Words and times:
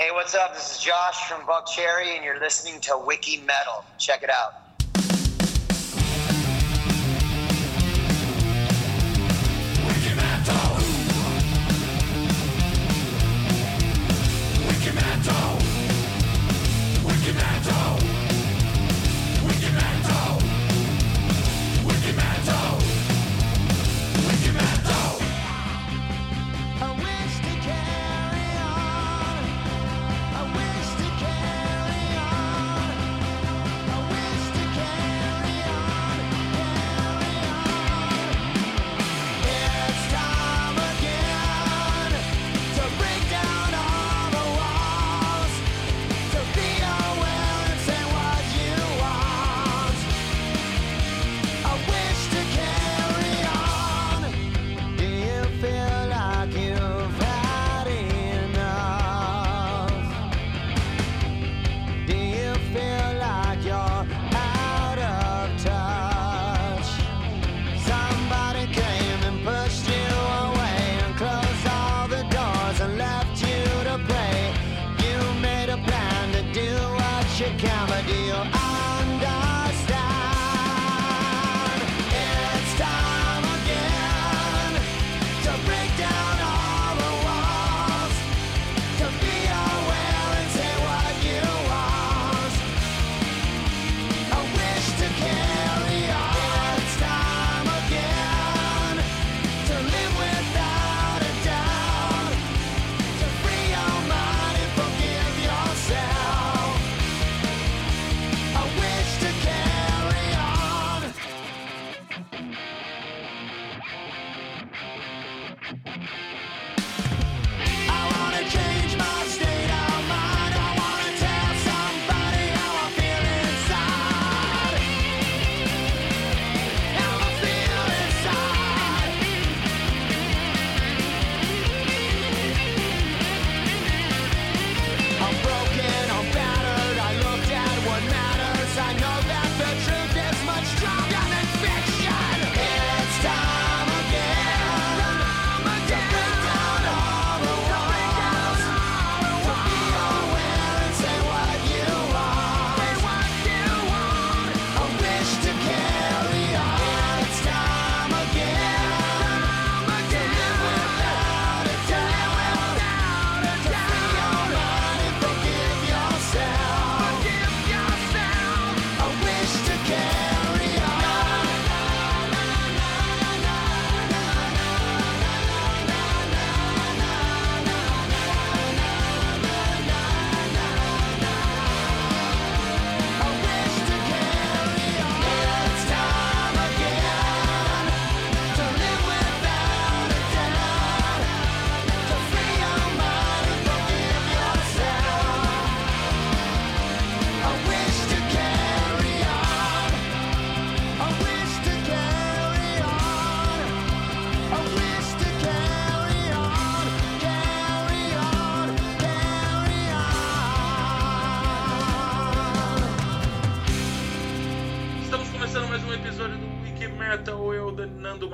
Hey, 0.00 0.10
what's 0.12 0.34
up? 0.34 0.54
This 0.54 0.76
is 0.76 0.82
Josh 0.82 1.28
from 1.28 1.42
Buckcherry, 1.42 2.16
and 2.16 2.24
you're 2.24 2.40
listening 2.40 2.80
to 2.80 2.98
Wiki 3.04 3.36
Metal. 3.36 3.84
Check 3.98 4.22
it 4.22 4.30
out. 4.30 4.69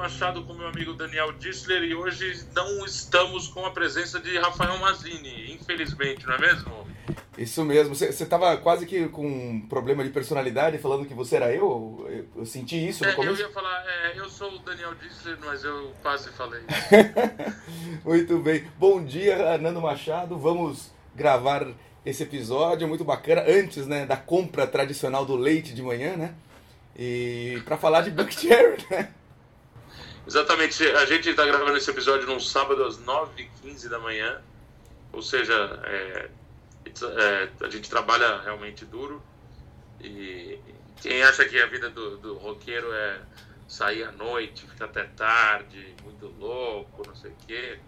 Machado 0.07 0.45
com 0.45 0.55
meu 0.55 0.69
amigo 0.69 0.93
Daniel 0.93 1.33
Dissler 1.33 1.83
e 1.83 1.93
hoje 1.93 2.47
não 2.55 2.87
estamos 2.87 3.49
com 3.49 3.67
a 3.67 3.73
presença 3.73 4.21
de 4.21 4.39
Rafael 4.39 4.79
Mazini, 4.79 5.53
infelizmente, 5.53 6.25
não 6.25 6.35
é 6.35 6.39
mesmo? 6.39 6.87
Isso 7.37 7.65
mesmo. 7.65 7.93
Você 7.93 8.23
estava 8.23 8.57
quase 8.57 8.87
que 8.87 9.09
com 9.09 9.27
um 9.27 9.61
problema 9.69 10.05
de 10.05 10.11
personalidade, 10.11 10.79
falando 10.79 11.07
que 11.07 11.13
você 11.13 11.35
era 11.35 11.53
eu? 11.53 12.07
Eu, 12.09 12.29
eu 12.37 12.47
senti 12.47 12.87
isso 12.87 13.03
no 13.03 13.11
é, 13.11 13.15
começo. 13.15 13.43
Eu 13.43 13.49
ia 13.49 13.53
falar, 13.53 13.85
é, 13.85 14.17
eu 14.17 14.31
sou 14.31 14.55
o 14.55 14.59
Daniel 14.61 14.95
Dissler, 14.95 15.39
mas 15.45 15.65
eu 15.65 15.93
quase 16.01 16.31
falei. 16.31 16.63
muito 18.05 18.39
bem. 18.39 18.65
Bom 18.79 19.05
dia, 19.05 19.59
Nando 19.59 19.81
Machado. 19.81 20.39
Vamos 20.39 20.93
gravar 21.17 21.67
esse 22.05 22.23
episódio 22.23 22.87
muito 22.87 23.03
bacana, 23.03 23.43
antes 23.45 23.89
né, 23.89 24.07
da 24.07 24.17
compra 24.17 24.69
tradicional 24.69 25.27
do 25.27 25.35
leite 25.35 25.75
de 25.75 25.83
manhã, 25.83 26.17
né? 26.17 26.33
E 26.97 27.61
para 27.65 27.77
falar 27.77 28.03
de 28.03 28.13
Buck 28.13 28.33
Cherry, 28.33 28.87
né? 28.89 29.13
Exatamente. 30.27 30.83
A 30.85 31.05
gente 31.07 31.29
está 31.29 31.45
gravando 31.45 31.77
esse 31.77 31.91
episódio 31.91 32.27
num 32.27 32.41
sábado 32.41 32.85
às 32.85 32.99
9h15 32.99 33.89
da 33.89 33.99
manhã. 33.99 34.41
Ou 35.13 35.23
seja, 35.23 35.81
é, 35.85 36.29
é, 36.85 37.49
a 37.61 37.71
gente 37.71 37.89
trabalha 37.89 38.41
realmente 38.43 38.85
duro. 38.85 39.23
E 40.01 40.59
quem 41.01 41.23
acha 41.23 41.45
que 41.45 41.59
a 41.61 41.67
vida 41.67 41.89
do, 41.89 42.17
do 42.19 42.35
roqueiro 42.35 42.93
é 42.93 43.21
sair 43.69 44.05
à 44.05 44.13
noite, 44.13 44.67
ficar 44.67 44.87
até 44.87 45.05
tarde, 45.05 45.95
muito 46.05 46.27
louco, 46.39 47.03
não 47.07 47.15
sei 47.17 47.31
o 47.31 47.37
quê, 47.47 47.79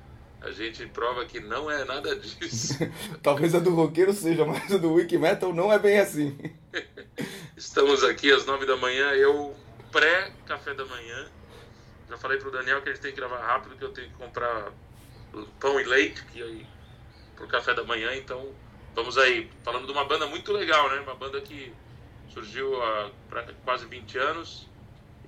a 0.41 0.51
gente 0.51 0.87
prova 0.87 1.25
que 1.25 1.41
não 1.41 1.71
é 1.71 1.85
nada 1.85 2.17
disso. 2.17 2.79
Talvez 3.23 3.55
a 3.55 3.59
do 3.59 3.75
roqueiro 3.75 4.13
seja, 4.13 4.45
mas 4.45 4.73
a 4.73 4.79
do 4.79 4.93
Wiki 4.95 5.19
Metal 5.19 5.53
não 5.53 5.73
é 5.73 5.79
bem 5.79 5.99
assim. 5.99 6.37
Estamos 7.57 8.05
aqui 8.05 8.31
às 8.31 8.47
9 8.47 8.67
da 8.67 8.77
manhã, 8.77 9.11
eu 9.13 9.55
pré-café 9.91 10.75
da 10.75 10.85
manhã 10.85 11.29
já 12.09 12.17
falei 12.17 12.39
pro 12.39 12.51
Daniel 12.51 12.81
que 12.83 12.89
a 12.89 12.93
gente 12.93 13.03
tem 13.03 13.13
que 13.13 13.19
gravar 13.19 13.39
rápido, 13.39 13.77
que 13.77 13.85
eu 13.85 13.93
tenho 13.93 14.09
que 14.09 14.15
comprar 14.15 14.73
pão 15.61 15.79
e 15.79 15.85
leite 15.85 16.25
que 16.27 16.67
pro 17.37 17.47
café 17.47 17.75
da 17.75 17.85
manhã, 17.85 18.15
então 18.17 18.49
vamos 18.95 19.17
aí. 19.19 19.51
Falando 19.63 19.87
de 19.87 19.93
uma 19.93 20.05
banda 20.05 20.27
muito 20.27 20.53
legal, 20.53 20.89
né? 20.91 21.01
Uma 21.01 21.15
banda 21.15 21.41
que 21.41 21.73
surgiu 22.31 22.83
há 22.83 23.11
quase 23.65 23.87
20 23.87 24.19
anos 24.19 24.69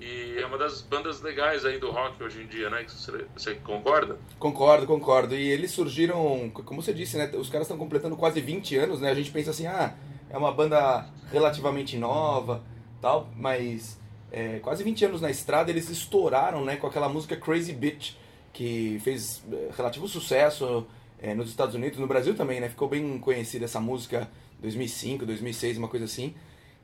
E 0.00 0.38
é 0.38 0.46
uma 0.46 0.56
das 0.56 0.80
bandas 0.80 1.20
legais 1.20 1.64
aí 1.66 1.78
do 1.78 1.90
rock 1.90 2.22
hoje 2.22 2.40
em 2.40 2.46
dia, 2.46 2.70
né? 2.70 2.86
Você 2.88 3.54
concorda? 3.56 4.18
Concordo, 4.38 4.86
concordo. 4.86 5.34
E 5.34 5.50
eles 5.50 5.72
surgiram, 5.72 6.50
como 6.50 6.80
você 6.80 6.94
disse, 6.94 7.18
né? 7.18 7.30
Os 7.34 7.50
caras 7.50 7.66
estão 7.66 7.76
completando 7.76 8.16
quase 8.16 8.40
20 8.40 8.76
anos, 8.78 9.00
né? 9.00 9.10
A 9.10 9.14
gente 9.14 9.30
pensa 9.30 9.50
assim, 9.50 9.66
ah, 9.66 9.94
é 10.30 10.38
uma 10.38 10.52
banda 10.52 11.06
relativamente 11.30 11.98
nova, 11.98 12.62
tal, 13.02 13.28
mas 13.36 13.99
é, 14.32 14.58
quase 14.60 14.84
20 14.84 15.04
anos 15.06 15.20
na 15.20 15.30
estrada 15.30 15.70
eles 15.70 15.88
estouraram, 15.88 16.64
né? 16.64 16.76
Com 16.76 16.86
aquela 16.86 17.08
música 17.08 17.36
Crazy 17.36 17.72
Bitch, 17.72 18.12
que 18.52 19.00
fez 19.02 19.42
é, 19.52 19.70
relativo 19.76 20.06
sucesso 20.08 20.86
é, 21.20 21.34
nos 21.34 21.50
Estados 21.50 21.74
Unidos, 21.74 21.98
no 21.98 22.06
Brasil 22.06 22.34
também, 22.34 22.60
né? 22.60 22.68
Ficou 22.68 22.88
bem 22.88 23.18
conhecida 23.18 23.64
essa 23.64 23.80
música 23.80 24.30
2005, 24.60 25.26
2006, 25.26 25.78
uma 25.78 25.88
coisa 25.88 26.04
assim. 26.04 26.34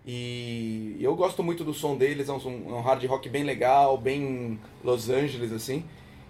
E 0.07 0.97
eu 1.01 1.17
gosto 1.17 1.43
muito 1.43 1.65
do 1.65 1.75
som 1.75 1.97
deles, 1.97 2.29
é 2.29 2.33
um, 2.33 2.77
um 2.77 2.81
hard 2.81 3.05
rock 3.07 3.29
bem 3.29 3.43
legal, 3.43 3.99
bem 3.99 4.59
Los 4.85 5.11
Angeles, 5.11 5.53
assim. 5.53 5.85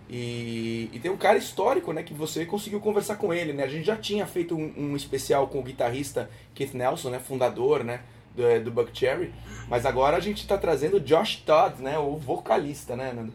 E, 0.08 0.88
e, 0.92 1.00
tem 1.00 1.10
um 1.10 1.16
cara 1.16 1.36
histórico, 1.36 1.92
né, 1.92 2.02
que 2.02 2.14
você 2.14 2.46
conseguiu 2.46 2.78
conversar 2.80 3.16
com 3.16 3.34
ele, 3.34 3.52
né? 3.52 3.64
A 3.64 3.68
gente 3.68 3.84
já 3.84 3.96
tinha 3.96 4.24
feito 4.24 4.56
um, 4.56 4.72
um 4.76 4.96
especial 4.96 5.48
com 5.48 5.58
o 5.58 5.62
guitarrista 5.62 6.30
Keith 6.54 6.74
Nelson, 6.74 7.10
né, 7.10 7.18
fundador, 7.18 7.82
né, 7.82 8.02
do, 8.36 8.46
é, 8.46 8.60
do 8.60 8.70
Buck 8.70 8.90
Cherry, 8.92 9.32
mas 9.68 9.86
agora 9.86 10.16
a 10.16 10.20
gente 10.20 10.42
está 10.42 10.58
trazendo 10.58 11.00
Josh 11.00 11.36
Todd, 11.36 11.82
né, 11.82 11.98
o 11.98 12.16
vocalista, 12.16 12.94
né, 12.94 13.12
Nando? 13.12 13.32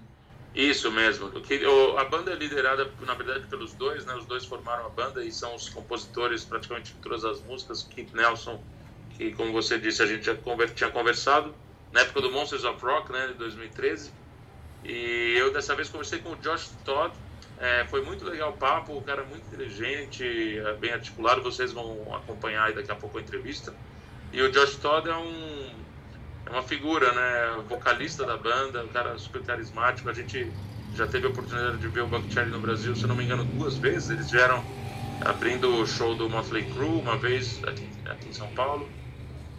Isso 0.53 0.91
mesmo. 0.91 1.31
A 1.97 2.03
banda 2.03 2.31
é 2.31 2.35
liderada, 2.35 2.89
na 3.01 3.13
verdade, 3.13 3.47
pelos 3.47 3.73
dois, 3.73 4.05
né? 4.05 4.13
Os 4.15 4.25
dois 4.25 4.43
formaram 4.43 4.85
a 4.85 4.89
banda 4.89 5.23
e 5.23 5.31
são 5.31 5.55
os 5.55 5.69
compositores 5.69 6.43
praticamente 6.43 6.93
de 6.93 6.99
todas 6.99 7.23
as 7.23 7.41
músicas. 7.41 7.83
Keith 7.83 8.13
Nelson 8.13 8.61
que, 9.21 9.31
como 9.33 9.51
você 9.51 9.77
disse, 9.77 10.01
a 10.01 10.05
gente 10.07 10.25
já 10.25 10.35
tinha 10.73 10.89
conversado 10.89 11.53
na 11.91 12.01
época 12.01 12.21
do 12.21 12.31
Monsters 12.31 12.63
of 12.63 12.83
Rock, 12.83 13.11
né, 13.11 13.27
de 13.27 13.33
2013. 13.35 14.11
E 14.83 15.35
eu 15.37 15.53
dessa 15.53 15.75
vez 15.75 15.89
conversei 15.89 16.19
com 16.19 16.31
o 16.31 16.35
Josh 16.37 16.71
Todd. 16.83 17.13
É, 17.59 17.85
foi 17.85 18.03
muito 18.03 18.25
legal 18.25 18.49
o 18.49 18.53
papo, 18.53 18.97
o 18.97 19.01
cara 19.03 19.21
é 19.21 19.25
muito 19.25 19.45
inteligente, 19.45 20.57
é 20.57 20.73
bem 20.73 20.91
articulado. 20.91 21.43
Vocês 21.43 21.71
vão 21.71 22.15
acompanhar 22.15 22.65
aí 22.65 22.73
daqui 22.73 22.91
a 22.91 22.95
pouco 22.95 23.19
a 23.19 23.21
entrevista. 23.21 23.73
E 24.33 24.41
o 24.41 24.51
Josh 24.51 24.77
Todd 24.77 25.09
é 25.09 25.15
um 25.15 25.71
é 26.45 26.49
uma 26.49 26.63
figura, 26.63 27.11
né, 27.13 27.63
vocalista 27.69 28.25
da 28.25 28.35
banda, 28.35 28.83
um 28.83 28.87
cara 28.87 29.17
super 29.17 29.41
carismático. 29.41 30.09
A 30.09 30.13
gente 30.13 30.51
já 30.95 31.07
teve 31.07 31.27
a 31.27 31.29
oportunidade 31.29 31.77
de 31.77 31.87
ver 31.87 32.01
o 32.01 32.07
Buck 32.07 32.31
Cherry 32.33 32.49
no 32.49 32.59
Brasil, 32.59 32.95
se 32.95 33.07
não 33.07 33.15
me 33.15 33.23
engano, 33.23 33.45
duas 33.45 33.77
vezes. 33.77 34.09
Eles 34.09 34.29
vieram 34.29 34.63
abrindo 35.21 35.81
o 35.81 35.87
show 35.87 36.13
do 36.15 36.29
Motley 36.29 36.63
Crue 36.73 36.99
uma 36.99 37.17
vez 37.17 37.63
aqui, 37.63 37.87
aqui 38.05 38.29
em 38.29 38.33
São 38.33 38.47
Paulo 38.49 38.89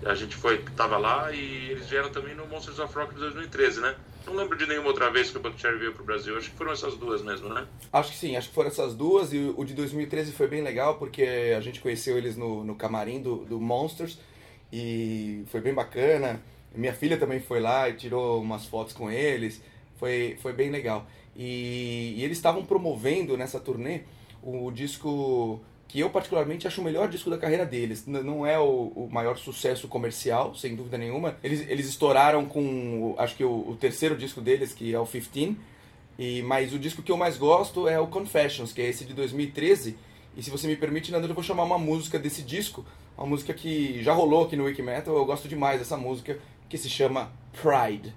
a 0.05 0.15
gente 0.15 0.35
foi, 0.35 0.59
tava 0.77 0.99
lá 0.99 1.33
e 1.33 1.71
eles 1.71 1.89
vieram 1.89 2.11
também 2.11 2.35
no 2.35 2.47
Monsters 2.47 2.79
of 2.79 2.95
Rock 2.95 3.15
de 3.15 3.21
2013, 3.21 3.81
né? 3.81 3.95
Não 4.27 4.35
lembro 4.35 4.57
de 4.57 4.67
nenhuma 4.67 4.89
outra 4.89 5.11
vez 5.11 5.31
que 5.31 5.37
o 5.37 5.41
Buckcherry 5.41 5.79
veio 5.79 5.93
pro 5.93 6.05
Brasil. 6.05 6.37
Acho 6.37 6.51
que 6.51 6.57
foram 6.57 6.73
essas 6.73 6.95
duas 6.97 7.23
mesmo, 7.23 7.49
né? 7.49 7.67
Acho 7.93 8.13
que 8.13 8.17
sim, 8.17 8.37
acho 8.37 8.49
que 8.49 8.55
foram 8.55 8.69
essas 8.69 8.95
duas. 8.95 9.33
E 9.33 9.53
o 9.57 9.65
de 9.65 9.75
2013 9.75 10.33
foi 10.33 10.47
bem 10.47 10.63
legal 10.63 10.97
porque 10.97 11.55
a 11.57 11.61
gente 11.61 11.81
conheceu 11.81 12.17
eles 12.17 12.37
no, 12.37 12.65
no 12.65 12.75
camarim 12.75 13.21
do, 13.21 13.45
do 13.45 13.61
Monsters 13.61 14.19
e 14.73 15.45
foi 15.49 15.61
bem 15.61 15.75
bacana. 15.75 16.41
Minha 16.75 16.95
filha 16.95 17.19
também 17.19 17.41
foi 17.41 17.61
lá 17.61 17.89
e 17.89 17.95
tirou 17.95 18.41
umas 18.41 18.65
fotos 18.65 18.95
com 18.95 19.11
eles. 19.11 19.61
Foi, 19.97 20.37
foi 20.41 20.53
bem 20.53 20.71
legal. 20.71 21.07
E, 21.37 22.15
e 22.17 22.25
eles 22.25 22.39
estavam 22.39 22.65
promovendo 22.65 23.37
nessa 23.37 23.61
turnê 23.61 24.03
o 24.43 24.71
disco 24.71 25.61
que 25.93 26.01
eu 26.01 26.09
particularmente 26.09 26.67
acho 26.67 26.81
o 26.81 26.85
melhor 26.85 27.07
disco 27.07 27.29
da 27.29 27.37
carreira 27.37 27.67
deles. 27.67 28.07
N 28.07 28.23
não 28.23 28.47
é 28.47 28.59
o, 28.59 28.93
o, 28.97 29.09
maior 29.13 29.37
sucesso 29.37 29.87
comercial, 29.87 30.55
sem 30.55 30.75
dúvida 30.75 30.97
nenhuma. 30.97 31.37
Eles, 31.45 31.69
eles 31.69 31.87
estouraram 31.87 32.47
com, 32.47 33.15
acho 33.19 33.37
que 33.37 33.45
o, 33.45 33.69
o, 33.69 33.77
terceiro 33.79 34.17
disco 34.17 34.41
deles, 34.41 34.73
que 34.73 34.95
é 34.95 34.99
o 34.99 35.05
15. 35.07 35.55
E, 36.19 36.41
mas 36.43 36.73
o 36.73 36.79
disco 36.79 37.03
que 37.03 37.13
eu 37.13 37.17
mais 37.19 37.37
gosto 37.37 37.87
é 37.87 38.01
o 38.01 38.07
Confessions, 38.07 38.73
que 38.73 38.81
é 38.81 38.89
esse 38.89 39.05
de 39.05 39.13
2013. 39.13 39.95
E 40.35 40.43
se 40.43 40.49
você 40.49 40.67
me 40.67 40.77
permite, 40.77 41.13
Nando, 41.13 41.29
eu 41.29 41.35
vou 41.35 41.45
chamar 41.45 41.65
uma 41.65 41.79
música 41.79 42.19
desse 42.19 42.41
disco, 42.41 42.87
uma 43.17 43.27
música 43.27 43.53
que 43.53 44.03
já 44.03 44.13
rolou 44.13 44.45
aqui 44.45 44.57
no 44.57 44.65
Wiki 44.65 44.83
Metal. 44.83 45.15
Eu 45.15 45.25
gosto 45.25 45.49
demais 45.49 45.79
dessa 45.79 45.97
música, 45.97 46.39
que 46.69 46.79
se 46.79 46.89
chama 46.89 47.31
Pride. 47.61 48.15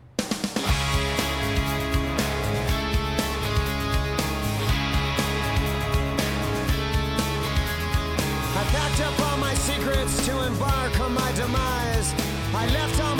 secrets 9.66 10.26
to 10.28 10.34
embark 10.46 11.00
on 11.00 11.14
my 11.14 11.32
demise. 11.34 12.14
I 12.54 12.68
left 12.68 13.02
all 13.02 13.15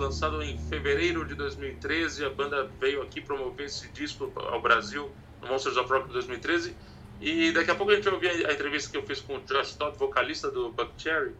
lançado 0.00 0.42
em 0.42 0.58
fevereiro 0.58 1.24
de 1.26 1.34
2013. 1.34 2.24
A 2.24 2.30
banda 2.30 2.68
veio 2.80 3.02
aqui 3.02 3.20
promover 3.20 3.66
esse 3.66 3.88
disco 3.88 4.32
ao 4.36 4.60
Brasil 4.60 5.10
no 5.40 5.48
Monsters 5.48 5.76
of 5.76 5.88
Rock 5.90 6.08
de 6.08 6.14
2013. 6.14 6.74
E 7.20 7.52
daqui 7.52 7.70
a 7.70 7.74
pouco 7.74 7.92
a 7.92 7.94
gente 7.94 8.04
vai 8.04 8.14
ouvir 8.14 8.46
a 8.46 8.52
entrevista 8.52 8.90
que 8.90 8.96
eu 8.96 9.02
fiz 9.02 9.20
com 9.20 9.36
o 9.36 9.40
Josh 9.40 9.74
Todd, 9.74 9.96
vocalista 9.98 10.50
do 10.50 10.70
Buckcherry. 10.72 11.34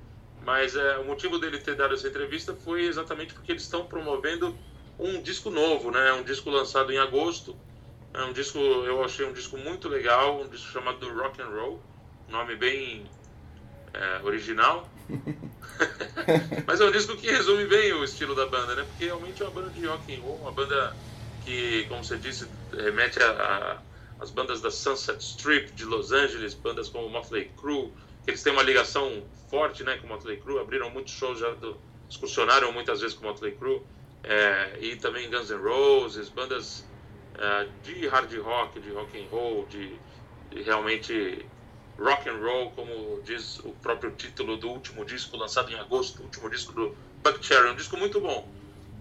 Mas 0.45 0.77
é, 0.77 0.99
o 0.99 1.05
motivo 1.05 1.39
dele 1.39 1.59
ter 1.59 1.75
dado 1.75 1.95
essa 1.95 2.07
entrevista 2.07 2.55
foi 2.55 2.85
exatamente 2.85 3.35
porque 3.35 3.53
eles 3.53 3.63
estão 3.63 3.87
promovendo 3.87 4.57
um 4.99 5.23
disco 5.23 5.51
novo, 5.51 5.91
né? 5.91 6.13
Um 6.13 6.23
disco 6.23 6.51
lançado 6.51 6.93
em 6.93 6.99
agosto. 6.99 7.57
É 8.13 8.23
um 8.23 8.33
disco, 8.33 8.59
eu 8.59 9.03
achei 9.05 9.25
um 9.25 9.33
disco 9.33 9.57
muito 9.57 9.89
legal, 9.89 10.41
um 10.41 10.49
disco 10.49 10.71
chamado 10.73 11.09
Rock 11.15 11.41
and 11.41 11.49
Roll, 11.49 11.81
nome 12.29 12.57
bem 12.57 13.07
é, 13.95 14.21
original. 14.25 14.89
Mas 16.67 16.81
é 16.81 16.85
um 16.85 16.93
disco 16.93 17.17
que 17.17 17.31
resume 17.31 17.67
bem 17.67 17.93
o 17.93 18.05
estilo 18.05 18.35
da 18.35 18.47
banda, 18.47 18.75
né? 18.77 18.85
Porque 18.85 19.07
realmente 19.07 19.43
é 19.43 19.45
uma 19.45 19.53
banda 19.53 19.71
de 19.71 19.87
rock 19.87 20.15
and 20.15 20.21
roll, 20.21 20.37
uma 20.37 20.53
banda 20.53 20.97
que, 21.45 21.85
como 21.89 22.05
você 22.05 22.19
disse, 22.19 22.49
remete 22.73 23.21
a, 23.23 23.31
a 23.31 23.83
as 24.21 24.31
bandas 24.31 24.61
da 24.61 24.71
Sunset 24.71 25.19
Strip 25.19 25.73
de 25.73 25.85
Los 25.85 26.13
Angeles, 26.13 26.55
bandas 26.55 26.91
como 26.91 27.09
Motley 27.09 27.51
Crue, 27.57 27.91
que 28.23 28.31
eles 28.31 28.43
têm 28.43 28.53
uma 28.53 28.63
ligação 28.63 29.25
forte, 29.49 29.83
né, 29.83 29.97
com 29.97 30.07
Motley 30.07 30.37
Crue, 30.37 30.59
abriram 30.59 30.91
muitos 30.91 31.15
shows 31.15 31.39
já, 31.39 31.51
do, 31.55 31.81
excursionaram 32.09 32.71
muitas 32.71 33.01
vezes 33.01 33.17
com 33.17 33.27
Motley 33.27 33.53
Crue, 33.53 33.83
é, 34.23 34.79
e 34.79 34.97
também 34.97 35.31
Guns 35.31 35.51
N' 35.51 35.63
Roses, 35.63 36.29
bandas 36.29 36.87
é, 37.35 37.69
de 37.83 38.07
hard 38.09 38.33
rock, 38.41 38.79
de 38.79 38.91
rock 38.91 39.19
and 39.19 39.27
roll, 39.31 39.67
de, 39.67 39.99
de 40.51 40.63
realmente 40.63 41.47
rock 42.01 42.29
and 42.29 42.39
roll, 42.39 42.71
como 42.71 43.21
diz 43.23 43.59
o 43.61 43.71
próprio 43.83 44.11
título 44.13 44.57
do 44.57 44.71
último 44.71 45.05
disco 45.05 45.37
lançado 45.37 45.71
em 45.71 45.75
agosto, 45.75 46.21
o 46.21 46.25
último 46.25 46.49
disco 46.49 46.73
do 46.73 46.97
Buckcherry, 47.23 47.71
um 47.71 47.77
disco 47.77 47.97
muito 47.97 48.21
bom. 48.21 48.49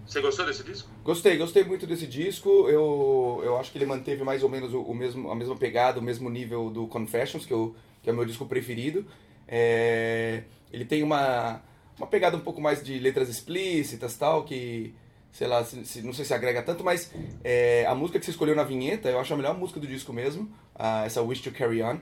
Você 0.06 0.20
gostou 0.20 0.44
desse 0.44 0.62
disco? 0.62 0.88
Gostei, 1.02 1.36
gostei 1.36 1.64
muito 1.64 1.86
desse 1.86 2.06
disco. 2.06 2.68
Eu, 2.68 3.40
eu 3.44 3.56
acho 3.58 3.70
que 3.70 3.78
ele 3.78 3.86
manteve 3.86 4.22
mais 4.24 4.42
ou 4.42 4.48
menos 4.48 4.74
o, 4.74 4.82
o 4.82 4.94
mesmo, 4.94 5.30
a 5.30 5.34
mesma 5.34 5.56
pegada, 5.56 6.00
o 6.00 6.02
mesmo 6.02 6.28
nível 6.28 6.68
do 6.68 6.86
Confessions, 6.88 7.46
que, 7.46 7.52
eu, 7.52 7.74
que 8.02 8.10
é 8.10 8.12
o 8.12 8.16
meu 8.16 8.24
disco 8.24 8.44
preferido. 8.44 9.06
É, 9.46 10.42
ele 10.72 10.84
tem 10.84 11.02
uma, 11.02 11.62
uma 11.96 12.06
pegada 12.06 12.36
um 12.36 12.40
pouco 12.40 12.60
mais 12.60 12.82
de 12.82 12.98
letras 12.98 13.28
explícitas 13.28 14.16
tal, 14.16 14.44
que 14.44 14.94
sei 15.30 15.46
lá, 15.46 15.64
se, 15.64 15.84
se, 15.84 16.02
não 16.02 16.12
sei 16.12 16.24
se 16.24 16.34
agrega 16.34 16.60
tanto, 16.60 16.82
mas 16.82 17.12
é, 17.44 17.86
a 17.86 17.94
música 17.94 18.18
que 18.18 18.24
você 18.24 18.32
escolheu 18.32 18.56
na 18.56 18.64
vinheta, 18.64 19.08
eu 19.08 19.20
acho 19.20 19.32
a 19.32 19.36
melhor 19.36 19.56
música 19.56 19.78
do 19.78 19.86
disco 19.86 20.12
mesmo, 20.12 20.50
essa 21.04 21.22
Wish 21.22 21.40
to 21.40 21.52
Carry 21.52 21.82
On. 21.82 22.00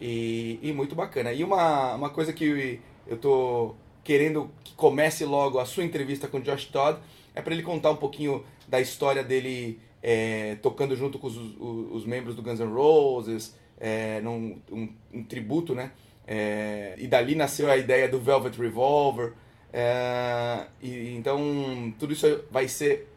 E, 0.00 0.58
e 0.62 0.72
muito 0.72 0.94
bacana. 0.94 1.32
E 1.32 1.42
uma, 1.42 1.94
uma 1.94 2.10
coisa 2.10 2.32
que 2.32 2.80
eu 3.06 3.16
tô 3.16 3.74
querendo 4.04 4.50
que 4.64 4.74
comece 4.74 5.24
logo 5.24 5.58
a 5.58 5.64
sua 5.64 5.84
entrevista 5.84 6.28
com 6.28 6.38
o 6.38 6.40
Josh 6.40 6.66
Todd 6.66 6.98
é 7.34 7.42
para 7.42 7.52
ele 7.52 7.62
contar 7.62 7.90
um 7.90 7.96
pouquinho 7.96 8.44
da 8.66 8.80
história 8.80 9.22
dele 9.22 9.80
é, 10.02 10.56
tocando 10.62 10.94
junto 10.96 11.18
com 11.18 11.26
os, 11.26 11.36
os, 11.36 11.92
os, 11.92 12.04
membros 12.06 12.34
do 12.34 12.42
Guns 12.42 12.60
N' 12.60 12.72
Roses, 12.72 13.56
é, 13.78 14.20
num 14.20 14.60
um, 14.70 14.88
um 15.12 15.24
tributo, 15.24 15.74
né? 15.74 15.92
É, 16.26 16.94
e 16.98 17.06
dali 17.06 17.34
nasceu 17.34 17.70
a 17.70 17.76
ideia 17.76 18.08
do 18.08 18.20
Velvet 18.20 18.56
Revolver. 18.58 19.32
É, 19.72 20.66
e, 20.80 21.14
então 21.16 21.92
tudo 21.98 22.12
isso 22.12 22.44
vai 22.50 22.68
ser 22.68 23.08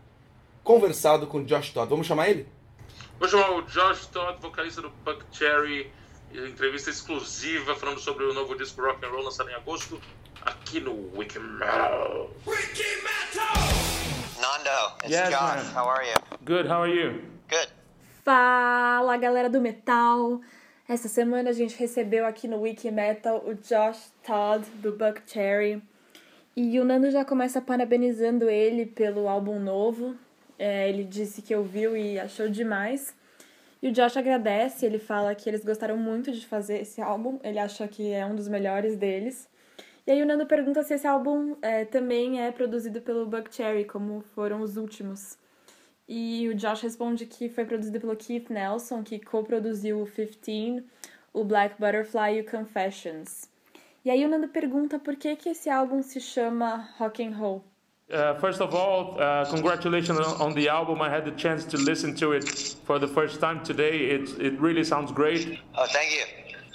conversado 0.63 1.27
com 1.27 1.39
o 1.39 1.45
Josh 1.45 1.71
Todd. 1.71 1.89
Vamos 1.89 2.07
chamar 2.07 2.29
ele? 2.29 2.47
Vou 3.19 3.29
chamar 3.29 3.51
o 3.51 3.61
Josh 3.63 4.07
Todd, 4.07 4.41
vocalista 4.41 4.81
do 4.81 4.89
Buck 5.05 5.23
Cherry 5.31 5.91
entrevista 6.33 6.89
exclusiva 6.89 7.75
falando 7.75 7.99
sobre 7.99 8.25
o 8.25 8.33
novo 8.33 8.55
disco 8.55 8.81
Rock 8.81 9.05
and 9.05 9.09
Roll 9.09 9.23
lançado 9.23 9.49
em 9.49 9.53
agosto 9.53 10.01
aqui 10.41 10.79
no 10.79 11.11
Wiki 11.17 11.39
Metal. 11.39 12.29
Wiki 12.45 12.83
Metal! 13.03 13.81
Nando, 14.41 14.97
it's 15.03 15.11
yes, 15.11 15.29
Josh. 15.29 15.63
Man. 15.63 15.73
How 15.75 15.89
are 15.89 16.07
you? 16.07 16.15
Good, 16.43 16.67
how 16.67 16.83
are 16.83 16.91
you? 16.91 17.21
Good. 17.49 17.69
Fala, 18.23 19.17
galera 19.17 19.49
do 19.49 19.59
metal. 19.59 20.41
Essa 20.87 21.07
semana 21.07 21.51
a 21.51 21.53
gente 21.53 21.77
recebeu 21.77 22.25
aqui 22.25 22.47
no 22.47 22.61
Wiki 22.61 22.91
Metal 22.91 23.43
o 23.45 23.53
Josh 23.53 24.11
Todd 24.25 24.65
do 24.75 24.91
Buck 24.91 25.21
Cherry. 25.25 25.81
E 26.55 26.79
o 26.79 26.85
Nando 26.85 27.09
já 27.11 27.23
começa 27.23 27.61
parabenizando 27.61 28.49
ele 28.49 28.85
pelo 28.85 29.27
álbum 29.27 29.59
novo. 29.59 30.15
É, 30.59 30.89
ele 30.89 31.03
disse 31.03 31.41
que 31.41 31.55
ouviu 31.55 31.95
e 31.95 32.19
achou 32.19 32.49
demais. 32.49 33.15
E 33.81 33.89
o 33.89 33.91
Josh 33.91 34.15
agradece, 34.15 34.85
ele 34.85 34.99
fala 34.99 35.33
que 35.33 35.49
eles 35.49 35.65
gostaram 35.65 35.97
muito 35.97 36.31
de 36.31 36.45
fazer 36.45 36.81
esse 36.81 37.01
álbum, 37.01 37.39
ele 37.43 37.57
acha 37.57 37.87
que 37.87 38.11
é 38.11 38.23
um 38.25 38.35
dos 38.35 38.47
melhores 38.47 38.95
deles. 38.95 39.49
E 40.05 40.11
aí 40.11 40.21
o 40.21 40.25
Nando 40.25 40.45
pergunta 40.45 40.83
se 40.83 40.93
esse 40.93 41.07
álbum 41.07 41.55
é, 41.61 41.85
também 41.85 42.41
é 42.41 42.51
produzido 42.51 43.01
pelo 43.01 43.25
Buckcherry, 43.25 43.85
como 43.85 44.21
foram 44.35 44.61
os 44.61 44.77
últimos. 44.77 45.37
E 46.07 46.47
o 46.47 46.53
Josh 46.53 46.81
responde 46.81 47.25
que 47.25 47.49
foi 47.49 47.65
produzido 47.65 47.99
pelo 47.99 48.15
Keith 48.15 48.49
Nelson, 48.49 49.03
que 49.03 49.19
co-produziu 49.19 50.01
o 50.01 50.05
15, 50.05 50.83
o 51.33 51.43
Black 51.43 51.75
Butterfly 51.79 52.37
e 52.37 52.41
o 52.41 52.51
Confessions. 52.51 53.49
E 54.03 54.09
aí 54.11 54.25
o 54.25 54.29
Nando 54.29 54.47
pergunta 54.47 54.99
por 54.99 55.15
que, 55.15 55.35
que 55.35 55.49
esse 55.49 55.69
álbum 55.69 56.01
se 56.03 56.19
chama 56.19 56.89
Rock 56.97 57.23
and 57.23 57.35
Roll. 57.35 57.70
Uh, 58.11 58.33
first 58.35 58.59
of 58.59 58.75
all, 58.75 59.19
uh, 59.19 59.49
congratulations 59.49 60.19
on 60.19 60.53
the 60.53 60.67
album. 60.67 61.01
I 61.01 61.09
had 61.09 61.23
the 61.25 61.31
chance 61.31 61.63
to 61.65 61.77
listen 61.77 62.13
to 62.15 62.33
it 62.33 62.43
for 62.85 62.99
the 62.99 63.07
first 63.07 63.39
time 63.39 63.63
today. 63.63 64.09
It 64.09 64.29
it 64.39 64.59
really 64.59 64.83
sounds 64.83 65.11
great. 65.11 65.59
Oh, 65.75 65.85
thank 65.85 66.11
you. 66.11 66.23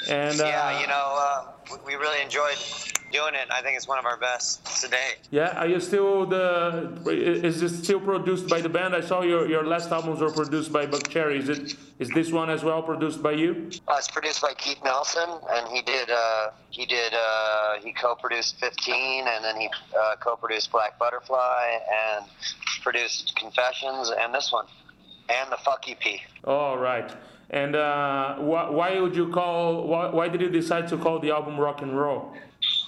And 0.09 0.40
uh, 0.40 0.45
yeah, 0.45 0.81
you 0.81 0.87
know, 0.87 1.07
uh, 1.19 1.52
we 1.87 1.95
really 1.95 2.23
enjoyed 2.23 2.57
doing 3.13 3.35
it. 3.35 3.49
I 3.51 3.63
think 3.63 3.77
it's 3.77 3.89
one 3.89 3.99
of 3.99 4.05
our 4.05 4.17
best 4.17 4.83
today. 4.83 5.15
Yeah, 5.31 5.59
are 5.61 5.67
you 5.67 5.81
still 5.81 6.27
the? 6.27 6.93
Is 7.07 7.61
this 7.61 7.83
still 7.83 8.01
produced 8.01 8.49
by 8.49 8.61
the 8.61 8.69
band? 8.69 8.95
I 8.95 9.01
saw 9.01 9.23
your, 9.23 9.49
your 9.49 9.65
last 9.67 9.91
albums 9.91 10.21
were 10.21 10.31
produced 10.31 10.73
by 10.73 10.87
Buck 10.87 11.09
Cherry. 11.09 11.39
Is 11.39 11.49
it? 11.49 11.75
Is 11.99 12.11
this 12.11 12.31
one 12.31 12.51
as 12.51 12.63
well 12.63 12.83
produced 12.83 13.23
by 13.23 13.33
you? 13.33 13.71
Uh, 13.89 13.97
it's 13.99 14.09
produced 14.09 14.43
by 14.43 14.53
Keith 14.55 14.79
Nelson, 14.85 15.29
and 15.51 15.69
he 15.69 15.83
did. 15.83 16.11
Uh, 16.11 16.51
he 16.71 16.85
did. 16.87 17.13
Uh, 17.15 17.81
he 17.83 17.93
co-produced 17.93 18.61
15, 18.61 19.27
and 19.27 19.45
then 19.45 19.57
he 19.57 19.69
uh, 19.99 20.17
co-produced 20.21 20.71
Black 20.73 20.99
Butterfly, 20.99 21.79
and 22.05 22.27
produced 22.83 23.35
Confessions, 23.37 24.11
and 24.11 24.35
this 24.35 24.53
one, 24.53 24.67
and 25.29 25.51
the 25.51 25.57
Fuck 25.59 25.89
EP. 25.89 26.21
All 26.45 26.77
right. 26.77 27.11
And 27.50 27.76
uh, 27.76 28.37
wh- 28.37 28.73
why 28.73 29.00
would 29.00 29.15
you 29.15 29.29
call? 29.31 29.87
Why, 29.87 30.09
why 30.09 30.29
did 30.29 30.41
you 30.41 30.50
decide 30.50 30.88
to 30.88 30.97
call 30.97 31.21
the 31.21 31.31
album 31.31 31.59
Rock 31.59 31.83
and 31.83 31.97
Roll? 31.99 32.35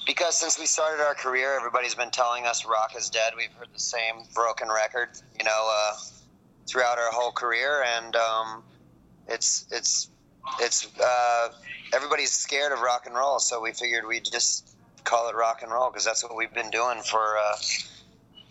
because 0.08 0.34
since 0.38 0.58
we 0.58 0.64
started 0.64 1.04
our 1.04 1.14
career, 1.14 1.54
everybody's 1.54 1.94
been 1.94 2.10
telling 2.10 2.46
us 2.46 2.64
rock 2.64 2.96
is 2.96 3.10
dead. 3.10 3.34
We've 3.36 3.52
heard 3.52 3.68
the 3.74 3.78
same 3.78 4.24
broken 4.34 4.68
record, 4.70 5.10
you 5.38 5.44
know, 5.44 5.70
uh, 5.70 5.96
throughout 6.66 6.96
our 6.98 7.12
whole 7.12 7.30
career, 7.30 7.84
and 7.84 8.16
um, 8.16 8.62
it's 9.28 9.66
it's 9.70 10.08
it's 10.60 10.88
uh, 10.98 11.48
everybody's 11.92 12.32
scared 12.32 12.72
of 12.72 12.80
rock 12.80 13.04
and 13.04 13.14
roll, 13.14 13.38
so 13.38 13.60
we 13.60 13.72
figured 13.72 14.06
we'd 14.06 14.24
just 14.24 14.76
call 15.04 15.28
it 15.28 15.36
rock 15.36 15.62
and 15.62 15.70
roll 15.70 15.90
because 15.90 16.06
that's 16.06 16.24
what 16.24 16.34
we've 16.34 16.54
been 16.54 16.70
doing 16.70 17.00
for 17.02 17.36
uh, 17.38 17.56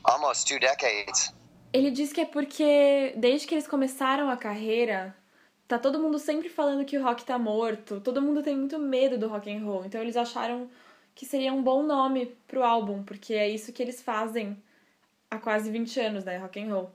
almost 0.06 0.48
two 0.48 0.60
decades. 0.60 1.34
Ele 1.74 1.92
diz 1.92 2.14
que 2.14 2.22
é 2.22 2.26
porque 2.26 3.14
desde 3.18 3.48
que 3.48 3.56
eles 3.56 3.68
começaram 3.68 4.30
a 4.30 4.38
carreira, 4.38 5.16
tá 5.68 5.78
todo 5.78 6.00
mundo 6.00 6.18
sempre 6.18 6.50
falando 6.50 6.86
que 6.86 6.98
o 6.98 7.04
rock 7.04 7.26
tá 7.26 7.38
morto, 7.38 8.00
todo 8.00 8.22
mundo 8.22 8.42
tem 8.42 8.56
muito 8.56 8.80
medo 8.80 9.18
do 9.18 9.28
rock 9.28 9.52
and 9.52 9.64
roll, 9.64 9.86
então 9.86 10.02
eles 10.02 10.16
acharam 10.16 10.70
que 11.14 11.26
seria 11.26 11.52
um 11.52 11.64
bom 11.64 11.84
nome 11.84 12.38
pro 12.48 12.64
álbum, 12.64 13.04
porque 13.04 13.34
é 13.34 13.50
isso 13.50 13.74
que 13.74 13.82
eles 13.82 14.02
fazem 14.02 14.62
há 15.30 15.38
quase 15.38 15.70
20 15.70 16.00
anos, 16.00 16.24
né, 16.24 16.38
rock 16.38 16.60
and 16.60 16.74
roll. 16.74 16.92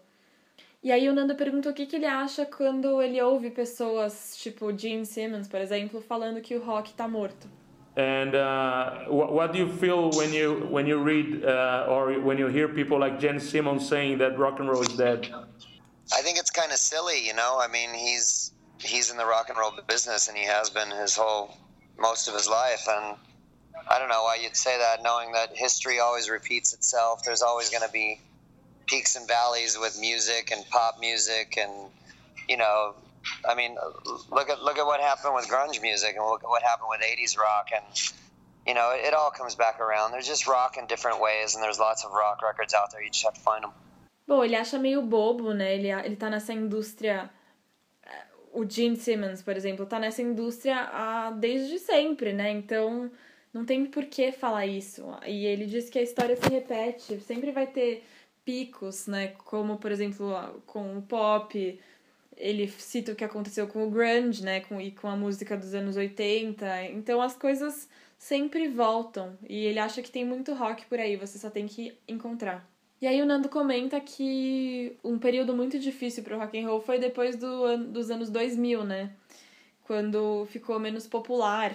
E 0.82 0.90
aí 0.90 1.08
o 1.08 1.12
Nando 1.12 1.36
perguntou 1.36 1.70
o 1.70 1.74
que, 1.74 1.86
que 1.86 1.94
ele 1.94 2.06
acha 2.06 2.44
quando 2.44 3.00
ele 3.00 3.20
ouve 3.22 3.50
pessoas 3.50 4.36
tipo 4.36 4.76
Gene 4.76 5.06
Simmons, 5.06 5.46
por 5.46 5.60
exemplo, 5.60 6.00
falando 6.00 6.40
que 6.40 6.56
o 6.56 6.64
rock 6.64 6.92
tá 6.94 7.06
morto. 7.06 7.48
And 7.94 8.34
uh, 8.34 9.12
what 9.12 9.52
do 9.52 9.58
you 9.58 9.68
feel 9.68 10.10
when 10.16 10.32
you 10.32 10.66
when 10.70 10.86
you 10.88 10.98
read 10.98 11.44
uh, 11.44 11.86
or 11.88 12.18
when 12.20 12.38
you 12.38 12.48
hear 12.48 12.68
people 12.68 12.98
like 12.98 13.20
Gene 13.20 13.38
Simmons 13.38 13.86
saying 13.86 14.18
that 14.18 14.38
rock 14.38 14.60
and 14.60 14.68
roll 14.68 14.80
is 14.80 14.96
dead? 14.96 15.30
I 16.10 16.22
think 16.22 16.38
it's 16.38 16.50
kind 16.50 16.72
of 16.72 16.78
silly, 16.78 17.26
you 17.26 17.34
know. 17.34 17.58
I 17.60 17.68
mean, 17.68 17.92
he's 17.92 18.52
he's 18.82 19.10
in 19.10 19.16
the 19.16 19.26
rock 19.26 19.48
and 19.48 19.58
roll 19.58 19.72
business, 19.86 20.28
and 20.28 20.36
he 20.36 20.44
has 20.44 20.70
been 20.70 20.90
his 20.90 21.16
whole 21.16 21.56
most 21.98 22.28
of 22.28 22.34
his 22.34 22.48
life, 22.48 22.86
and 22.88 23.16
I 23.88 23.98
don't 23.98 24.08
know 24.08 24.22
why 24.22 24.38
you'd 24.42 24.56
say 24.56 24.78
that, 24.78 25.02
knowing 25.02 25.32
that 25.32 25.56
history 25.56 26.00
always 26.00 26.28
repeats 26.28 26.72
itself. 26.72 27.22
There's 27.24 27.42
always 27.42 27.70
going 27.70 27.82
to 27.86 27.92
be 27.92 28.20
peaks 28.86 29.16
and 29.16 29.26
valleys 29.26 29.78
with 29.78 29.98
music 30.00 30.50
and 30.50 30.64
pop 30.70 30.98
music, 31.00 31.56
and 31.58 31.72
you 32.48 32.56
know, 32.56 32.94
I 33.48 33.54
mean, 33.54 33.76
look 34.30 34.50
at 34.50 34.62
look 34.62 34.78
at 34.78 34.86
what 34.86 35.00
happened 35.00 35.34
with 35.34 35.48
grunge 35.48 35.80
music, 35.80 36.16
and 36.16 36.24
look 36.24 36.42
at 36.42 36.48
what 36.48 36.62
happened 36.62 36.88
with 36.90 37.00
'80s 37.00 37.38
rock, 37.38 37.68
and 37.74 37.84
you 38.66 38.74
know, 38.74 38.92
it, 38.94 39.12
all 39.14 39.30
comes 39.30 39.54
back 39.54 39.80
around. 39.80 40.12
There's 40.12 40.26
just 40.26 40.46
rock 40.46 40.76
in 40.78 40.86
different 40.86 41.20
ways, 41.20 41.54
and 41.54 41.62
there's 41.62 41.78
lots 41.78 42.04
of 42.04 42.12
rock 42.12 42.42
records 42.42 42.74
out 42.74 42.92
there. 42.92 43.02
You 43.02 43.10
just 43.10 43.24
have 43.24 43.34
to 43.34 43.40
find 43.40 43.64
them. 43.64 43.72
Bom, 44.26 44.44
ele 44.44 44.54
acha 44.54 44.78
meio 44.78 45.02
bobo, 45.02 45.52
né? 45.52 45.74
Ele, 45.74 45.88
ele 45.88 46.16
tá 46.16 46.30
nessa 46.30 46.52
indústria. 46.52 47.28
O 48.52 48.68
Gene 48.68 48.96
Simmons, 48.96 49.42
por 49.42 49.56
exemplo, 49.56 49.86
tá 49.86 49.98
nessa 49.98 50.22
indústria 50.22 50.76
há, 50.92 51.30
desde 51.30 51.78
sempre, 51.78 52.32
né? 52.32 52.50
Então 52.50 53.10
Não 53.52 53.64
tem 53.66 53.86
por 53.86 54.06
que 54.06 54.32
falar 54.32 54.66
isso. 54.66 55.04
E 55.26 55.46
ele 55.46 55.66
diz 55.66 55.90
que 55.90 55.98
a 55.98 56.02
história 56.02 56.36
se 56.36 56.48
repete, 56.48 57.20
sempre 57.20 57.52
vai 57.52 57.66
ter 57.66 58.04
picos, 58.44 59.06
né? 59.06 59.28
Como, 59.44 59.78
por 59.78 59.92
exemplo, 59.92 60.34
com 60.66 60.98
o 60.98 61.02
pop. 61.02 61.80
Ele 62.36 62.68
cita 62.68 63.12
o 63.12 63.16
que 63.16 63.24
aconteceu 63.24 63.68
com 63.68 63.86
o 63.86 63.90
grunge, 63.90 64.42
né? 64.44 64.60
Com, 64.62 64.80
e 64.80 64.92
com 64.92 65.08
a 65.08 65.16
música 65.16 65.56
dos 65.56 65.74
anos 65.74 65.96
80. 65.96 66.86
Então 66.92 67.20
as 67.22 67.36
coisas 67.36 67.88
sempre 68.18 68.68
voltam. 68.68 69.38
E 69.48 69.66
ele 69.66 69.78
acha 69.78 70.02
que 70.02 70.10
tem 70.10 70.24
muito 70.24 70.54
rock 70.54 70.86
por 70.86 70.98
aí, 71.00 71.16
você 71.16 71.38
só 71.38 71.50
tem 71.50 71.66
que 71.66 71.98
encontrar. 72.08 72.71
E 73.02 73.06
aí 73.08 73.20
o 73.20 73.26
Nando 73.26 73.48
comenta 73.48 73.98
que 73.98 74.96
um 75.02 75.18
período 75.18 75.56
muito 75.56 75.76
difícil 75.76 76.22
para 76.22 76.36
o 76.36 76.38
rock 76.38 76.56
and 76.56 76.68
roll 76.68 76.80
foi 76.80 77.00
depois 77.00 77.34
do, 77.34 77.76
dos 77.78 78.12
anos 78.12 78.30
2000, 78.30 78.84
né? 78.84 79.10
Quando 79.82 80.46
ficou 80.46 80.78
menos 80.78 81.08
popular. 81.08 81.72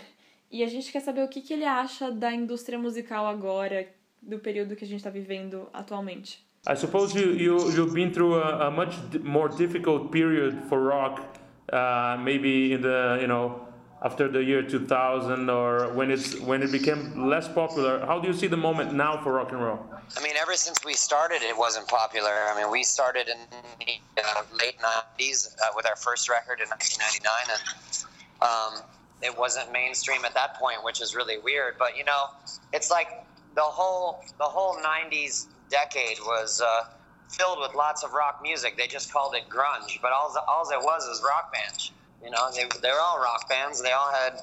E 0.49 0.63
a 0.63 0.67
gente 0.67 0.89
quer 0.89 1.01
saber 1.01 1.25
o 1.25 1.27
que, 1.27 1.41
que 1.41 1.53
ele 1.53 1.65
acha 1.65 2.09
da 2.09 2.33
indústria 2.33 2.79
musical 2.79 3.27
agora, 3.27 3.85
do 4.21 4.39
período 4.39 4.73
que 4.73 4.85
a 4.85 4.87
gente 4.87 4.99
está 4.99 5.09
vivendo 5.09 5.67
atualmente. 5.73 6.41
I 6.65 6.77
suppose 6.77 7.13
you, 7.13 7.33
you, 7.33 7.57
you've 7.73 7.93
been 7.93 8.09
through 8.09 8.35
a, 8.35 8.67
a 8.67 8.71
much 8.71 8.95
more 9.21 9.53
difficult 9.53 10.09
period 10.09 10.55
for 10.69 10.79
rock, 10.79 11.21
uh, 11.73 12.17
maybe 12.23 12.71
in 12.71 12.79
the, 12.81 13.17
you 13.19 13.27
know, 13.27 13.67
after 14.01 14.31
the 14.31 14.41
year 14.41 14.63
2000 14.63 15.49
or 15.49 15.91
when 15.93 16.09
it's 16.09 16.39
when 16.39 16.61
it 16.61 16.71
became 16.71 17.27
less 17.27 17.47
popular 17.47 18.05
how 18.05 18.19
do 18.19 18.27
you 18.27 18.33
see 18.33 18.45
the 18.47 18.55
moment 18.55 18.93
now 18.93 19.19
for 19.23 19.33
rock 19.33 19.51
and 19.51 19.59
roll 19.59 19.79
i 20.15 20.23
mean 20.23 20.35
ever 20.37 20.53
since 20.53 20.83
we 20.85 20.93
started 20.93 21.41
it 21.41 21.57
wasn't 21.57 21.87
popular. 21.87 22.31
I 22.31 22.55
mean 22.59 22.71
we 22.71 22.83
started 22.83 23.27
in 23.27 23.37
the 23.79 24.21
uh, 24.23 24.43
late 24.57 24.77
90s 24.79 25.55
uh, 25.61 25.67
with 25.75 25.85
our 25.85 25.95
first 25.95 26.29
record 26.29 26.59
in 26.61 26.69
1999 26.69 27.57
and 27.57 27.63
um, 28.41 28.83
it 29.21 29.37
wasn't 29.37 29.71
mainstream 29.71 30.23
at 30.25 30.33
that 30.35 30.55
point 30.55 30.83
which 30.83 31.01
is 31.01 31.15
really 31.15 31.37
weird 31.39 31.75
but 31.79 31.97
you 31.97 32.03
know 32.03 32.25
it's 32.73 32.91
like 32.91 33.07
the 33.55 33.61
whole 33.61 34.23
the 34.37 34.45
whole 34.45 34.77
90s 34.77 35.47
decade 35.69 36.17
was 36.21 36.61
uh, 36.61 36.83
filled 37.29 37.59
with 37.59 37.75
lots 37.75 38.03
of 38.03 38.13
rock 38.13 38.39
music. 38.41 38.77
They 38.77 38.87
just 38.87 39.11
called 39.11 39.35
it 39.35 39.49
grunge 39.49 40.01
but 40.01 40.11
all, 40.13 40.33
all 40.47 40.69
it 40.69 40.81
was 40.81 41.05
was 41.07 41.21
rock 41.23 41.51
bands 41.51 41.91
you 42.23 42.31
know, 42.31 42.49
they 42.53 42.65
they're 42.81 42.99
all 42.99 43.19
rock 43.19 43.47
bands. 43.49 43.81
They 43.81 43.91
all 43.91 44.11
had 44.11 44.41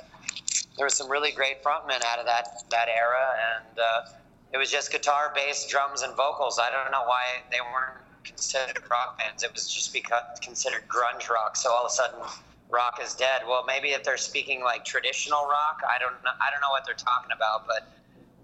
there 0.77 0.87
were 0.87 0.90
some 0.90 1.11
really 1.11 1.33
great 1.33 1.62
frontmen 1.62 2.05
out 2.05 2.18
of 2.18 2.27
that 2.27 2.48
that 2.70 2.88
era, 2.88 3.27
and 3.57 3.79
uh, 3.79 4.00
it 4.54 4.58
was 4.58 4.70
just 4.70 4.92
guitar, 4.92 5.32
bass, 5.34 5.66
drums, 5.68 6.02
and 6.02 6.14
vocals. 6.16 6.60
I 6.62 6.70
don't 6.70 6.92
know 6.92 7.04
why 7.04 7.42
they 7.50 7.58
weren't 7.60 7.98
considered 8.22 8.82
rock 8.88 9.18
bands. 9.18 9.42
It 9.42 9.52
was 9.52 9.66
just 9.72 9.92
because 9.92 10.22
considered 10.40 10.84
grunge 10.88 11.28
rock. 11.28 11.56
So 11.56 11.70
all 11.70 11.84
of 11.84 11.90
a 11.90 11.94
sudden, 11.94 12.20
rock 12.70 13.00
is 13.02 13.14
dead. 13.14 13.42
Well, 13.46 13.64
maybe 13.66 13.88
if 13.88 14.04
they're 14.04 14.16
speaking 14.16 14.62
like 14.62 14.84
traditional 14.84 15.42
rock, 15.42 15.82
I 15.84 15.98
don't 15.98 16.22
know. 16.22 16.30
I 16.40 16.50
don't 16.52 16.60
know 16.60 16.70
what 16.70 16.86
they're 16.86 16.94
talking 16.94 17.32
about, 17.34 17.66
but 17.66 17.92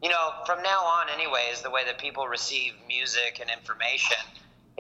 you 0.02 0.10
know, 0.10 0.32
from 0.46 0.62
now 0.62 0.80
on, 0.80 1.06
anyways, 1.14 1.62
the 1.62 1.70
way 1.70 1.84
that 1.86 1.98
people 1.98 2.26
receive 2.26 2.72
music 2.88 3.38
and 3.40 3.48
information 3.48 4.18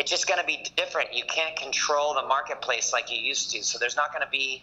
it's 0.00 0.10
just 0.10 0.26
going 0.26 0.40
to 0.40 0.46
be 0.46 0.64
different. 0.76 1.14
You 1.14 1.24
can't 1.24 1.54
control 1.56 2.14
the 2.14 2.22
marketplace 2.22 2.90
like 2.90 3.10
you 3.12 3.18
used 3.18 3.50
to. 3.52 3.62
So 3.62 3.78
there's 3.78 3.96
not 3.96 4.12
going 4.12 4.24
to 4.24 4.30
be 4.30 4.62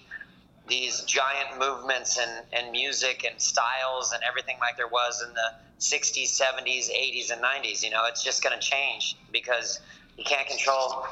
these 0.68 1.02
giant 1.02 1.60
movements 1.60 2.18
and, 2.18 2.46
and 2.54 2.72
music 2.72 3.26
and 3.30 3.42
styles 3.42 4.12
and 4.12 4.22
everything 4.28 4.58
like 4.60 4.78
there 4.78 4.88
was 4.88 5.24
in 5.26 5.34
the 5.34 5.50
60s, 5.80 6.30
70s, 6.40 6.90
80s, 6.90 7.32
and 7.32 7.42
90s. 7.42 7.84
You 7.84 7.92
know, 7.92 8.06
it's 8.06 8.24
just 8.24 8.44
going 8.44 8.58
to 8.58 8.62
change 8.62 9.18
because 9.32 9.80
you 10.18 10.24
can't 10.24 10.48
control 10.48 11.06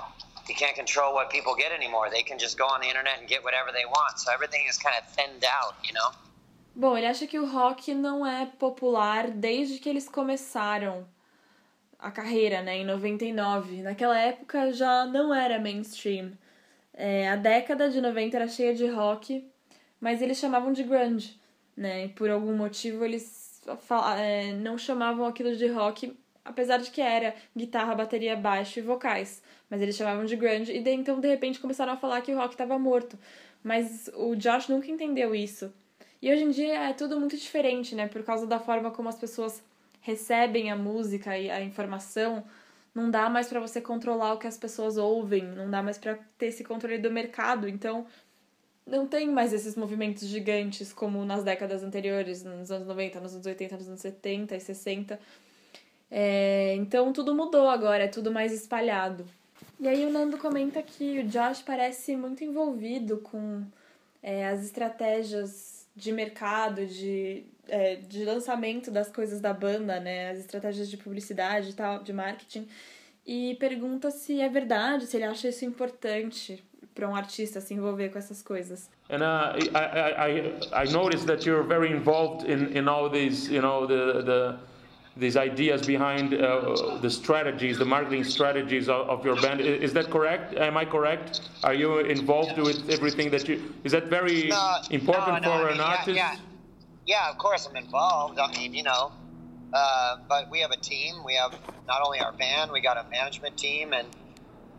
you 0.47 0.53
can't 0.53 0.75
control 0.75 1.15
what 1.15 1.31
people 1.31 1.55
get 1.55 1.71
anymore. 1.71 2.09
They 2.11 2.21
can 2.21 2.37
just 2.37 2.55
go 2.57 2.65
on 2.65 2.79
the 2.81 2.87
internet 2.87 3.19
and 3.19 3.27
get 3.27 3.43
whatever 3.43 3.71
they 3.71 3.85
want. 3.85 4.19
So 4.19 4.31
everything 4.31 4.65
is 4.69 4.77
kind 4.77 4.95
of 4.95 5.09
thinned 5.09 5.43
out, 5.43 5.73
you 5.83 5.93
know. 5.93 6.11
Bom, 6.75 6.97
ele 6.97 7.07
acha 7.07 7.25
que 7.25 7.39
o 7.39 7.45
rock 7.45 7.93
não 7.93 8.25
é 8.25 8.45
popular 8.45 9.31
desde 9.31 9.79
que 9.79 9.89
eles 9.89 10.09
começaram 10.09 11.07
a 11.97 12.11
carreira, 12.11 12.61
né, 12.61 12.77
em 12.77 12.85
99. 12.85 13.81
Naquela 13.81 14.19
época 14.19 14.71
já 14.73 15.05
não 15.05 15.33
era 15.33 15.57
mainstream. 15.57 16.37
É, 16.97 17.27
a 17.27 17.36
década 17.36 17.89
de 17.89 17.99
90 17.99 18.38
era 18.38 18.47
cheia 18.47 18.73
de 18.73 18.88
rock, 18.88 19.45
mas 19.99 20.21
eles 20.21 20.38
chamavam 20.38 20.71
de 20.71 20.81
grunge, 20.84 21.39
né? 21.75 22.05
E 22.05 22.10
por 22.10 22.29
algum 22.29 22.55
motivo 22.55 23.03
eles 23.03 23.62
é, 24.17 24.53
não 24.53 24.77
chamavam 24.77 25.25
aquilo 25.25 25.55
de 25.55 25.67
rock, 25.67 26.17
apesar 26.43 26.77
de 26.77 26.89
que 26.91 27.01
era 27.01 27.36
guitarra, 27.55 27.93
bateria, 27.95 28.36
baixo 28.38 28.79
e 28.79 28.81
vocais. 28.81 29.43
Mas 29.69 29.81
eles 29.81 29.95
chamavam 29.97 30.23
de 30.25 30.38
grunge 30.38 30.71
e 30.71 30.81
daí, 30.81 30.93
então 30.93 31.19
de 31.19 31.27
repente 31.27 31.60
começaram 31.60 31.93
a 31.93 31.97
falar 31.97 32.21
que 32.21 32.34
o 32.34 32.38
rock 32.38 32.53
estava 32.53 32.79
morto. 32.79 33.19
Mas 33.62 34.10
o 34.15 34.36
Josh 34.36 34.69
nunca 34.69 34.89
entendeu 34.89 35.36
isso. 35.36 35.73
E 36.21 36.31
hoje 36.31 36.43
em 36.43 36.51
dia 36.51 36.89
é 36.89 36.93
tudo 36.93 37.19
muito 37.19 37.36
diferente, 37.36 37.93
né? 37.93 38.08
Por 38.08 38.23
causa 38.23 38.47
da 38.47 38.60
forma 38.60 38.91
como 38.91 39.10
as 39.10 39.17
pessoas 39.17 39.62
recebem 39.99 40.71
a 40.71 40.75
música 40.75 41.38
e 41.38 41.49
a 41.49 41.62
informação, 41.62 42.43
não 42.95 43.12
dá 43.12 43.29
mais 43.29 43.47
para 43.47 43.60
você 43.60 43.81
controlar 43.81 44.34
o 44.34 44.38
que 44.38 44.47
as 44.47 44.58
pessoas 44.58 44.95
ouvem, 44.95 45.43
não 45.43 45.69
dá 45.69 45.84
mais 45.84 45.97
para 45.97 46.17
ter 46.38 46.47
esse 46.47 46.63
controle 46.63 46.97
do 46.97 47.12
mercado. 47.12 47.67
Então, 47.67 48.08
não 48.88 49.05
tem 49.05 49.27
mais 49.29 49.51
esses 49.51 49.75
movimentos 49.75 50.25
gigantes 50.25 50.93
como 50.93 51.25
nas 51.25 51.43
décadas 51.43 51.84
anteriores, 51.84 52.43
nos 52.45 52.71
anos 52.71 52.88
90, 52.88 53.19
nos 53.19 53.34
anos 53.34 53.45
80, 53.45 53.75
nos 53.75 53.88
anos 53.89 53.99
70 53.99 54.55
e 54.55 54.60
60. 54.62 55.19
É, 56.10 56.73
então, 56.75 57.12
tudo 57.12 57.36
mudou 57.36 57.67
agora, 57.67 58.05
é 58.05 58.08
tudo 58.08 58.31
mais 58.31 58.53
espalhado. 58.53 59.25
E 59.77 59.89
aí 59.89 60.05
o 60.05 60.10
Nando 60.10 60.38
comenta 60.38 60.81
que 60.81 61.19
o 61.19 61.27
Josh 61.27 61.62
parece 61.63 62.15
muito 62.15 62.45
envolvido 62.45 63.17
com 63.17 63.62
é, 64.23 64.47
as 64.47 64.63
estratégias 64.63 65.74
de 65.95 66.12
mercado, 66.12 66.86
de, 66.86 67.45
é, 67.67 67.95
de 67.95 68.25
lançamento 68.25 68.91
das 68.91 69.10
coisas 69.10 69.39
da 69.39 69.53
banda, 69.53 69.99
né? 69.99 70.31
As 70.31 70.39
estratégias 70.39 70.89
de 70.89 70.97
publicidade 70.97 71.69
e 71.69 71.73
tal, 71.73 72.03
de 72.03 72.12
marketing. 72.12 72.67
E 73.25 73.55
pergunta 73.55 74.12
se 74.12 74.41
é 74.41 74.49
verdade, 74.49 75.08
se 75.08 75.17
ele 75.17 75.23
acha 75.23 75.47
isso 75.47 75.65
importante 75.65 76.63
para 76.93 77.10
um 77.10 77.15
artista 77.15 77.60
se 77.60 77.73
envolver 77.73 78.10
com 78.10 78.17
essas 78.17 78.41
coisas. 78.41 78.89
And 79.10 79.21
uh, 79.21 79.58
I, 79.73 80.84
I, 80.84 80.86
I 80.86 80.91
noticed 80.91 81.27
that 81.27 81.45
you're 81.47 81.67
very 81.67 81.91
involved 81.91 82.49
in, 82.49 82.77
in 82.77 82.88
all 82.88 83.10
these, 83.10 83.51
you 83.51 83.62
know, 83.62 83.86
the, 83.88 84.23
the 84.23 84.58
these 85.17 85.38
ideas 85.38 85.86
behind 85.86 86.34
uh, 86.34 86.97
the 87.01 87.10
strategies, 87.10 87.78
the 87.78 87.86
marketing 87.86 88.23
strategies 88.23 88.89
of, 88.89 89.08
of, 89.10 89.23
your 89.23 89.39
band. 89.41 89.62
Is 89.62 89.93
that 89.93 90.10
correct? 90.10 90.56
Am 90.56 90.75
I 90.75 90.84
correct? 90.84 91.41
Are 91.63 91.73
you 91.73 91.99
involved 91.99 92.58
with 92.58 92.89
everything 92.89 93.32
that 93.32 93.47
you? 93.47 93.73
Is 93.86 93.93
that 93.93 94.08
very 94.08 94.47
no, 94.49 94.78
important 94.89 95.43
no, 95.43 95.49
no, 95.49 95.58
for 95.58 95.63
I 95.63 95.71
mean, 95.71 95.73
an 95.73 95.80
artist? 95.80 96.08
Yeah, 96.10 96.34
yeah 96.34 96.39
yeah, 97.06 97.30
of 97.30 97.38
course 97.38 97.67
I'm 97.67 97.75
involved. 97.75 98.39
I 98.39 98.51
mean, 98.51 98.73
you 98.73 98.84
know, 98.84 99.12
uh, 99.73 100.17
but 100.28 100.49
we 100.49 100.60
have 100.62 100.71
a 100.71 100.78
team. 100.78 101.23
We 101.23 101.36
have 101.36 101.56
not 101.88 102.01
only 102.04 102.19
our 102.19 102.32
band, 102.32 102.71
we 102.71 102.82
got 102.82 102.97
a 102.97 103.08
management 103.10 103.58
team, 103.58 103.93
and 103.93 104.08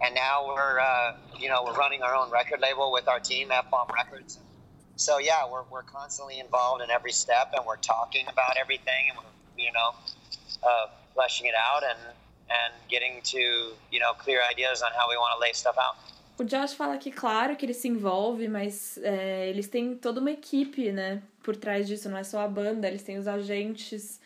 and 0.03 0.15
now 0.15 0.47
we're 0.49 0.81
uh, 0.81 1.17
you 1.39 1.49
know 1.49 1.63
we're 1.65 1.75
running 1.75 2.03
our 2.03 2.15
own 2.15 2.31
record 2.31 2.61
label 2.61 2.93
with 2.93 3.09
our 3.09 3.21
team, 3.21 3.51
F 3.53 3.71
Bomb 3.71 3.89
Records. 3.95 4.39
So 4.97 5.19
yeah, 5.19 5.49
we're 5.51 5.65
we're 5.71 5.83
constantly 5.83 6.41
involved 6.41 6.83
in 6.83 6.91
every 6.91 7.13
step, 7.13 7.53
and 7.55 7.65
we're 7.65 7.77
talking 7.77 8.27
about 8.29 8.57
everything, 8.61 9.11
and 9.11 9.19
we're 9.19 9.65
you 9.65 9.73
know 9.73 9.95
uh, 10.63 10.89
fleshing 11.15 11.47
it 11.47 11.57
out 11.57 11.85
and 11.85 12.15
and 12.49 12.75
getting 12.89 13.21
to 13.23 13.39
you 13.91 14.01
know 14.01 14.15
clear 14.15 14.41
ideas 14.51 14.83
on 14.83 14.91
how 14.93 15.09
we 15.09 15.17
want 15.17 15.33
to 15.35 15.41
lay 15.41 15.53
stuff 15.53 15.77
out. 15.79 15.97
O 16.39 16.45
Josh 16.45 16.75
fala 16.75 16.99
que, 16.99 17.11
claro, 17.11 17.57
que 17.57 17.65
ele 17.65 17.73
se 17.73 17.89
envolve, 17.89 18.47
mas 18.47 18.99
é, 18.99 19.49
eles 19.49 19.69
têm 19.69 19.97
toda 19.97 20.21
uma 20.21 20.31
equipe, 20.31 20.93
né? 20.93 21.23
Por 21.43 21.57
trás 21.57 21.87
disso, 21.87 22.11
não 22.11 22.19
é 22.19 22.25
só 22.25 22.41
a 22.41 22.49
banda, 22.49 22.87
eles 22.87 23.03
têm 23.03 23.17
os 23.17 23.27
agentes 23.27 24.21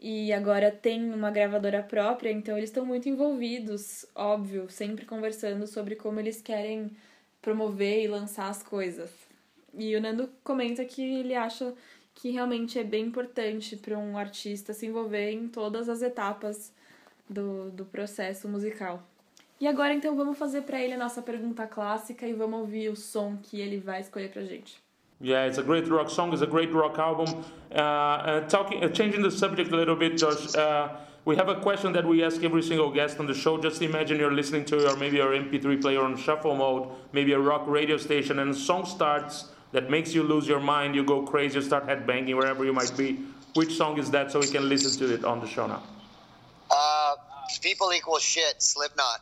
e 0.00 0.32
agora 0.32 0.70
tem 0.70 1.12
uma 1.12 1.30
gravadora 1.30 1.82
própria, 1.82 2.30
então 2.30 2.56
eles 2.56 2.70
estão 2.70 2.86
muito 2.86 3.10
envolvidos, 3.10 4.06
óbvio, 4.14 4.70
sempre 4.70 5.04
conversando 5.04 5.66
sobre 5.66 5.94
como 5.96 6.18
eles 6.18 6.40
querem 6.40 6.96
promover 7.42 8.04
e 8.04 8.08
lançar 8.08 8.48
as 8.48 8.62
coisas. 8.62 9.10
E 9.74 9.94
o 9.94 10.00
Nando 10.00 10.30
comenta 10.42 10.82
que 10.86 11.02
ele 11.02 11.34
acha 11.34 11.74
que 12.20 12.30
realmente 12.30 12.78
é 12.78 12.84
bem 12.84 13.06
importante 13.06 13.76
para 13.76 13.96
um 13.96 14.18
artista 14.18 14.74
se 14.74 14.86
envolver 14.86 15.30
em 15.30 15.48
todas 15.48 15.88
as 15.88 16.02
etapas 16.02 16.70
do, 17.28 17.70
do 17.70 17.84
processo 17.86 18.46
musical. 18.46 19.02
E 19.58 19.66
agora 19.66 19.94
então 19.94 20.14
vamos 20.14 20.38
fazer 20.38 20.62
para 20.62 20.78
ele 20.80 20.94
a 20.94 20.98
nossa 20.98 21.22
pergunta 21.22 21.66
clássica 21.66 22.26
e 22.26 22.34
vamos 22.34 22.60
ouvir 22.60 22.90
o 22.90 22.96
som 22.96 23.38
que 23.42 23.58
ele 23.58 23.78
vai 23.78 24.00
escolher 24.00 24.30
pra 24.30 24.42
gente. 24.42 24.78
Yeah, 25.22 25.46
it's 25.46 25.58
a 25.58 25.62
great 25.62 25.88
rock 25.90 26.10
song. 26.10 26.32
It's 26.32 26.42
a 26.42 26.46
great 26.46 26.72
rock 26.72 26.98
album. 26.98 27.26
Uh, 27.70 27.76
uh, 27.76 28.40
talking, 28.48 28.82
uh, 28.82 28.88
changing 28.88 29.22
the 29.22 29.30
subject 29.30 29.70
a 29.70 29.76
little 29.76 29.96
bit, 29.96 30.16
Josh. 30.16 30.54
Uh, 30.54 30.96
we 31.26 31.36
have 31.36 31.50
a 31.50 31.60
question 31.60 31.92
that 31.92 32.06
we 32.06 32.24
ask 32.24 32.42
every 32.42 32.62
single 32.62 32.90
guest 32.90 33.20
on 33.20 33.26
the 33.26 33.34
show. 33.34 33.58
Just 33.58 33.82
imagine 33.82 34.18
you're 34.18 34.32
listening 34.32 34.64
to 34.66 34.76
your 34.76 34.96
maybe 34.96 35.18
your 35.18 35.32
MP3 35.32 35.78
player 35.78 36.00
on 36.00 36.16
shuffle 36.16 36.54
mode, 36.54 36.88
maybe 37.12 37.32
a 37.34 37.38
rock 37.38 37.66
radio 37.66 37.98
station, 37.98 38.38
and 38.38 38.52
a 38.52 38.54
song 38.54 38.86
starts 38.86 39.52
that 39.72 39.90
makes 39.90 40.14
you 40.14 40.22
lose 40.22 40.46
your 40.46 40.60
mind. 40.60 40.94
You 40.94 41.04
go 41.04 41.22
crazy, 41.22 41.56
you 41.56 41.62
start 41.62 41.86
headbanging 41.86 42.36
wherever 42.36 42.64
you 42.64 42.72
might 42.72 42.96
be. 42.96 43.18
Which 43.54 43.76
song 43.76 43.98
is 43.98 44.10
that? 44.12 44.30
So 44.30 44.40
we 44.40 44.46
can 44.46 44.68
listen 44.68 44.98
to 45.06 45.14
it 45.14 45.24
on 45.24 45.40
the 45.40 45.46
show 45.46 45.66
now. 45.66 45.82
Uh, 46.70 47.14
people 47.60 47.92
equal 47.92 48.18
shit. 48.18 48.62
Slipknot. 48.62 49.20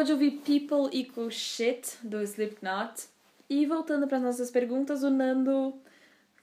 Acabou 0.00 0.04
de 0.04 0.12
ouvir 0.12 0.30
People 0.42 0.88
Equal 0.96 1.30
Shit, 1.30 1.98
do 2.02 2.22
Slipknot. 2.22 3.08
E 3.48 3.66
voltando 3.66 4.06
para 4.06 4.18
as 4.18 4.22
nossas 4.22 4.50
perguntas, 4.50 5.02
o 5.02 5.10
Nando 5.10 5.74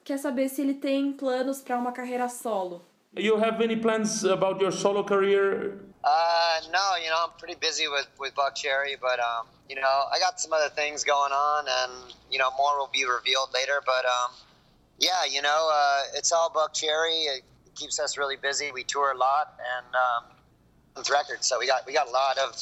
quer 0.04 0.18
saber 0.18 0.50
se 0.50 0.62
ele 0.62 0.76
tem 0.76 1.14
planos 1.14 1.62
para 1.62 1.78
uma 1.78 1.92
carreira 1.92 2.30
solo. 2.30 2.86
You 3.16 3.38
have 3.38 3.64
any 3.64 3.76
plans 3.76 4.24
about 4.24 4.62
your 4.62 4.72
solo 4.72 5.04
career? 5.04 5.80
Uh, 6.04 6.60
no, 6.72 6.98
you 6.98 7.10
know, 7.10 7.26
I'm 7.26 7.38
pretty 7.40 7.56
busy 7.56 7.88
with, 7.88 8.08
with 8.20 8.34
Buckcherry, 8.36 8.96
but, 9.00 9.20
um, 9.20 9.48
you 9.68 9.76
know, 9.76 10.06
I 10.12 10.20
got 10.20 10.40
some 10.40 10.54
other 10.54 10.70
things 10.70 11.04
going 11.04 11.32
on, 11.32 11.66
and, 11.68 12.14
you 12.30 12.38
know, 12.38 12.52
more 12.58 12.78
will 12.78 12.92
be 12.94 13.06
revealed 13.06 13.50
later. 13.54 13.82
But, 13.86 14.06
um, 14.06 14.32
yeah, 15.00 15.26
you 15.26 15.42
know, 15.42 15.70
uh, 15.72 16.18
it's 16.18 16.32
all 16.32 16.52
Buckcherry. 16.52 17.38
It 17.38 17.44
keeps 17.76 18.00
us 18.00 18.18
really 18.18 18.38
busy. 18.38 18.72
We 18.72 18.84
tour 18.84 19.12
a 19.14 19.18
lot, 19.18 19.58
and 19.78 19.96
um, 19.96 21.06
records, 21.10 21.48
so 21.48 21.58
we 21.60 21.68
got 21.68 21.86
we 21.86 21.94
got 21.94 22.08
a 22.08 22.12
lot 22.12 22.38
of 22.38 22.56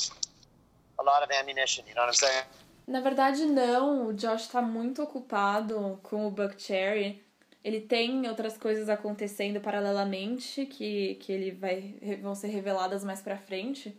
a 0.97 1.03
lot 1.03 1.23
of 1.23 1.34
ammunition, 1.34 1.84
you 1.88 1.95
know 1.95 2.05
what 2.05 2.10
I'm 2.10 2.19
saying? 2.19 2.45
Na 2.88 3.01
verdade, 3.01 3.45
não. 3.45 4.08
O 4.08 4.13
Josh 4.13 4.43
está 4.43 4.62
muito 4.62 5.01
ocupado 5.01 5.99
com 6.03 6.27
o 6.27 6.31
Buck 6.31 6.62
Cherry. 6.62 7.23
Ele 7.63 7.81
tem 7.81 8.27
outras 8.27 8.58
coisas 8.58 8.89
acontecendo 8.89 9.60
paralelamente 9.60 10.67
que, 10.67 11.15
que 11.15 11.31
ele 11.31 11.51
vai 11.51 11.95
vão 12.21 12.36
ser 12.36 12.47
reveladas 12.47 13.03
mais 13.03 13.21
pra 13.21 13.38
frente. 13.38 13.97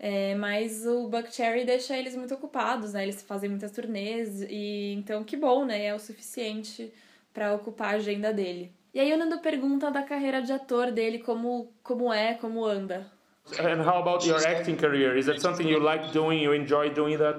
É, 0.00 0.34
mas 0.34 0.84
o 0.86 1.08
Buck 1.08 1.32
Cherry 1.32 1.64
deixa 1.64 1.96
eles 1.96 2.16
muito 2.16 2.34
ocupados, 2.34 2.92
né? 2.92 3.04
Eles 3.04 3.22
fazem 3.22 3.48
muitas 3.48 3.70
turnês 3.70 4.42
e 4.42 4.94
então 4.94 5.22
que 5.24 5.36
bom, 5.36 5.64
né? 5.64 5.86
É 5.86 5.94
o 5.94 5.98
suficiente 5.98 6.92
para 7.32 7.54
ocupar 7.54 7.94
a 7.94 7.96
agenda 7.98 8.32
dele. 8.32 8.72
E 8.92 9.00
aí 9.00 9.12
o 9.12 9.16
Nando 9.16 9.38
pergunta 9.38 9.90
da 9.90 10.02
carreira 10.02 10.42
de 10.42 10.52
ator 10.52 10.90
dele, 10.90 11.20
como, 11.20 11.72
como 11.82 12.12
é, 12.12 12.34
como 12.34 12.64
anda. 12.64 13.10
And 13.58 13.80
how 13.80 14.02
about 14.02 14.26
your 14.26 14.46
acting 14.46 14.76
career? 14.76 15.16
Is 15.16 15.26
that 15.26 15.40
something 15.40 15.66
you 15.66 15.80
like 15.80 16.12
doing? 16.12 16.38
You 16.38 16.52
enjoy 16.52 16.90
doing 16.90 17.18
that? 17.18 17.36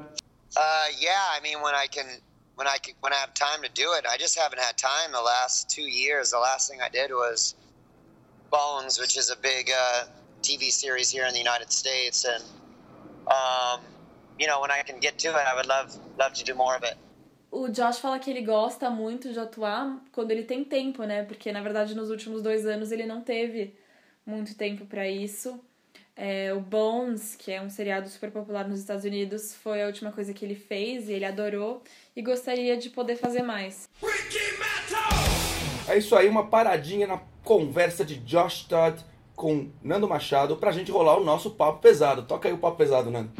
Uh, 0.57 0.85
yeah, 0.99 1.25
I 1.31 1.39
mean, 1.41 1.61
when 1.61 1.75
I 1.75 1.85
can, 1.87 2.07
when 2.55 2.67
I 2.67 2.77
can, 2.77 2.95
when 3.01 3.13
I 3.13 3.17
have 3.17 3.33
time 3.33 3.61
to 3.61 3.69
do 3.69 3.93
it, 3.93 4.05
I 4.09 4.17
just 4.17 4.37
haven't 4.37 4.59
had 4.59 4.77
time 4.77 5.11
the 5.11 5.21
last 5.21 5.69
two 5.69 5.83
years. 5.83 6.31
The 6.31 6.39
last 6.39 6.69
thing 6.69 6.81
I 6.81 6.89
did 6.89 7.11
was 7.11 7.55
Bones, 8.49 8.99
which 8.99 9.15
is 9.17 9.29
a 9.29 9.35
big 9.35 9.69
uh, 9.69 10.05
TV 10.41 10.71
series 10.71 11.11
here 11.11 11.25
in 11.27 11.33
the 11.33 11.39
United 11.39 11.71
States, 11.71 12.25
and 12.25 12.43
um, 13.27 13.81
you 14.39 14.47
know, 14.47 14.59
when 14.59 14.71
I 14.71 14.81
can 14.81 14.99
get 14.99 15.19
to 15.19 15.29
it, 15.29 15.35
I 15.35 15.55
would 15.55 15.67
love 15.67 15.95
love 16.17 16.33
to 16.33 16.43
do 16.43 16.55
more 16.55 16.75
of 16.75 16.83
it. 16.83 16.97
O 17.51 17.67
Josh 17.67 17.99
fala 17.99 18.19
que 18.19 18.29
ele 18.29 18.41
gosta 18.41 18.89
muito 18.89 19.31
de 19.31 19.39
atuar 19.39 19.99
quando 20.11 20.31
ele 20.31 20.43
tem 20.43 20.63
tempo, 20.63 21.03
né? 21.03 21.23
Porque 21.23 21.51
na 21.51 21.61
verdade 21.61 21.95
nos 21.95 22.09
últimos 22.09 22.41
dois 22.41 22.65
anos 22.65 22.91
ele 22.91 23.05
não 23.05 23.21
teve 23.21 23.75
muito 24.25 24.55
tempo 24.55 24.85
para 24.85 25.07
isso. 25.07 25.59
É, 26.21 26.53
o 26.53 26.59
Bones, 26.59 27.33
que 27.37 27.49
é 27.49 27.61
um 27.61 27.69
seriado 27.69 28.09
super 28.09 28.29
popular 28.29 28.67
nos 28.67 28.81
Estados 28.81 29.05
Unidos, 29.05 29.55
foi 29.55 29.81
a 29.81 29.85
última 29.85 30.11
coisa 30.11 30.33
que 30.33 30.43
ele 30.43 30.53
fez 30.53 31.07
e 31.07 31.13
ele 31.13 31.23
adorou 31.23 31.81
e 32.13 32.21
gostaria 32.21 32.75
de 32.75 32.89
poder 32.89 33.15
fazer 33.15 33.41
mais. 33.41 33.87
É 35.87 35.97
isso 35.97 36.13
aí, 36.17 36.27
uma 36.27 36.47
paradinha 36.47 37.07
na 37.07 37.21
conversa 37.41 38.03
de 38.03 38.15
Josh 38.15 38.63
Todd 38.63 39.01
com 39.33 39.69
Nando 39.81 40.09
Machado 40.09 40.57
pra 40.57 40.73
gente 40.73 40.91
rolar 40.91 41.17
o 41.17 41.23
nosso 41.23 41.51
papo 41.51 41.79
pesado. 41.79 42.23
Toca 42.23 42.49
aí 42.49 42.53
o 42.53 42.57
papo 42.57 42.75
pesado, 42.75 43.09
Nando. 43.09 43.31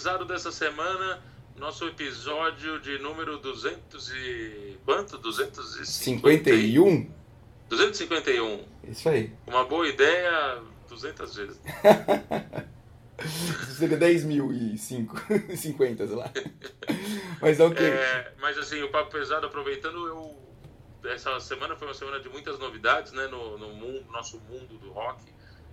Pesado 0.00 0.24
dessa 0.24 0.50
semana, 0.50 1.22
nosso 1.58 1.86
episódio 1.86 2.80
de 2.80 2.98
número 3.00 3.36
200 3.36 4.10
e 4.14 4.78
quanto? 4.82 5.18
251. 5.18 7.10
251. 7.68 8.64
Isso 8.84 9.10
aí. 9.10 9.30
Uma 9.46 9.64
boa 9.66 9.86
ideia 9.86 10.62
200 10.88 11.36
vezes. 11.36 11.60
Seria 13.76 13.98
10 13.98 14.24
mil 14.24 14.50
e 14.50 14.78
5, 14.78 15.14
50, 15.54 16.06
sei 16.08 16.16
lá. 16.16 16.32
Mas 17.42 17.60
é 17.60 17.64
o 17.66 17.74
que. 17.74 17.84
É, 17.84 18.32
mas 18.40 18.56
assim, 18.56 18.82
o 18.82 18.90
Papo 18.90 19.10
Pesado, 19.10 19.44
aproveitando, 19.46 20.08
eu. 20.08 20.34
Essa 21.12 21.38
semana 21.40 21.76
foi 21.76 21.88
uma 21.88 21.94
semana 21.94 22.20
de 22.20 22.30
muitas 22.30 22.58
novidades, 22.58 23.12
né? 23.12 23.26
No, 23.26 23.58
no 23.58 23.68
mundo, 23.74 24.06
nosso 24.10 24.40
mundo 24.48 24.78
do 24.78 24.92
rock. 24.92 25.22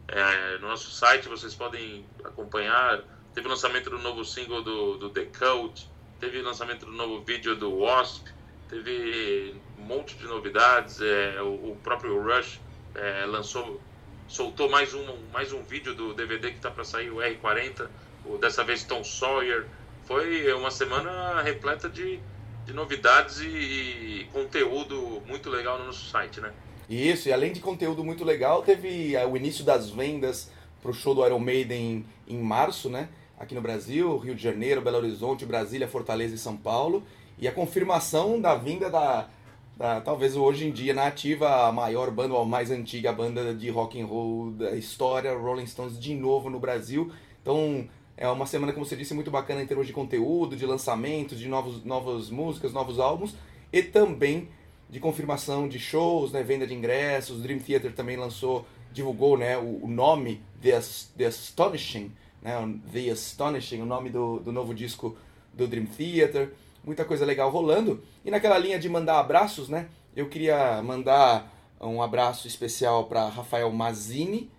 É, 0.09 0.57
no 0.57 0.67
nosso 0.67 0.91
site 0.91 1.29
vocês 1.29 1.55
podem 1.55 2.05
acompanhar. 2.25 3.01
Teve 3.37 3.49
o 3.49 3.51
lançamento 3.51 3.91
do 3.91 3.99
novo 3.99 4.25
single 4.25 4.63
do, 4.63 4.97
do 4.97 5.09
The 5.11 5.25
Cult, 5.25 5.87
teve 6.19 6.39
o 6.39 6.43
lançamento 6.43 6.87
do 6.87 6.91
novo 6.91 7.21
vídeo 7.21 7.55
do 7.55 7.81
Wasp, 7.81 8.25
teve 8.67 9.53
um 9.77 9.83
monte 9.83 10.15
de 10.15 10.25
novidades. 10.25 10.99
É, 10.99 11.39
o, 11.39 11.73
o 11.73 11.77
próprio 11.83 12.19
Rush 12.19 12.59
é, 12.95 13.27
lançou 13.27 13.79
soltou 14.27 14.67
mais 14.67 14.95
um, 14.95 15.05
mais 15.31 15.53
um 15.53 15.61
vídeo 15.61 15.93
do 15.93 16.15
DVD 16.15 16.49
que 16.49 16.55
está 16.55 16.71
para 16.71 16.83
sair, 16.83 17.11
o 17.11 17.17
R40, 17.17 17.87
o, 18.25 18.39
dessa 18.39 18.63
vez 18.63 18.83
Tom 18.83 19.03
Sawyer. 19.03 19.67
Foi 20.05 20.51
uma 20.53 20.71
semana 20.71 21.39
repleta 21.43 21.87
de, 21.87 22.19
de 22.65 22.73
novidades 22.73 23.39
e, 23.39 23.45
e, 23.45 24.27
conteúdo 24.33 25.21
muito 25.27 25.47
legal 25.47 25.77
no 25.77 25.85
nosso 25.85 26.09
site, 26.09 26.41
né? 26.41 26.51
Isso, 26.89 27.29
e 27.29 27.33
além 27.33 27.53
de 27.53 27.59
conteúdo 27.59 28.03
muito 28.03 28.25
legal, 28.25 28.63
teve 28.63 29.15
é, 29.15 29.27
o 29.27 29.37
início 29.37 29.63
das 29.63 29.91
vendas 29.91 30.49
para 30.81 30.89
o 30.89 30.93
show 30.95 31.13
do 31.13 31.23
Iron 31.23 31.37
Maiden 31.37 32.07
em, 32.27 32.35
em 32.35 32.41
março, 32.41 32.89
né? 32.89 33.09
Aqui 33.39 33.53
no 33.53 33.61
Brasil, 33.61 34.17
Rio 34.17 34.33
de 34.33 34.41
Janeiro, 34.41 34.81
Belo 34.81 34.97
Horizonte, 34.97 35.45
Brasília, 35.45 35.87
Fortaleza 35.87 36.33
e 36.33 36.39
São 36.39 36.57
Paulo. 36.57 37.03
E 37.37 37.47
a 37.47 37.51
confirmação 37.51 38.41
da 38.41 38.55
vinda 38.55 38.89
da, 38.89 39.29
da, 39.77 40.01
talvez 40.01 40.35
hoje 40.35 40.65
em 40.65 40.71
dia 40.71 40.91
na 40.91 41.05
ativa 41.05 41.67
a 41.67 41.71
maior 41.71 42.09
banda 42.09 42.33
ou 42.33 42.41
a 42.41 42.45
mais 42.45 42.71
antiga 42.71 43.13
banda 43.13 43.53
de 43.53 43.69
rock 43.69 44.01
and 44.01 44.07
roll 44.07 44.49
da 44.51 44.71
história, 44.71 45.37
Rolling 45.37 45.67
Stones 45.67 45.99
de 45.99 46.15
novo 46.15 46.49
no 46.49 46.59
Brasil. 46.59 47.11
Então 47.39 47.87
é 48.17 48.27
uma 48.27 48.47
semana, 48.47 48.73
como 48.73 48.83
você 48.83 48.95
disse, 48.95 49.13
muito 49.13 49.29
bacana 49.29 49.61
em 49.61 49.67
termos 49.67 49.85
de 49.85 49.93
conteúdo, 49.93 50.55
de 50.55 50.65
lançamentos, 50.65 51.37
de 51.37 51.47
novos, 51.47 51.85
novas 51.85 52.31
músicas, 52.31 52.73
novos 52.73 52.99
álbuns 52.99 53.35
e 53.71 53.83
também 53.83 54.49
de 54.89 54.99
confirmação 54.99 55.67
de 55.67 55.77
shows, 55.77 56.31
né, 56.31 56.41
venda 56.41 56.65
de 56.65 56.73
ingressos. 56.73 57.43
Dream 57.43 57.59
Theater 57.59 57.93
também 57.93 58.17
lançou, 58.17 58.65
divulgou 58.91 59.37
né, 59.37 59.59
o, 59.59 59.83
o 59.83 59.87
nome 59.87 60.41
The, 60.59 60.79
The 61.15 61.25
Astonishing, 61.27 62.11
né, 62.41 62.53
The 62.91 63.11
Astonishing, 63.11 63.81
o 63.81 63.85
nome 63.85 64.09
do, 64.09 64.39
do 64.39 64.51
novo 64.51 64.73
disco 64.73 65.17
do 65.53 65.67
Dream 65.67 65.85
Theater 65.85 66.51
muita 66.87 67.03
coisa 67.03 67.25
legal 67.25 67.49
rolando. 67.51 68.01
E 68.23 68.31
naquela 68.31 68.57
linha 68.57 68.79
de 68.79 68.87
mandar 68.87 69.19
abraços, 69.19 69.67
né? 69.67 69.89
Eu 70.15 70.29
queria 70.29 70.81
mandar 70.81 71.53
um 71.79 72.01
abraço 72.01 72.47
especial 72.47 73.05
para 73.05 73.27
Rafael 73.27 73.69
Mazini. 73.71 74.49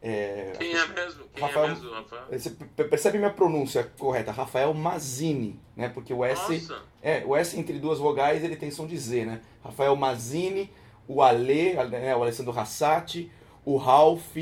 É, 0.00 0.52
Quem 0.56 0.72
é 0.72 0.86
mesmo? 0.86 1.24
Quem 1.34 1.42
é 1.42 1.46
Rafael, 1.46 1.66
é 1.66 1.68
mesmo, 1.70 1.90
Rafael? 1.90 2.22
Você 2.30 2.50
percebe 2.50 3.18
minha 3.18 3.30
pronúncia 3.30 3.90
correta? 3.98 4.30
Rafael 4.30 4.72
Mazini, 4.72 5.58
né? 5.76 5.88
Porque 5.88 6.14
o 6.14 6.24
S, 6.24 6.52
Nossa. 6.52 6.82
é, 7.02 7.24
o 7.26 7.34
S 7.34 7.58
entre 7.58 7.78
duas 7.78 7.98
vogais 7.98 8.44
ele 8.44 8.56
tem 8.56 8.70
som 8.70 8.86
de 8.86 8.96
Z, 8.96 9.24
né? 9.24 9.40
Rafael 9.62 9.96
Mazini, 9.96 10.70
o 11.08 11.22
Ale, 11.22 11.74
né, 11.88 12.14
o 12.14 12.22
Alessandro 12.22 12.52
Rassati, 12.52 13.30
o 13.64 13.76
Ralph, 13.76 14.36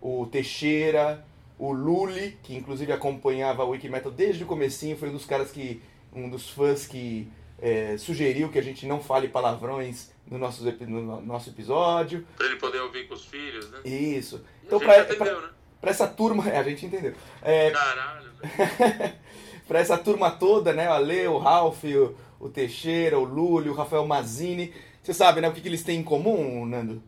o 0.00 0.26
Teixeira, 0.26 1.26
o 1.58 1.72
Luli, 1.72 2.38
que 2.42 2.56
inclusive 2.56 2.92
acompanhava 2.92 3.64
o 3.64 3.70
Wikimetal 3.70 4.12
desde 4.12 4.44
o 4.44 4.46
comecinho, 4.46 4.96
foi 4.96 5.08
um 5.08 5.12
dos 5.12 5.24
caras 5.24 5.50
que 5.50 5.82
um 6.12 6.28
dos 6.30 6.48
fãs 6.48 6.86
que 6.86 7.28
é, 7.60 7.96
sugeriu 7.98 8.48
que 8.48 8.58
a 8.58 8.62
gente 8.62 8.86
não 8.86 9.00
fale 9.00 9.28
palavrões 9.28 10.10
no 10.30 10.38
nosso, 10.38 10.64
no 10.64 11.20
nosso 11.22 11.50
episódio. 11.50 12.26
Pra 12.36 12.46
ele 12.46 12.56
poder 12.56 12.80
ouvir 12.80 13.08
com 13.08 13.14
os 13.14 13.24
filhos, 13.24 13.70
né? 13.70 13.80
Isso. 13.84 14.44
Então, 14.64 14.78
a 14.78 14.80
pra, 14.80 15.00
entendeu, 15.00 15.16
pra, 15.18 15.40
né? 15.40 15.48
pra 15.80 15.90
essa 15.90 16.06
turma. 16.06 16.48
É, 16.48 16.58
a 16.58 16.62
gente 16.62 16.86
entendeu. 16.86 17.14
É, 17.42 17.70
Caralho, 17.70 18.30
pra 19.66 19.80
essa 19.80 19.98
turma 19.98 20.30
toda, 20.30 20.72
né? 20.72 20.88
O 20.88 20.92
Ale, 20.92 21.26
o 21.26 21.38
Ralph, 21.38 21.84
o, 21.84 22.14
o 22.38 22.48
Teixeira, 22.48 23.18
o 23.18 23.24
Lúlio, 23.24 23.72
o 23.72 23.76
Rafael 23.76 24.06
Mazini. 24.06 24.72
Você 25.02 25.12
sabe, 25.14 25.40
né? 25.40 25.48
O 25.48 25.52
que, 25.52 25.60
que 25.60 25.68
eles 25.68 25.82
têm 25.82 26.00
em 26.00 26.04
comum, 26.04 26.66
Nando? 26.66 27.02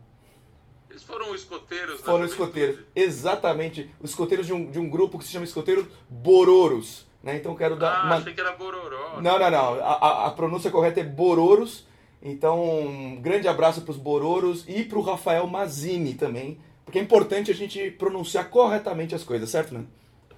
Eles 0.91 1.03
foram 1.03 1.33
escoteiros, 1.33 1.99
né? 1.99 2.05
Foram 2.05 2.25
escoteiros. 2.25 2.79
Exatamente. 2.95 3.89
Os 3.99 4.11
escoteiros 4.11 4.45
de 4.45 4.53
um, 4.53 4.69
de 4.69 4.77
um 4.77 4.89
grupo 4.89 5.17
que 5.17 5.23
se 5.25 5.31
chama 5.31 5.45
Escoteiros 5.45 5.85
Bororos. 6.09 7.07
Né? 7.23 7.37
Então 7.37 7.55
quero 7.55 7.75
dar 7.75 7.91
Ah, 8.01 8.05
uma. 8.05 8.15
achei 8.17 8.33
que 8.33 8.41
era 8.41 8.51
Bororó. 8.53 9.19
Não, 9.21 9.39
não, 9.39 9.49
não. 9.51 9.73
A, 9.83 10.27
a- 10.27 10.31
pronúncia 10.31 10.69
correta 10.69 10.99
é 10.99 11.03
Bororos. 11.03 11.87
Então, 12.21 12.61
um 12.85 13.19
grande 13.21 13.47
abraço 13.47 13.81
para 13.81 13.91
os 13.91 13.97
Bororos 13.97 14.63
e 14.67 14.83
para 14.83 14.99
o 14.99 15.01
Rafael 15.01 15.47
Mazini 15.47 16.13
também. 16.13 16.59
Porque 16.85 16.99
é 16.99 17.01
importante 17.01 17.49
a 17.49 17.55
gente 17.55 17.89
pronunciar 17.91 18.49
corretamente 18.49 19.15
as 19.15 19.23
coisas, 19.23 19.49
certo, 19.49 19.73
né? 19.73 19.85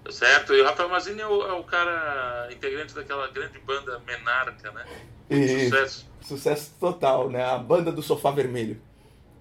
Certo, 0.10 0.54
e 0.54 0.62
o 0.62 0.66
Rafael 0.66 0.90
Mazini 0.90 1.22
é 1.22 1.28
o, 1.28 1.42
é 1.48 1.54
o 1.54 1.64
cara 1.64 2.48
integrante 2.52 2.94
daquela 2.94 3.28
grande 3.30 3.58
banda 3.60 4.00
Menarca, 4.06 4.72
né? 4.72 4.86
E- 5.30 5.66
sucesso. 5.70 6.10
Sucesso 6.22 6.72
total, 6.80 7.30
né? 7.30 7.44
A 7.44 7.58
banda 7.58 7.92
do 7.92 8.02
Sofá 8.04 8.30
Vermelho. 8.32 8.80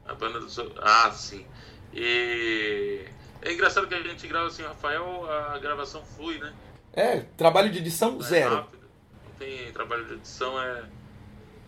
A 0.07 0.15
banda 0.15 0.41
do. 0.41 0.47
Ah, 0.81 1.11
sim. 1.13 1.47
E. 1.95 3.05
É 3.41 3.53
engraçado 3.53 3.87
que 3.89 3.95
a 3.95 4.01
gente 4.03 4.27
grava 4.29 4.47
assim, 4.47 4.63
Rafael, 4.63 5.27
a 5.53 5.59
gravação 5.59 6.05
flui, 6.05 6.39
né? 6.39 6.53
É, 6.93 7.21
trabalho 7.37 7.71
de 7.71 7.79
edição 7.79 8.19
É 8.21 8.23
zero. 8.23 8.55
rápido. 8.57 8.83
Não 9.25 9.33
tem 9.39 9.73
trabalho 9.73 10.05
de 10.07 10.15
edição, 10.15 10.61
é. 10.63 10.85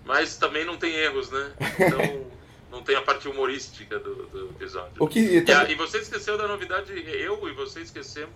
Mas 0.05 0.37
também 0.37 0.65
não 0.65 0.77
tem 0.77 0.95
erros, 0.95 1.31
né? 1.31 1.53
Então 1.61 2.27
não 2.71 2.83
tem 2.83 2.95
a 2.95 3.03
parte 3.03 3.27
humorística 3.29 3.99
do, 3.99 4.27
do 4.27 4.51
episódio. 4.51 4.93
O 5.03 5.09
que 5.09 5.19
E, 5.47 5.53
a- 5.53 5.65
e 5.71 5.75
você 5.75 5.99
esqueceu 5.99 6.37
da 6.39 6.47
novidade, 6.47 6.93
eu 6.93 7.49
e 7.49 7.53
você 7.53 7.81
esquecemos 7.81 8.35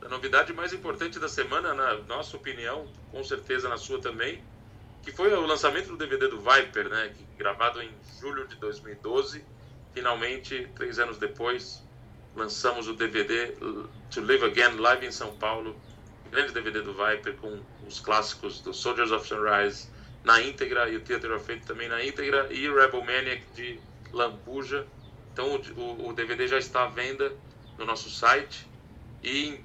da 0.00 0.08
novidade 0.08 0.52
mais 0.52 0.72
importante 0.72 1.18
da 1.18 1.28
semana, 1.28 1.74
na 1.74 1.94
nossa 2.04 2.36
opinião, 2.36 2.86
com 3.10 3.22
certeza 3.24 3.68
na 3.68 3.76
sua 3.76 4.00
também, 4.00 4.42
que 5.02 5.12
foi 5.12 5.32
o 5.32 5.46
lançamento 5.46 5.88
do 5.88 5.96
DVD 5.96 6.28
do 6.28 6.40
Viper, 6.40 6.88
né? 6.88 7.14
Gravado 7.36 7.80
em 7.82 7.90
julho 8.20 8.46
de 8.46 8.56
2012. 8.56 9.44
Finalmente, 9.94 10.68
três 10.74 10.98
anos 10.98 11.18
depois, 11.18 11.82
lançamos 12.36 12.86
o 12.86 12.94
DVD 12.94 13.54
To 14.10 14.20
Live 14.20 14.44
Again, 14.44 14.76
live 14.76 15.06
em 15.06 15.12
São 15.12 15.34
Paulo. 15.36 15.74
Grande 16.30 16.52
DVD 16.52 16.80
do 16.80 16.92
Viper 16.92 17.34
com 17.36 17.60
os 17.86 17.98
clássicos 17.98 18.60
do 18.60 18.72
Soldiers 18.72 19.10
of 19.10 19.26
Sunrise 19.26 19.88
na 20.22 20.40
íntegra 20.40 20.88
e 20.88 20.96
o 20.96 21.00
Theater 21.00 21.32
of 21.32 21.44
Fate 21.44 21.66
também 21.66 21.88
na 21.88 22.04
íntegra 22.04 22.46
e 22.52 22.68
Rebel 22.68 23.02
Maniac 23.02 23.42
de 23.54 23.80
Lambuja. 24.12 24.86
Então 25.32 25.56
o, 25.56 25.80
o, 25.80 26.08
o 26.10 26.12
DVD 26.12 26.46
já 26.46 26.58
está 26.58 26.84
à 26.84 26.88
venda 26.88 27.32
no 27.78 27.84
nosso 27.84 28.10
site 28.10 28.68
e 29.22 29.60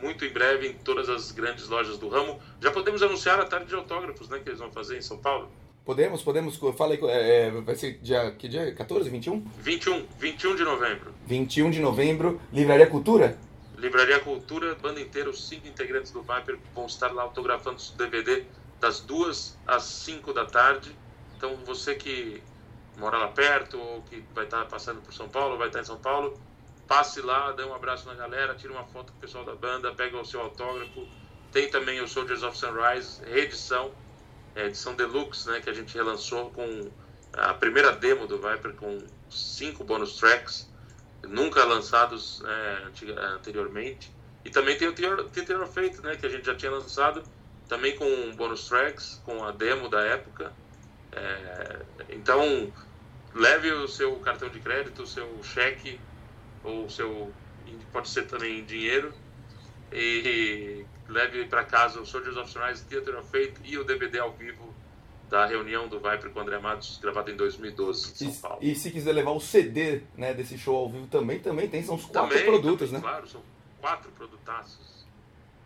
muito 0.00 0.24
em 0.24 0.30
breve 0.30 0.68
em 0.68 0.74
todas 0.74 1.08
as 1.08 1.32
grandes 1.32 1.68
lojas 1.68 1.98
do 1.98 2.08
ramo. 2.08 2.38
Já 2.60 2.70
podemos 2.70 3.02
anunciar 3.02 3.40
a 3.40 3.44
tarde 3.44 3.66
de 3.66 3.74
autógrafos, 3.74 4.28
né, 4.28 4.38
que 4.38 4.48
eles 4.48 4.58
vão 4.58 4.70
fazer 4.70 4.96
em 4.96 5.02
São 5.02 5.18
Paulo. 5.18 5.50
Podemos, 5.84 6.22
podemos. 6.22 6.56
Fala 6.76 6.94
aí, 6.94 7.00
é, 7.04 7.46
é, 7.46 7.50
vai 7.50 7.76
ser 7.76 7.98
dia, 8.02 8.32
que 8.32 8.48
dia? 8.48 8.74
14, 8.74 9.08
21? 9.08 9.40
21, 9.60 10.04
21 10.18 10.56
de 10.56 10.64
novembro. 10.64 11.14
21 11.26 11.70
de 11.70 11.80
novembro, 11.80 12.40
Livraria 12.52 12.88
Cultura? 12.88 13.38
Livraria 13.78 14.18
Cultura, 14.18 14.74
banda 14.74 15.00
inteira, 15.00 15.30
os 15.30 15.46
cinco 15.48 15.68
integrantes 15.68 16.10
do 16.10 16.22
Viper 16.22 16.58
vão 16.74 16.86
estar 16.86 17.12
lá 17.12 17.22
autografando 17.22 17.76
o 17.80 17.96
DVD 17.96 18.44
das 18.80 19.00
duas 19.00 19.56
às 19.66 19.84
5 19.84 20.32
da 20.32 20.44
tarde. 20.44 20.90
Então 21.36 21.56
você 21.64 21.94
que 21.94 22.42
mora 22.98 23.18
lá 23.18 23.28
perto 23.28 23.78
ou 23.78 24.02
que 24.02 24.24
vai 24.34 24.44
estar 24.44 24.64
passando 24.66 25.00
por 25.02 25.12
São 25.12 25.28
Paulo, 25.28 25.56
vai 25.56 25.68
estar 25.68 25.80
em 25.80 25.84
São 25.84 25.98
Paulo, 25.98 26.38
passe 26.86 27.20
lá, 27.20 27.52
dê 27.52 27.64
um 27.64 27.74
abraço 27.74 28.06
na 28.06 28.14
galera, 28.14 28.54
tire 28.54 28.72
uma 28.72 28.84
foto 28.84 29.12
com 29.12 29.18
o 29.18 29.20
pessoal 29.20 29.44
da 29.44 29.54
banda, 29.54 29.92
pega 29.94 30.18
o 30.18 30.24
seu 30.24 30.40
autógrafo. 30.40 31.06
Tem 31.52 31.70
também 31.70 32.00
o 32.00 32.08
Soldiers 32.08 32.42
of 32.42 32.56
Sunrise, 32.56 33.22
reedição, 33.24 33.92
é, 34.54 34.66
edição 34.66 34.94
deluxe, 34.94 35.48
né, 35.48 35.60
que 35.60 35.70
a 35.70 35.72
gente 35.72 35.94
relançou 35.94 36.50
com 36.50 36.90
a 37.32 37.54
primeira 37.54 37.92
demo 37.92 38.26
do 38.26 38.38
Viper 38.38 38.74
com 38.74 38.98
cinco 39.30 39.84
bonus 39.84 40.16
tracks 40.16 40.68
nunca 41.28 41.64
lançados 41.64 42.42
é, 42.44 43.16
anteriormente. 43.34 44.12
E 44.44 44.50
também 44.50 44.76
tem 44.76 44.88
o 44.88 44.92
Theater 44.92 45.62
of 45.62 45.72
Fate, 45.72 46.00
né, 46.02 46.16
que 46.16 46.24
a 46.24 46.28
gente 46.28 46.46
já 46.46 46.54
tinha 46.54 46.70
lançado, 46.70 47.22
também 47.68 47.96
com 47.96 48.34
bonus 48.36 48.68
tracks, 48.68 49.20
com 49.24 49.44
a 49.44 49.50
demo 49.50 49.88
da 49.88 50.00
época. 50.02 50.52
É, 51.12 51.80
então, 52.10 52.72
leve 53.34 53.70
o 53.72 53.88
seu 53.88 54.14
cartão 54.20 54.48
de 54.48 54.60
crédito, 54.60 55.02
o 55.02 55.06
seu 55.06 55.42
cheque, 55.42 56.00
ou 56.66 56.88
seu. 56.90 57.32
pode 57.92 58.08
ser 58.08 58.26
também 58.26 58.64
dinheiro, 58.64 59.12
e 59.92 60.84
leve 61.08 61.44
para 61.46 61.64
casa 61.64 62.00
o 62.00 62.06
Soldiers 62.06 62.36
of 62.36 62.50
Sunrise, 62.50 62.84
Theater 62.84 63.18
of 63.18 63.28
Fate 63.30 63.54
e 63.64 63.78
o 63.78 63.84
DVD 63.84 64.18
ao 64.18 64.32
vivo 64.32 64.74
da 65.28 65.44
reunião 65.44 65.88
do 65.88 65.98
Viper 65.98 66.30
com 66.30 66.38
o 66.38 66.42
André 66.42 66.58
Matos, 66.58 66.98
gravado 67.02 67.30
em 67.30 67.36
2012 67.36 68.12
em 68.12 68.30
São 68.30 68.40
Paulo. 68.40 68.58
E, 68.62 68.72
e 68.72 68.76
se 68.76 68.90
quiser 68.90 69.12
levar 69.12 69.32
o 69.32 69.40
CD 69.40 70.02
né, 70.16 70.32
desse 70.32 70.56
show 70.56 70.76
ao 70.76 70.88
vivo 70.88 71.06
também, 71.06 71.40
também 71.40 71.68
tem. 71.68 71.82
São 71.82 71.96
os 71.96 72.04
quatro 72.04 72.30
Também, 72.30 72.44
produtos, 72.44 72.90
também, 72.90 73.02
né? 73.02 73.08
Claro, 73.08 73.28
são 73.28 73.42
quatro 73.80 74.10
produtaços. 74.12 75.06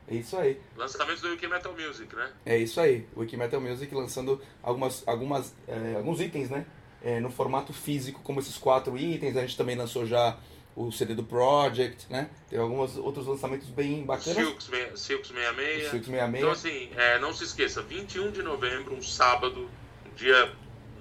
É 0.08 0.14
isso 0.14 0.36
aí. 0.36 0.60
Lançamentos 0.76 1.22
do 1.22 1.32
UK 1.34 1.46
Metal 1.46 1.72
Music, 1.72 2.16
né? 2.16 2.32
É 2.44 2.58
isso 2.58 2.80
aí. 2.80 3.06
O 3.14 3.20
Wiki 3.20 3.36
Metal 3.36 3.60
Music 3.60 3.94
lançando 3.94 4.40
algumas, 4.62 5.06
algumas, 5.06 5.54
é, 5.68 5.94
alguns 5.96 6.20
itens, 6.20 6.50
né? 6.50 6.66
É, 7.02 7.20
no 7.20 7.30
formato 7.30 7.72
físico, 7.72 8.20
como 8.22 8.40
esses 8.40 8.58
quatro 8.58 8.98
itens. 8.98 9.36
A 9.36 9.42
gente 9.42 9.56
também 9.56 9.76
lançou 9.76 10.04
já 10.04 10.36
o 10.76 10.90
CD 10.90 11.14
do 11.14 11.24
Project, 11.24 12.06
né? 12.10 12.30
Tem 12.48 12.58
alguns 12.58 12.96
outros 12.96 13.26
lançamentos 13.26 13.68
bem 13.68 14.04
bacanas. 14.04 14.34
Silks, 14.34 14.70
Silks 14.94 15.28
66. 15.28 15.86
O 15.86 15.90
Silks 15.90 16.08
66. 16.08 16.34
Então, 16.34 16.50
assim, 16.50 16.90
é, 16.96 17.18
não 17.18 17.32
se 17.32 17.44
esqueça, 17.44 17.82
21 17.82 18.30
de 18.30 18.42
novembro, 18.42 18.94
um 18.94 19.02
sábado, 19.02 19.68
um 20.06 20.14
dia, 20.14 20.52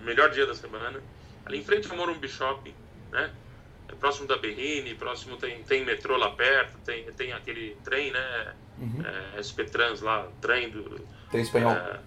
melhor 0.02 0.32
dia 0.32 0.46
da 0.46 0.56
semana, 0.56 1.02
ali 1.46 1.60
em 1.60 1.64
frente 1.64 1.90
ao 1.90 1.98
Morumbi 1.98 2.28
Shopping, 2.28 2.74
né? 3.12 3.32
É 3.88 3.96
próximo 3.96 4.28
da 4.28 4.38
Berrine, 4.38 4.94
próximo 4.96 5.38
tem, 5.38 5.64
tem 5.64 5.84
metrô 5.84 6.16
lá 6.16 6.32
perto, 6.32 6.78
tem, 6.86 7.06
tem 7.14 7.34
aquele 7.34 7.76
trem, 7.84 8.12
né? 8.12 8.54
Uhum. 8.78 9.04
É, 9.36 9.42
SP 9.42 9.66
Trans 9.66 10.02
lá, 10.02 10.30
trem 10.42 10.70
do. 10.70 11.00
Tem 11.32 11.42
espanhol. 11.42 11.72
É, 11.72 12.00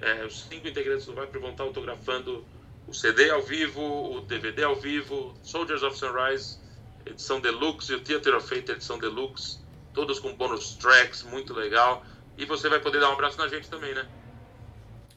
é, 0.00 0.24
os 0.24 0.42
cinco 0.42 0.68
integrantes 0.68 1.06
do 1.06 1.14
Vibe 1.14 1.38
vão 1.38 1.50
estar 1.50 1.64
autografando 1.64 2.44
o 2.86 2.94
CD 2.94 3.30
ao 3.30 3.42
vivo, 3.42 3.82
o 4.16 4.20
DVD 4.20 4.64
ao 4.64 4.76
vivo, 4.76 5.34
Soldiers 5.42 5.82
of 5.82 5.96
Sunrise, 5.96 6.58
edição 7.08 7.40
deluxe, 7.40 7.92
e 7.92 7.94
o 7.96 8.00
Theater 8.02 8.34
of 8.36 8.48
Fate, 8.48 8.70
edição 8.72 8.98
deluxe, 8.98 9.58
todos 9.92 10.18
com 10.20 10.34
bônus 10.34 10.74
tracks, 10.76 11.22
muito 11.22 11.52
legal. 11.54 12.04
E 12.36 12.44
você 12.44 12.68
vai 12.68 12.78
poder 12.80 13.00
dar 13.00 13.10
um 13.10 13.14
abraço 13.14 13.36
na 13.38 13.48
gente 13.48 13.68
também, 13.68 13.94
né? 13.94 14.06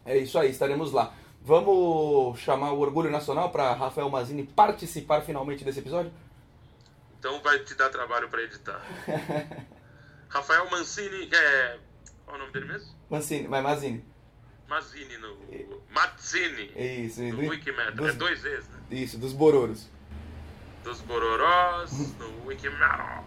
É 0.05 0.17
isso 0.17 0.37
aí, 0.39 0.49
estaremos 0.49 0.91
lá. 0.91 1.13
Vamos 1.43 2.39
chamar 2.39 2.71
o 2.71 2.79
Orgulho 2.79 3.09
Nacional 3.11 3.49
para 3.51 3.73
Rafael 3.73 4.09
Mazini 4.09 4.43
participar 4.43 5.21
finalmente 5.21 5.63
desse 5.63 5.79
episódio? 5.79 6.11
Então 7.19 7.41
vai 7.41 7.59
te 7.59 7.75
dar 7.75 7.89
trabalho 7.89 8.29
para 8.29 8.41
editar. 8.43 8.81
Rafael 10.29 10.69
Mancini, 10.71 11.29
é, 11.33 11.77
qual 12.25 12.35
é 12.35 12.39
o 12.39 12.41
nome 12.41 12.53
dele 12.53 12.65
mesmo? 12.65 12.89
Mancini, 13.09 13.47
mas 13.47 13.63
Mazini. 13.63 14.05
Mazzini 14.67 15.17
no. 15.17 15.37
Mazzini. 15.93 16.71
Isso, 16.75 17.21
No 17.23 17.35
do- 17.35 17.49
Wikimedia. 17.49 17.91
dos- 17.91 18.09
É 18.09 18.13
dois 18.13 18.41
vezes, 18.41 18.69
né? 18.69 18.79
isso, 18.89 19.17
dos 19.17 19.33
Bororos. 19.33 19.87
Dos 20.83 20.99
Bororós, 21.01 21.91
no 22.17 22.47
Wikimedia. 22.47 23.23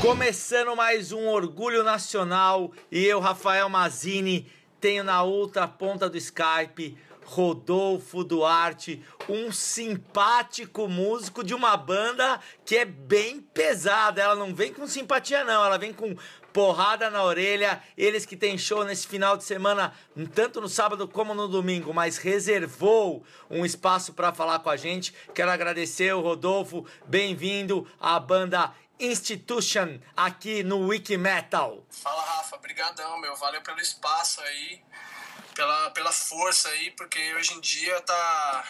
Começando 0.00 0.74
mais 0.74 1.12
um 1.12 1.28
Orgulho 1.28 1.82
Nacional 1.82 2.72
e 2.90 3.04
eu, 3.04 3.20
Rafael 3.20 3.68
Mazini, 3.68 4.50
tenho 4.80 5.04
na 5.04 5.22
outra 5.22 5.68
ponta 5.68 6.08
do 6.08 6.16
Skype 6.16 6.96
Rodolfo 7.26 8.22
Duarte, 8.22 9.02
um 9.28 9.50
simpático 9.52 10.88
músico 10.88 11.42
de 11.42 11.52
uma 11.52 11.76
banda 11.76 12.40
que 12.64 12.76
é 12.76 12.84
bem 12.84 13.40
pesada. 13.40 14.22
Ela 14.22 14.36
não 14.36 14.54
vem 14.54 14.72
com 14.72 14.86
simpatia, 14.86 15.44
não, 15.44 15.64
ela 15.64 15.76
vem 15.76 15.92
com 15.92 16.16
porrada 16.52 17.10
na 17.10 17.22
orelha. 17.22 17.82
Eles 17.98 18.24
que 18.24 18.36
têm 18.36 18.56
show 18.56 18.84
nesse 18.84 19.06
final 19.06 19.36
de 19.36 19.44
semana, 19.44 19.92
tanto 20.34 20.60
no 20.60 20.68
sábado 20.68 21.06
como 21.06 21.34
no 21.34 21.48
domingo, 21.48 21.92
mas 21.92 22.16
reservou 22.16 23.24
um 23.50 23.66
espaço 23.66 24.14
para 24.14 24.32
falar 24.32 24.60
com 24.60 24.70
a 24.70 24.76
gente. 24.76 25.12
Quero 25.34 25.50
agradecer 25.50 26.14
o 26.14 26.22
Rodolfo, 26.22 26.86
bem-vindo 27.06 27.86
à 28.00 28.18
banda 28.18 28.72
Institution 28.98 29.98
aqui 30.16 30.62
no 30.62 30.86
Wiki 30.86 31.18
Metal. 31.18 31.84
Fala, 31.90 32.22
Rafa. 32.22 32.56
Brigadão, 32.56 33.20
meu. 33.20 33.36
Valeu 33.36 33.60
pelo 33.60 33.78
espaço 33.78 34.40
aí, 34.40 34.82
pela, 35.56 35.90
pela 35.90 36.12
força 36.12 36.68
aí, 36.68 36.90
porque 36.92 37.34
hoje 37.34 37.54
em 37.54 37.60
dia 37.60 37.98
tá 38.02 38.64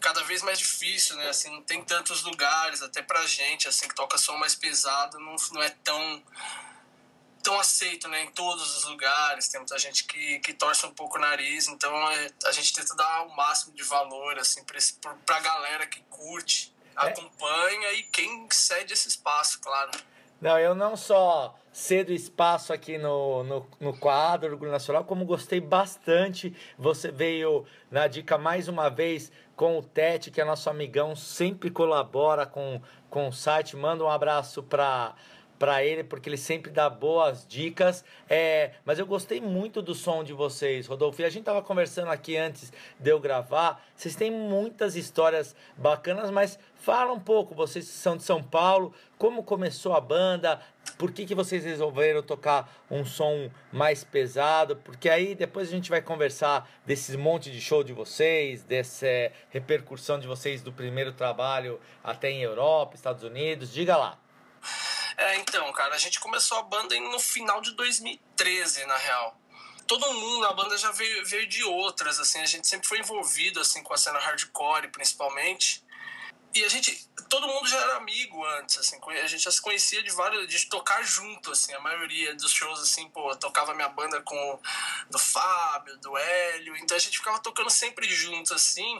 cada 0.00 0.22
vez 0.24 0.40
mais 0.42 0.58
difícil, 0.58 1.14
né? 1.16 1.28
Assim, 1.28 1.50
não 1.50 1.62
tem 1.62 1.84
tantos 1.84 2.22
lugares, 2.22 2.80
até 2.82 3.02
pra 3.02 3.24
gente, 3.26 3.68
assim, 3.68 3.86
que 3.86 3.94
toca 3.94 4.16
som 4.16 4.36
mais 4.38 4.54
pesado, 4.54 5.20
não, 5.20 5.36
não 5.52 5.62
é 5.62 5.68
tão 5.84 6.22
tão 7.42 7.58
aceito, 7.58 8.06
né, 8.06 8.22
em 8.24 8.30
todos 8.32 8.76
os 8.76 8.84
lugares. 8.84 9.48
Tem 9.48 9.58
muita 9.60 9.78
gente 9.78 10.04
que, 10.04 10.38
que 10.40 10.52
torce 10.52 10.84
um 10.84 10.92
pouco 10.92 11.16
o 11.16 11.20
nariz, 11.20 11.68
então 11.68 11.94
é, 12.10 12.30
a 12.44 12.52
gente 12.52 12.72
tenta 12.74 12.94
dar 12.94 13.22
o 13.22 13.34
máximo 13.34 13.74
de 13.74 13.82
valor, 13.82 14.38
assim, 14.38 14.62
pra, 14.64 14.76
esse, 14.76 14.92
pra- 14.94 15.14
pra 15.24 15.40
galera 15.40 15.86
que 15.86 16.00
curte, 16.10 16.74
acompanha 16.94 17.92
e 17.92 18.02
quem 18.04 18.46
cede 18.50 18.92
esse 18.92 19.08
espaço, 19.08 19.58
claro. 19.60 19.90
Não, 20.38 20.58
eu 20.58 20.74
não 20.74 20.94
só 20.96 21.58
cedo 21.72 22.12
espaço 22.12 22.72
aqui 22.72 22.98
no, 22.98 23.44
no, 23.44 23.66
no 23.78 23.96
quadro 23.96 24.50
Orgulho 24.50 24.70
Nacional, 24.70 25.04
como 25.04 25.24
gostei 25.24 25.60
bastante. 25.60 26.54
Você 26.78 27.10
veio 27.10 27.64
na 27.90 28.06
dica 28.06 28.36
mais 28.36 28.68
uma 28.68 28.88
vez 28.88 29.30
com 29.54 29.78
o 29.78 29.82
Tete, 29.82 30.30
que 30.30 30.40
é 30.40 30.44
nosso 30.44 30.68
amigão, 30.70 31.14
sempre 31.14 31.70
colabora 31.70 32.46
com, 32.46 32.80
com 33.08 33.28
o 33.28 33.32
site. 33.32 33.76
Manda 33.76 34.02
um 34.02 34.10
abraço 34.10 34.62
para 34.62 35.14
para 35.60 35.84
ele, 35.84 36.02
porque 36.02 36.30
ele 36.30 36.38
sempre 36.38 36.72
dá 36.72 36.88
boas 36.88 37.46
dicas. 37.46 38.02
É, 38.30 38.70
mas 38.82 38.98
eu 38.98 39.04
gostei 39.04 39.42
muito 39.42 39.82
do 39.82 39.94
som 39.94 40.24
de 40.24 40.32
vocês, 40.32 40.86
Rodolfo. 40.86 41.20
E 41.20 41.24
a 41.26 41.28
gente 41.28 41.44
tava 41.44 41.60
conversando 41.60 42.10
aqui 42.10 42.34
antes 42.34 42.72
de 42.98 43.10
eu 43.10 43.20
gravar. 43.20 43.84
Vocês 43.94 44.16
têm 44.16 44.30
muitas 44.30 44.96
histórias 44.96 45.54
bacanas, 45.76 46.30
mas 46.30 46.58
fala 46.76 47.12
um 47.12 47.20
pouco. 47.20 47.54
Vocês 47.54 47.84
são 47.84 48.16
de 48.16 48.22
São 48.22 48.42
Paulo, 48.42 48.94
como 49.18 49.42
começou 49.42 49.92
a 49.92 50.00
banda? 50.00 50.62
Por 50.96 51.12
que, 51.12 51.26
que 51.26 51.34
vocês 51.34 51.62
resolveram 51.62 52.22
tocar 52.22 52.82
um 52.90 53.04
som 53.04 53.50
mais 53.70 54.02
pesado? 54.02 54.76
Porque 54.76 55.10
aí 55.10 55.34
depois 55.34 55.68
a 55.68 55.72
gente 55.72 55.90
vai 55.90 56.00
conversar 56.00 56.70
desses 56.86 57.14
monte 57.16 57.50
de 57.50 57.60
show 57.60 57.84
de 57.84 57.92
vocês, 57.92 58.62
dessa 58.62 59.30
repercussão 59.50 60.18
de 60.18 60.26
vocês 60.26 60.62
do 60.62 60.72
primeiro 60.72 61.12
trabalho 61.12 61.78
até 62.02 62.30
em 62.30 62.40
Europa, 62.40 62.96
Estados 62.96 63.24
Unidos. 63.24 63.70
Diga 63.70 63.98
lá. 63.98 64.18
É, 65.20 65.36
então, 65.36 65.70
cara, 65.74 65.94
a 65.94 65.98
gente 65.98 66.18
começou 66.18 66.56
a 66.56 66.62
banda 66.62 66.98
no 66.98 67.20
final 67.20 67.60
de 67.60 67.72
2013, 67.72 68.86
na 68.86 68.96
real. 68.96 69.38
Todo 69.86 70.14
mundo 70.14 70.40
na 70.40 70.50
banda 70.54 70.78
já 70.78 70.90
veio, 70.92 71.26
veio 71.26 71.46
de 71.46 71.62
outras, 71.62 72.18
assim, 72.18 72.40
a 72.40 72.46
gente 72.46 72.66
sempre 72.66 72.88
foi 72.88 73.00
envolvido, 73.00 73.60
assim, 73.60 73.82
com 73.82 73.92
a 73.92 73.98
cena 73.98 74.18
hardcore, 74.18 74.88
principalmente. 74.88 75.84
E 76.54 76.64
a 76.64 76.68
gente, 76.70 77.06
todo 77.28 77.46
mundo 77.46 77.68
já 77.68 77.76
era 77.76 77.96
amigo 77.96 78.42
antes, 78.46 78.78
assim, 78.78 78.98
a 79.22 79.26
gente 79.26 79.42
já 79.42 79.50
se 79.50 79.60
conhecia 79.60 80.02
de 80.02 80.10
vários, 80.10 80.48
de 80.48 80.64
tocar 80.70 81.02
junto, 81.02 81.52
assim, 81.52 81.74
a 81.74 81.80
maioria 81.80 82.34
dos 82.34 82.50
shows, 82.50 82.80
assim, 82.80 83.06
pô, 83.10 83.36
tocava 83.36 83.74
minha 83.74 83.90
banda 83.90 84.22
com 84.22 84.58
do 85.10 85.18
Fábio, 85.18 85.98
do 85.98 86.16
Hélio, 86.16 86.74
então 86.78 86.96
a 86.96 87.00
gente 87.00 87.18
ficava 87.18 87.38
tocando 87.40 87.68
sempre 87.68 88.08
junto, 88.08 88.54
assim, 88.54 88.98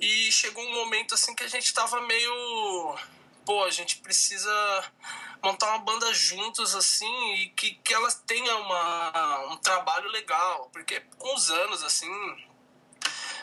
e 0.00 0.30
chegou 0.30 0.64
um 0.64 0.74
momento, 0.84 1.14
assim, 1.14 1.34
que 1.34 1.42
a 1.42 1.48
gente 1.48 1.74
tava 1.74 2.00
meio, 2.02 2.96
pô, 3.44 3.64
a 3.64 3.70
gente 3.70 3.98
precisa 3.98 4.92
montar 5.42 5.68
uma 5.70 5.78
banda 5.78 6.12
juntos, 6.14 6.74
assim, 6.74 7.34
e 7.34 7.50
que, 7.50 7.74
que 7.74 7.92
ela 7.92 8.10
tenha 8.26 8.56
uma, 8.56 9.38
um 9.52 9.56
trabalho 9.56 10.08
legal, 10.08 10.70
porque 10.72 11.00
com 11.18 11.34
os 11.34 11.50
anos, 11.50 11.82
assim, 11.82 12.10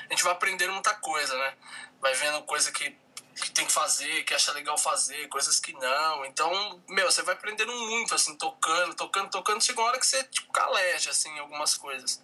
a 0.09 0.13
gente 0.13 0.23
vai 0.23 0.33
aprendendo 0.33 0.73
muita 0.73 0.93
coisa, 0.95 1.37
né? 1.37 1.57
Vai 1.99 2.13
vendo 2.13 2.41
coisa 2.43 2.71
que, 2.71 2.95
que 3.35 3.51
tem 3.51 3.65
que 3.65 3.71
fazer, 3.71 4.23
que 4.23 4.33
acha 4.33 4.51
legal 4.53 4.77
fazer, 4.77 5.27
coisas 5.27 5.59
que 5.59 5.73
não. 5.73 6.25
Então, 6.25 6.81
meu, 6.87 7.11
você 7.11 7.21
vai 7.21 7.35
aprendendo 7.35 7.71
muito, 7.71 8.15
assim, 8.15 8.35
tocando, 8.35 8.95
tocando, 8.95 9.29
tocando. 9.29 9.63
Chega 9.63 9.79
uma 9.79 9.89
hora 9.89 9.99
que 9.99 10.07
você, 10.07 10.23
tipo, 10.23 10.51
caleja, 10.51 11.11
assim, 11.11 11.37
algumas 11.39 11.75
coisas. 11.75 12.21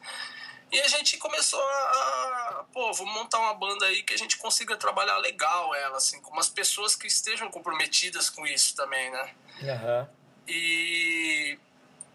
E 0.71 0.79
a 0.81 0.87
gente 0.87 1.17
começou 1.17 1.61
a, 1.61 1.63
a, 1.63 2.65
pô, 2.73 2.91
vamos 2.93 3.13
montar 3.13 3.39
uma 3.39 3.53
banda 3.53 3.85
aí 3.85 4.03
que 4.03 4.13
a 4.13 4.17
gente 4.17 4.37
consiga 4.37 4.75
trabalhar 4.75 5.17
legal 5.17 5.73
ela, 5.75 5.97
assim, 5.97 6.19
com 6.21 6.31
umas 6.31 6.49
pessoas 6.49 6.95
que 6.95 7.07
estejam 7.07 7.49
comprometidas 7.49 8.29
com 8.29 8.45
isso 8.45 8.75
também, 8.75 9.09
né? 9.11 9.35
Aham. 9.63 10.09
E, 10.47 11.57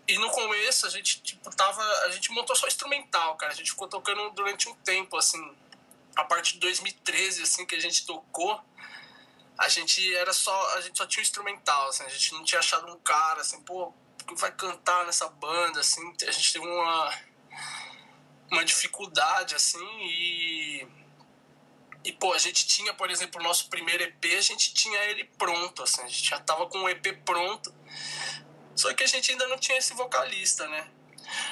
e 0.07 0.18
no 0.18 0.30
começo 0.30 0.86
a 0.86 0.90
gente, 0.90 1.20
tipo, 1.22 1.55
tava. 1.55 1.82
A 2.05 2.11
gente 2.11 2.30
montou 2.32 2.55
só 2.55 2.66
instrumental, 2.66 3.36
cara. 3.36 3.53
A 3.53 3.57
gente 3.57 3.70
ficou 3.70 3.88
tocando 3.88 4.30
durante 4.30 4.68
um 4.68 4.74
tempo, 4.76 5.16
assim. 5.16 5.57
A 6.16 6.24
partir 6.24 6.55
de 6.55 6.61
2013, 6.61 7.42
assim, 7.42 7.64
que 7.64 7.74
a 7.74 7.80
gente 7.80 8.05
tocou, 8.05 8.61
a 9.57 9.68
gente 9.68 10.14
era 10.16 10.32
só. 10.32 10.74
A 10.76 10.80
gente 10.80 10.98
só 10.98 11.07
tinha 11.07 11.20
o 11.20 11.22
instrumental, 11.22 11.88
assim, 11.88 12.05
a 12.05 12.09
gente 12.09 12.32
não 12.32 12.44
tinha 12.44 12.59
achado 12.59 12.90
um 12.92 12.98
cara, 12.98 13.40
assim, 13.40 13.61
pô, 13.62 13.92
que 14.26 14.34
vai 14.34 14.53
cantar 14.53 15.07
nessa 15.07 15.28
banda, 15.28 15.80
assim. 15.80 16.14
A 16.26 16.30
gente 16.30 16.53
teve 16.53 16.66
uma. 16.66 17.18
Uma 18.51 18.64
dificuldade, 18.64 19.55
assim, 19.55 19.86
e. 20.01 20.86
E, 22.03 22.12
pô, 22.12 22.32
a 22.32 22.38
gente 22.38 22.66
tinha, 22.66 22.94
por 22.94 23.11
exemplo, 23.11 23.40
o 23.40 23.44
nosso 23.44 23.68
primeiro 23.68 24.03
EP, 24.03 24.24
a 24.38 24.40
gente 24.40 24.72
tinha 24.72 24.98
ele 25.05 25.24
pronto, 25.36 25.82
assim, 25.82 26.01
a 26.01 26.09
gente 26.09 26.30
já 26.30 26.40
tava 26.40 26.66
com 26.66 26.78
o 26.78 26.88
EP 26.88 27.22
pronto. 27.24 27.74
Só 28.74 28.94
que 28.94 29.03
a 29.03 29.07
gente 29.07 29.30
ainda 29.30 29.46
não 29.48 29.59
tinha 29.59 29.76
esse 29.76 29.92
vocalista, 29.92 30.66
né? 30.68 30.88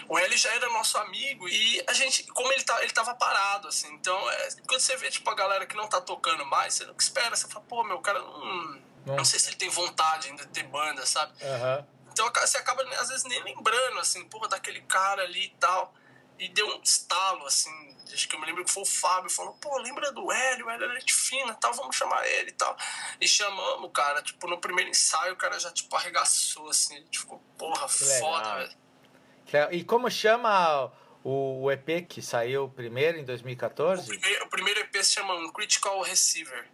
O 0.09 0.19
L 0.19 0.37
já 0.37 0.53
era 0.55 0.69
nosso 0.71 0.97
amigo 0.99 1.47
e 1.49 1.85
a 1.87 1.93
gente, 1.93 2.25
como 2.25 2.51
ele, 2.53 2.65
tá, 2.65 2.83
ele 2.83 2.93
tava 2.93 3.15
parado, 3.15 3.69
assim, 3.69 3.93
então 3.95 4.31
é, 4.31 4.49
quando 4.67 4.81
você 4.81 4.97
vê, 4.97 5.11
tipo, 5.11 5.29
a 5.31 5.35
galera 5.35 5.67
que 5.67 5.77
não 5.77 5.87
tá 5.87 6.01
tocando 6.01 6.45
mais, 6.47 6.75
você 6.75 6.87
nunca 6.87 7.03
espera, 7.03 7.37
você 7.37 7.47
fala, 7.47 7.65
pô, 7.67 7.85
meu, 7.85 8.01
cara 8.01 8.19
não. 8.19 8.89
Não 9.07 9.25
sei 9.25 9.39
se 9.39 9.49
ele 9.49 9.57
tem 9.57 9.69
vontade 9.69 10.29
ainda 10.29 10.45
de 10.45 10.53
ter 10.53 10.65
banda, 10.65 11.05
sabe? 11.07 11.33
Aham. 11.43 11.87
Então 12.13 12.31
você 12.35 12.59
acaba, 12.59 12.83
às 12.97 13.09
vezes, 13.09 13.25
nem 13.25 13.43
lembrando, 13.43 14.01
assim, 14.01 14.25
porra, 14.25 14.49
daquele 14.49 14.81
cara 14.83 15.23
ali 15.23 15.45
e 15.45 15.51
tal. 15.51 15.95
E 16.39 16.49
deu 16.49 16.67
um 16.67 16.81
estalo, 16.83 17.45
assim. 17.47 17.71
Acho 18.13 18.29
que 18.29 18.35
eu 18.35 18.41
me 18.41 18.47
lembro 18.47 18.65
que 18.65 18.71
foi 18.71 18.83
o 18.83 18.87
Fábio, 18.87 19.29
falou, 19.29 19.53
pô, 19.55 19.77
lembra 19.79 20.11
do 20.13 20.33
Hélio, 20.33 20.67
o 20.67 20.71
Hélio 20.71 20.91
é 20.91 21.01
gente 21.01 21.15
fina 21.15 21.53
tal, 21.55 21.75
vamos 21.75 21.95
chamar 21.95 22.27
ele 22.27 22.51
e 22.51 22.53
tal. 22.53 22.77
E 23.21 23.29
chamamos, 23.29 23.91
cara, 23.93 24.23
tipo, 24.23 24.47
no 24.47 24.59
primeiro 24.59 24.91
ensaio 24.91 25.35
o 25.35 25.37
cara 25.37 25.59
já, 25.59 25.71
tipo, 25.71 25.95
arregaçou, 25.95 26.71
assim, 26.71 26.97
a 26.97 27.01
gente 27.01 27.19
ficou, 27.19 27.39
porra, 27.59 27.87
foda, 27.87 28.57
velho. 28.57 29.73
E 29.73 29.85
como 29.85 30.11
chama 30.11 30.91
o 31.23 31.71
EP 31.71 32.07
que 32.09 32.23
saiu 32.23 32.69
primeiro 32.69 33.19
em 33.19 33.25
2014? 33.25 34.03
O 34.03 34.07
primeiro, 34.07 34.45
o 34.45 34.49
primeiro 34.49 34.81
EP 34.81 34.97
se 35.03 35.13
chama 35.13 35.35
um 35.35 35.53
Critical 35.53 36.01
Receiver. 36.03 36.67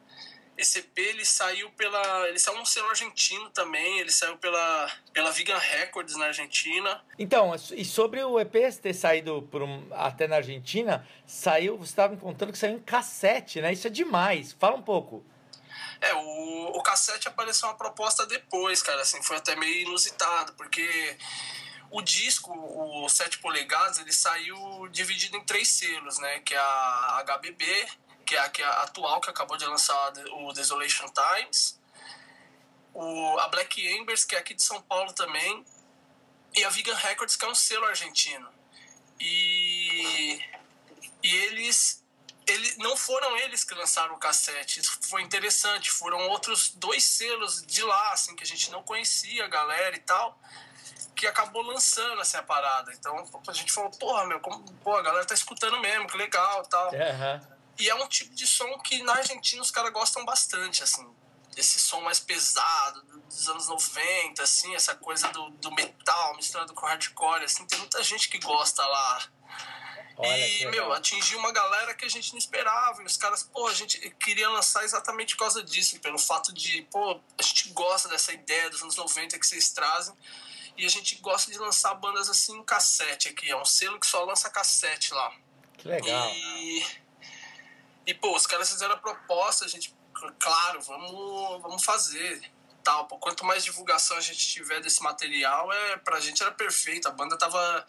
Esse 0.57 0.79
EP 0.79 0.99
ele 0.99 1.25
saiu 1.25 1.69
pela. 1.71 2.29
Ele 2.29 2.39
saiu 2.39 2.57
num 2.57 2.65
selo 2.65 2.89
argentino 2.89 3.51
também, 3.51 3.99
ele 3.99 4.11
saiu 4.11 4.37
pela, 4.39 4.91
pela 5.13 5.33
Vegan 5.33 5.59
Records 5.59 6.17
na 6.17 6.27
Argentina. 6.27 7.05
Então, 7.19 7.55
e 7.73 7.85
sobre 7.85 8.23
o 8.23 8.39
EP 8.39 8.53
ter 8.81 8.95
saído 8.95 9.43
por 9.51 9.63
um, 9.63 9.87
até 9.93 10.29
na 10.29 10.37
Argentina, 10.37 11.07
saiu. 11.27 11.77
Você 11.77 11.91
estava 11.91 12.15
me 12.15 12.21
contando 12.21 12.53
que 12.53 12.59
saiu 12.59 12.77
em 12.77 12.81
cassete, 12.81 13.61
né? 13.61 13.73
Isso 13.73 13.87
é 13.87 13.91
demais. 13.91 14.53
Fala 14.53 14.77
um 14.77 14.83
pouco. 14.83 15.25
É, 16.01 16.15
o, 16.15 16.73
o 16.77 16.83
cassete 16.83 17.27
apareceu 17.27 17.69
uma 17.69 17.77
proposta 17.77 18.27
depois, 18.27 18.83
cara, 18.83 19.03
assim, 19.03 19.23
foi 19.23 19.37
até 19.37 19.57
meio 19.57 19.89
inusitado, 19.89 20.53
porque 20.53 21.17
o 21.91 22.03
disco, 22.03 22.53
o 22.53 23.09
7 23.09 23.39
polegadas, 23.39 23.99
ele 23.99 24.13
saiu 24.13 24.89
dividido 24.89 25.37
em 25.37 25.45
três 25.45 25.69
selos, 25.69 26.19
né? 26.19 26.41
Que 26.41 26.55
é 26.55 26.59
a 26.59 27.25
HBB, 27.25 27.87
que 28.25 28.35
é 28.35 28.39
a, 28.39 28.49
que 28.49 28.63
é 28.63 28.65
a 28.65 28.83
atual, 28.83 29.21
que 29.21 29.31
acabou 29.31 29.57
de 29.57 29.67
lançar 29.67 30.13
o 30.33 30.53
Desolation 30.53 31.07
Times, 31.09 31.79
o, 32.93 33.39
a 33.39 33.49
Black 33.49 33.87
Embers, 33.87 34.25
que 34.25 34.35
é 34.35 34.39
aqui 34.39 34.55
de 34.55 34.63
São 34.63 34.81
Paulo 34.83 35.13
também, 35.13 35.65
e 36.55 36.65
a 36.65 36.69
Vegan 36.71 36.95
Records, 36.95 37.37
que 37.37 37.45
é 37.45 37.49
um 37.49 37.55
selo 37.55 37.85
argentino. 37.87 38.49
E, 39.21 40.41
e 41.23 41.37
eles, 41.37 42.05
eles 42.47 42.77
não 42.79 42.97
foram 42.97 43.37
eles 43.39 43.65
que 43.65 43.75
lançaram 43.75 44.15
o 44.15 44.19
cassete, 44.19 44.81
isso 44.81 44.99
foi 45.03 45.23
interessante, 45.23 45.91
foram 45.91 46.29
outros 46.29 46.71
dois 46.71 47.05
selos 47.05 47.65
de 47.67 47.83
lá, 47.83 48.13
assim, 48.13 48.37
que 48.37 48.45
a 48.45 48.47
gente 48.47 48.71
não 48.71 48.83
conhecia 48.83 49.45
a 49.45 49.49
galera 49.49 49.97
e 49.97 50.01
tal, 50.01 50.39
que 51.15 51.27
acabou 51.27 51.63
lançando 51.63 52.21
assim, 52.21 52.37
a 52.37 52.43
parada. 52.43 52.93
Então 52.93 53.25
a 53.47 53.53
gente 53.53 53.73
falou, 53.73 53.91
porra, 53.91 54.27
meu, 54.27 54.41
como, 54.41 54.63
pô, 54.83 54.97
a 54.97 55.03
galera 55.03 55.25
tá 55.25 55.35
escutando 55.35 55.79
mesmo, 55.81 56.07
que 56.07 56.17
legal 56.17 56.65
tal. 56.67 56.93
Uhum. 56.93 57.54
E 57.79 57.89
é 57.89 57.95
um 57.95 58.09
tipo 58.09 58.35
de 58.35 58.47
som 58.47 58.79
que 58.79 59.03
na 59.03 59.15
Argentina 59.15 59.61
os 59.61 59.71
caras 59.71 59.93
gostam 59.93 60.25
bastante, 60.25 60.83
assim. 60.83 61.07
Esse 61.57 61.79
som 61.79 62.01
mais 62.01 62.19
pesado, 62.19 63.03
dos 63.29 63.49
anos 63.49 63.69
90, 63.69 64.43
assim, 64.43 64.75
essa 64.75 64.95
coisa 64.95 65.29
do, 65.29 65.51
do 65.51 65.71
metal 65.73 66.35
misturado 66.37 66.75
com 66.75 66.87
hardcore, 66.87 67.45
assim. 67.45 67.67
Tem 67.67 67.79
muita 67.79 68.03
gente 68.03 68.29
que 68.29 68.39
gosta 68.39 68.85
lá. 68.85 69.29
Olha, 70.17 70.49
e, 70.49 70.67
meu, 70.67 70.93
atingiu 70.93 71.39
uma 71.39 71.51
galera 71.51 71.95
que 71.95 72.05
a 72.05 72.09
gente 72.09 72.33
não 72.33 72.39
esperava. 72.39 73.03
E 73.03 73.07
os 73.07 73.17
caras, 73.17 73.43
pô, 73.43 73.67
a 73.67 73.75
gente 73.75 73.99
queria 74.21 74.49
lançar 74.49 74.85
exatamente 74.85 75.35
por 75.35 75.41
causa 75.41 75.63
disso, 75.63 75.99
pelo 76.01 76.19
fato 76.19 76.53
de, 76.53 76.83
pô, 76.83 77.21
a 77.39 77.43
gente 77.43 77.71
gosta 77.71 78.09
dessa 78.09 78.33
ideia 78.33 78.71
dos 78.71 78.83
anos 78.83 78.97
90 78.97 79.39
que 79.39 79.47
vocês 79.47 79.71
trazem. 79.71 80.15
E 80.77 80.85
a 80.85 80.89
gente 80.89 81.17
gosta 81.17 81.51
de 81.51 81.59
lançar 81.59 81.95
bandas 81.95 82.29
assim 82.29 82.57
em 82.57 82.65
cassete 82.65 83.29
aqui. 83.29 83.51
É 83.51 83.57
um 83.57 83.65
selo 83.65 83.99
que 83.99 84.07
só 84.07 84.25
lança 84.25 84.51
cassete 84.51 85.13
lá. 85.15 85.33
Que 85.79 85.89
legal. 85.89 86.31
E 86.35 86.85
e, 88.07 88.15
pô, 88.15 88.35
os 88.37 88.47
caras 88.47 88.71
fizeram 88.71 88.95
a 88.95 88.99
proposta, 88.99 89.65
a 89.65 89.69
gente, 89.69 89.95
claro, 90.39 90.81
vamos, 90.83 91.63
vamos 91.63 91.85
fazer. 91.85 92.53
Tal. 92.83 93.07
Pô, 93.07 93.17
quanto 93.17 93.47
mais 93.47 93.65
divulgação 93.65 94.15
a 94.15 94.21
gente 94.21 94.47
tiver 94.47 94.79
desse 94.83 95.03
material, 95.03 95.73
é, 95.73 95.97
pra 95.97 96.21
gente 96.21 96.43
era 96.43 96.53
perfeito. 96.53 97.09
A 97.09 97.11
banda 97.11 97.35
tava 97.39 97.87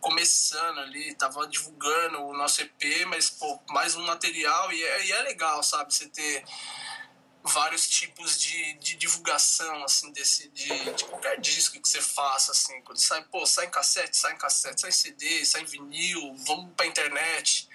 começando 0.00 0.78
ali, 0.78 1.12
tava 1.16 1.48
divulgando 1.48 2.22
o 2.22 2.32
nosso 2.32 2.62
EP, 2.62 3.04
mas, 3.08 3.28
pô, 3.28 3.60
mais 3.70 3.96
um 3.96 4.06
material 4.06 4.72
e 4.72 4.84
é, 4.84 5.06
e 5.06 5.12
é 5.12 5.22
legal, 5.22 5.64
sabe? 5.64 5.92
Você 5.92 6.08
ter 6.08 6.44
vários 7.46 7.88
tipos 7.88 8.38
de, 8.38 8.74
de 8.74 8.96
divulgação, 8.96 9.84
assim, 9.84 10.12
desse, 10.12 10.48
de, 10.48 10.68
de, 10.94 11.04
qualquer 11.04 11.40
disco 11.40 11.80
que 11.80 11.88
você 11.88 12.00
faça, 12.00 12.52
assim. 12.52 12.80
Quando 12.82 12.98
sai, 12.98 13.24
pô, 13.24 13.46
sai 13.46 13.66
em 13.66 13.70
cassete, 13.70 14.16
sai 14.16 14.32
em 14.32 14.38
cassete, 14.38 14.80
sai 14.80 14.90
em 14.90 14.92
CD, 14.92 15.44
sai 15.44 15.62
em 15.62 15.64
vinil, 15.64 16.34
vamos 16.46 16.72
pra 16.76 16.86
internet. 16.86 17.68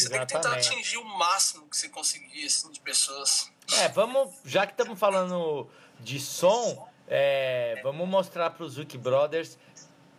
Você 0.00 0.06
Exatamente. 0.06 0.32
tem 0.32 0.40
que 0.40 0.48
tentar 0.48 0.56
atingir 0.56 0.96
o 0.96 1.04
máximo 1.04 1.68
que 1.68 1.76
você 1.76 1.88
conseguir, 1.88 2.46
assim, 2.46 2.70
de 2.70 2.80
pessoas. 2.80 3.50
É, 3.78 3.88
vamos, 3.88 4.30
já 4.44 4.66
que 4.66 4.72
estamos 4.72 4.98
falando 4.98 5.68
de 5.98 6.18
som, 6.18 6.88
é, 7.06 7.78
vamos 7.82 8.08
mostrar 8.08 8.50
para 8.50 8.64
os 8.64 8.74
Zuki 8.74 8.96
Brothers 8.96 9.58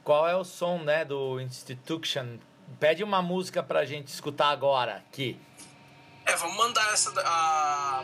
qual 0.03 0.27
é 0.27 0.35
o 0.35 0.43
som, 0.43 0.79
né, 0.79 1.03
do 1.03 1.39
Institution. 1.39 2.37
Pede 2.79 3.03
uma 3.03 3.21
música 3.21 3.63
pra 3.63 3.83
gente 3.85 4.07
escutar 4.07 4.49
agora, 4.49 4.97
aqui. 4.97 5.39
É, 6.25 6.35
vamos 6.35 6.55
mandar 6.55 6.93
essa, 6.93 7.11
a, 7.25 8.03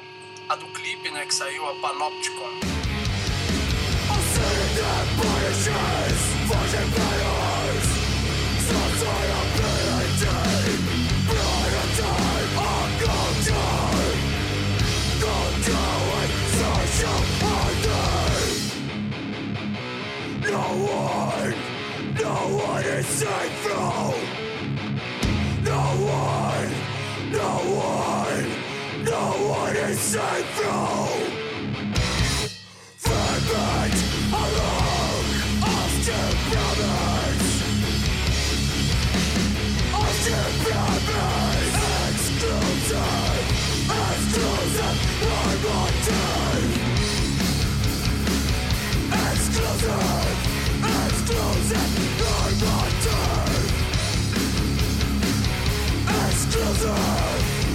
a 0.50 0.56
do 0.56 0.74
clipe, 0.74 1.10
né, 1.12 1.26
que 1.26 1.34
saiu, 1.34 1.64
a 1.70 1.80
Panopticon. 1.82 2.78
Is 22.98 23.06
safe 23.06 23.52
from 23.64 24.14
No 25.64 25.82
one, 26.02 26.72
no 27.32 27.52
one, 27.78 28.50
no 29.04 29.24
one 29.48 29.76
is 29.76 30.00
safe 30.00 30.50
from 30.58 31.08
Fragment 32.98 33.96
of 35.64 35.92
two 36.06 36.30
Of 40.00 40.14
two 40.26 40.48
Exclusive, 42.10 43.18
exclusive, 44.04 44.98
one 45.28 45.62
Exclusive, 49.32 50.57
exclusive. 51.28 51.98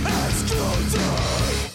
Exclusive, 0.05 1.72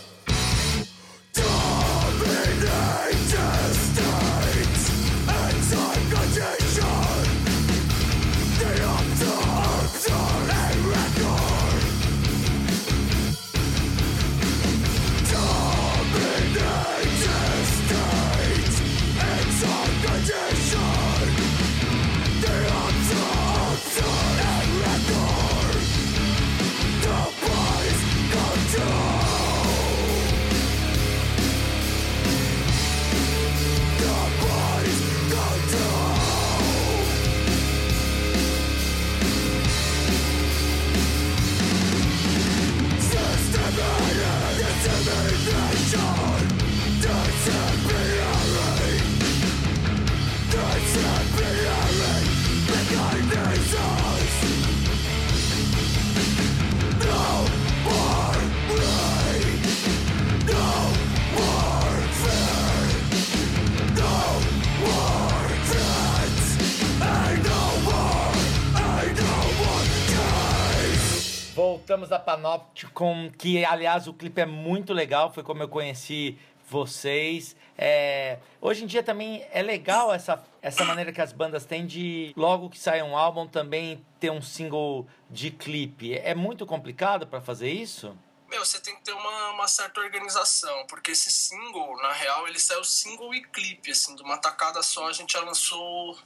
Panopticon, 72.37 73.31
que 73.35 73.65
aliás 73.65 74.07
o 74.07 74.13
clipe 74.13 74.41
é 74.41 74.45
muito 74.45 74.93
legal, 74.93 75.33
foi 75.33 75.41
como 75.41 75.63
eu 75.63 75.67
conheci 75.67 76.37
vocês. 76.69 77.55
É, 77.75 78.37
hoje 78.61 78.83
em 78.83 78.87
dia 78.87 79.01
também 79.01 79.45
é 79.51 79.63
legal 79.63 80.13
essa, 80.13 80.43
essa 80.61 80.85
maneira 80.85 81.11
que 81.11 81.21
as 81.21 81.33
bandas 81.33 81.65
têm 81.65 81.85
de, 81.85 82.33
logo 82.37 82.69
que 82.69 82.77
sai 82.77 83.01
um 83.01 83.17
álbum, 83.17 83.47
também 83.47 84.05
ter 84.19 84.29
um 84.29 84.41
single 84.41 85.07
de 85.29 85.49
clipe. 85.49 86.15
É 86.15 86.35
muito 86.35 86.65
complicado 86.65 87.25
para 87.25 87.41
fazer 87.41 87.71
isso? 87.71 88.15
Meu, 88.47 88.63
você 88.63 88.79
tem 88.79 88.95
que 88.95 89.01
ter 89.01 89.11
uma, 89.11 89.49
uma 89.51 89.67
certa 89.67 89.99
organização, 89.99 90.85
porque 90.87 91.11
esse 91.11 91.29
single, 91.29 91.97
na 91.97 92.13
real, 92.13 92.47
ele 92.47 92.59
saiu 92.59 92.83
single 92.83 93.33
e 93.33 93.41
clipe, 93.41 93.91
assim, 93.91 94.15
de 94.15 94.21
uma 94.21 94.37
tacada 94.37 94.81
só 94.81 95.07
a 95.09 95.11
gente 95.11 95.33
já 95.33 95.41
lançou 95.41 96.17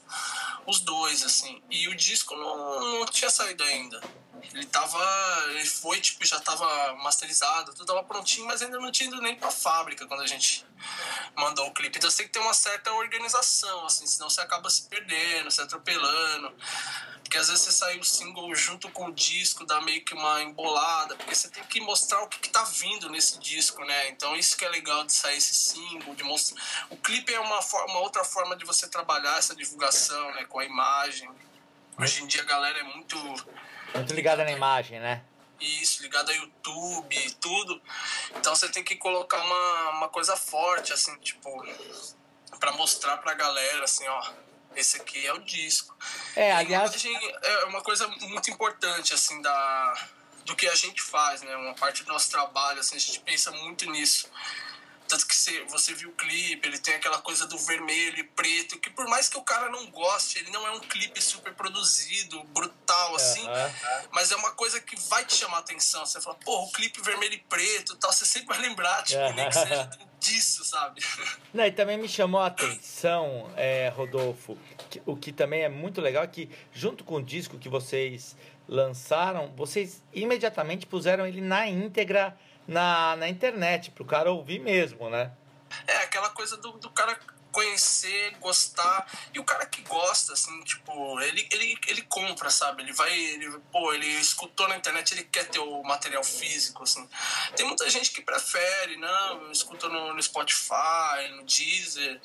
os 0.68 0.82
dois, 0.82 1.24
assim. 1.24 1.62
E 1.70 1.88
o 1.88 1.95
disco 1.95 2.36
não, 2.36 2.99
não 2.99 3.05
tinha 3.07 3.30
saído 3.30 3.64
ainda. 3.64 3.99
Ele 4.53 4.65
tava. 4.65 4.99
Ele 5.49 5.65
foi, 5.65 5.99
tipo, 6.01 6.25
já 6.25 6.39
tava 6.39 6.95
masterizado, 6.95 7.73
tudo 7.73 7.85
tava 7.85 8.03
prontinho, 8.03 8.47
mas 8.47 8.61
ainda 8.61 8.79
não 8.79 8.91
tinha 8.91 9.09
ido 9.09 9.21
nem 9.21 9.35
pra 9.35 9.51
fábrica 9.51 10.05
quando 10.07 10.21
a 10.21 10.27
gente 10.27 10.65
mandou 11.35 11.67
o 11.67 11.73
clipe. 11.73 11.97
Então 11.97 12.09
você 12.09 12.17
tem 12.17 12.27
que 12.27 12.33
ter 12.33 12.39
uma 12.39 12.53
certa 12.53 12.91
organização, 12.93 13.85
assim, 13.85 14.05
senão 14.05 14.29
você 14.29 14.41
acaba 14.41 14.69
se 14.69 14.83
perdendo, 14.87 15.51
se 15.51 15.61
atropelando. 15.61 16.53
Porque 17.31 17.37
às 17.37 17.47
vezes 17.47 17.63
você 17.63 17.71
sai 17.71 17.97
o 17.97 18.03
single 18.03 18.53
junto 18.53 18.89
com 18.91 19.05
o 19.05 19.13
disco, 19.13 19.65
dá 19.65 19.79
meio 19.79 20.03
que 20.03 20.13
uma 20.13 20.43
embolada, 20.43 21.15
porque 21.15 21.33
você 21.33 21.49
tem 21.49 21.63
que 21.63 21.79
mostrar 21.79 22.21
o 22.21 22.27
que, 22.27 22.37
que 22.39 22.49
tá 22.49 22.61
vindo 22.63 23.09
nesse 23.09 23.39
disco, 23.39 23.81
né? 23.85 24.09
Então 24.09 24.35
isso 24.35 24.57
que 24.57 24.65
é 24.65 24.69
legal 24.69 25.05
de 25.05 25.13
sair 25.13 25.37
esse 25.37 25.55
single, 25.55 26.13
de 26.13 26.23
mostrar. 26.25 26.61
O 26.89 26.97
clipe 26.97 27.33
é 27.33 27.39
uma, 27.39 27.61
forma, 27.61 27.93
uma 27.93 28.01
outra 28.01 28.25
forma 28.25 28.57
de 28.57 28.65
você 28.65 28.85
trabalhar 28.85 29.37
essa 29.37 29.55
divulgação, 29.55 30.33
né? 30.35 30.43
Com 30.43 30.59
a 30.59 30.65
imagem. 30.65 31.29
Hoje 31.97 32.21
em 32.21 32.27
dia 32.27 32.41
a 32.41 32.45
galera 32.45 32.79
é 32.79 32.83
muito 32.83 33.17
muito 33.95 34.13
ligada 34.13 34.43
na 34.43 34.51
imagem, 34.51 34.99
né? 34.99 35.23
Isso, 35.59 36.01
ligado 36.01 36.31
a 36.31 36.33
YouTube 36.33 37.15
e 37.15 37.31
tudo. 37.35 37.81
Então 38.35 38.55
você 38.55 38.67
tem 38.69 38.83
que 38.83 38.95
colocar 38.95 39.39
uma, 39.43 39.89
uma 39.91 40.09
coisa 40.09 40.35
forte, 40.35 40.91
assim, 40.91 41.15
tipo, 41.19 41.49
para 42.59 42.71
mostrar 42.73 43.17
pra 43.17 43.33
galera, 43.35 43.83
assim, 43.83 44.07
ó, 44.07 44.31
esse 44.75 44.97
aqui 44.97 45.25
é 45.25 45.33
o 45.33 45.39
disco. 45.39 45.95
É, 46.35 46.51
aliás. 46.51 46.91
é 47.05 47.65
uma 47.65 47.81
coisa 47.81 48.07
muito 48.07 48.49
importante, 48.49 49.13
assim, 49.13 49.41
da, 49.41 50.07
do 50.45 50.55
que 50.55 50.67
a 50.67 50.75
gente 50.75 51.01
faz, 51.01 51.41
né? 51.41 51.55
Uma 51.55 51.75
parte 51.75 52.03
do 52.03 52.11
nosso 52.11 52.31
trabalho, 52.31 52.79
assim, 52.79 52.95
a 52.95 52.99
gente 52.99 53.19
pensa 53.19 53.51
muito 53.51 53.89
nisso. 53.91 54.29
Tanto 55.12 55.28
que 55.28 55.36
você, 55.36 55.62
você 55.66 55.93
viu 55.93 56.07
o 56.07 56.14
clipe, 56.14 56.66
ele 56.66 56.78
tem 56.78 56.95
aquela 56.95 57.18
coisa 57.18 57.45
do 57.45 57.57
vermelho 57.57 58.18
e 58.18 58.24
preto, 58.24 58.80
que 58.80 58.89
por 58.89 59.05
mais 59.09 59.28
que 59.28 59.38
o 59.38 59.41
cara 59.41 59.68
não 59.70 59.91
goste, 59.91 60.39
ele 60.39 60.49
não 60.51 60.66
é 60.66 60.72
um 60.72 60.80
clipe 60.80 61.22
super 61.22 61.53
produzido, 61.53 62.41
brutal, 62.45 63.16
assim, 63.18 63.45
mas 64.09 64.32
é 64.32 64.38
uma 64.38 64.51
coisa 64.51 64.80
que 64.80 64.97
vai 65.09 65.26
te 65.26 65.36
chamar 65.36 65.57
a 65.57 65.59
atenção. 65.59 66.05
Você 66.05 66.22
fala, 66.22 66.38
pô, 66.38 66.64
o 66.64 66.72
clipe 66.72 67.01
vermelho 67.01 67.34
e 67.34 67.39
preto 67.39 67.97
tal, 67.97 68.14
você 68.14 68.26
sempre 68.26 68.55
vai 68.55 68.59
lembrar, 68.62 69.03
tipo, 69.03 69.22
nem 69.34 69.49
que 69.49 69.55
seja 69.55 69.89
disso, 70.18 70.64
sabe? 70.64 71.01
Não, 71.53 71.66
e 71.66 71.74
também 71.74 71.97
me 71.97 72.07
chamou 72.07 72.39
a 72.39 72.47
atenção, 72.47 73.51
é, 73.57 73.89
Rodolfo, 73.89 74.57
que, 74.89 75.01
o 75.05 75.18
que 75.18 75.34
também 75.34 75.64
é 75.64 75.70
muito 75.70 75.99
legal 75.99 76.24
é 76.24 76.28
que, 76.28 76.49
junto 76.72 77.03
com 77.03 77.16
o 77.16 77.22
disco 77.22 77.59
que 77.59 77.68
vocês 77.68 78.34
lançaram, 78.66 79.53
vocês 79.57 80.01
imediatamente 80.14 80.86
puseram 80.86 81.28
ele 81.28 81.41
na 81.41 81.68
íntegra 81.68 82.34
na, 82.72 83.17
na 83.17 83.28
internet, 83.28 83.91
pro 83.91 84.05
cara 84.05 84.32
ouvir 84.32 84.59
mesmo, 84.59 85.09
né? 85.09 85.32
É, 85.86 85.97
aquela 85.97 86.30
coisa 86.30 86.55
do, 86.57 86.72
do 86.74 86.89
cara 86.89 87.19
conhecer, 87.51 88.34
gostar. 88.39 89.05
E 89.34 89.39
o 89.39 89.43
cara 89.43 89.65
que 89.65 89.82
gosta, 89.82 90.34
assim, 90.34 90.57
tipo, 90.63 91.19
ele, 91.19 91.47
ele, 91.51 91.78
ele 91.88 92.01
compra, 92.03 92.49
sabe? 92.49 92.82
Ele 92.82 92.93
vai, 92.93 93.13
ele, 93.13 93.49
pô, 93.72 93.93
ele 93.93 94.07
escutou 94.07 94.67
na 94.69 94.78
internet, 94.78 95.11
ele 95.11 95.24
quer 95.26 95.49
ter 95.49 95.59
o 95.59 95.84
material 95.84 96.24
físico, 96.24 96.84
assim. 96.84 97.07
Tem 97.55 97.65
muita 97.65 97.89
gente 97.89 98.11
que 98.11 98.22
prefere, 98.22 98.95
não, 98.95 99.51
escuta 99.51 99.89
no, 99.89 100.13
no 100.13 100.24
Spotify, 100.24 101.28
no 101.36 101.43
Deezer. 101.43 102.22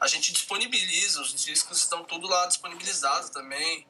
A 0.00 0.06
gente 0.06 0.32
disponibiliza, 0.32 1.20
os 1.20 1.34
discos 1.34 1.78
estão 1.78 2.02
tudo 2.04 2.26
lá 2.26 2.46
disponibilizados 2.46 3.28
também. 3.28 3.86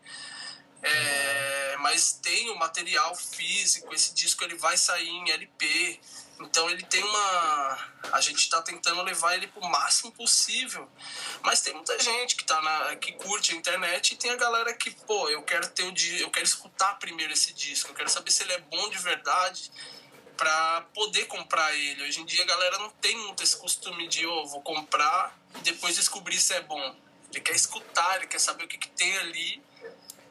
É, 0.82 1.76
mas 1.78 2.12
tem 2.14 2.50
o 2.50 2.56
material 2.56 3.14
físico, 3.14 3.94
esse 3.94 4.12
disco 4.14 4.42
ele 4.42 4.56
vai 4.56 4.76
sair 4.76 5.08
em 5.08 5.30
LP, 5.30 6.00
então 6.40 6.68
ele 6.68 6.82
tem 6.82 7.02
uma. 7.02 7.78
A 8.12 8.20
gente 8.20 8.38
está 8.38 8.60
tentando 8.62 9.02
levar 9.02 9.34
ele 9.36 9.46
pro 9.46 9.62
máximo 9.62 10.10
possível. 10.12 10.88
Mas 11.42 11.60
tem 11.60 11.72
muita 11.72 11.98
gente 12.00 12.34
que 12.34 12.44
tá 12.44 12.60
na. 12.60 12.96
que 12.96 13.12
curte 13.12 13.52
a 13.52 13.56
internet 13.56 14.12
e 14.12 14.16
tem 14.16 14.30
a 14.30 14.36
galera 14.36 14.74
que, 14.74 14.90
pô, 14.90 15.28
eu 15.28 15.42
quero 15.42 15.68
ter 15.68 15.84
o 15.84 15.94
eu 16.20 16.30
quero 16.30 16.44
escutar 16.44 16.98
primeiro 16.98 17.32
esse 17.32 17.52
disco, 17.52 17.90
eu 17.90 17.94
quero 17.94 18.08
saber 18.08 18.30
se 18.30 18.42
ele 18.42 18.52
é 18.52 18.58
bom 18.58 18.88
de 18.90 18.98
verdade 18.98 19.70
para 20.36 20.80
poder 20.94 21.26
comprar 21.26 21.72
ele. 21.74 22.02
Hoje 22.02 22.20
em 22.20 22.24
dia 22.24 22.42
a 22.42 22.46
galera 22.46 22.78
não 22.78 22.90
tem 22.90 23.16
muito 23.18 23.42
esse 23.42 23.56
costume 23.56 24.08
de, 24.08 24.26
oh, 24.26 24.46
vou 24.46 24.62
comprar 24.62 25.38
e 25.56 25.58
depois 25.60 25.94
descobrir 25.94 26.38
se 26.38 26.54
é 26.54 26.60
bom. 26.60 26.96
Ele 27.30 27.40
quer 27.40 27.54
escutar, 27.54 28.16
ele 28.16 28.26
quer 28.26 28.40
saber 28.40 28.64
o 28.64 28.68
que, 28.68 28.76
que 28.76 28.88
tem 28.88 29.16
ali 29.18 29.62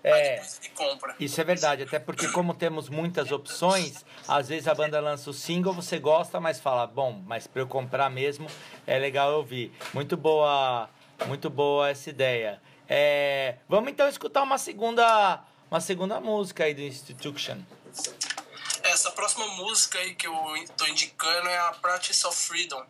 é, 0.03 0.41
isso 1.19 1.39
é 1.39 1.43
verdade, 1.43 1.83
até 1.83 1.99
porque 1.99 2.27
como 2.29 2.55
temos 2.55 2.89
muitas 2.89 3.31
opções, 3.31 4.03
às 4.27 4.49
vezes 4.49 4.67
a 4.67 4.73
banda 4.73 4.99
lança 4.99 5.29
o 5.29 5.33
single, 5.33 5.73
você 5.73 5.99
gosta, 5.99 6.39
mas 6.39 6.59
fala, 6.59 6.87
bom, 6.87 7.21
mas 7.25 7.45
para 7.45 7.61
eu 7.61 7.67
comprar 7.67 8.09
mesmo 8.09 8.47
é 8.87 8.97
legal 8.97 9.31
ouvir. 9.33 9.71
Muito 9.93 10.17
boa, 10.17 10.89
muito 11.27 11.49
boa 11.49 11.89
essa 11.89 12.09
ideia. 12.09 12.59
É, 12.89 13.57
vamos 13.69 13.91
então 13.91 14.07
escutar 14.07 14.41
uma 14.41 14.57
segunda, 14.57 15.43
uma 15.69 15.79
segunda 15.79 16.19
música 16.19 16.63
aí 16.63 16.73
do 16.73 16.81
Institution. 16.81 17.59
Essa 18.83 19.11
próxima 19.11 19.47
música 19.49 19.99
aí 19.99 20.15
que 20.15 20.25
eu 20.25 20.55
estou 20.57 20.87
indicando 20.87 21.47
é 21.47 21.57
a 21.59 21.73
Practice 21.73 22.25
of 22.25 22.35
Freedom. 22.35 22.83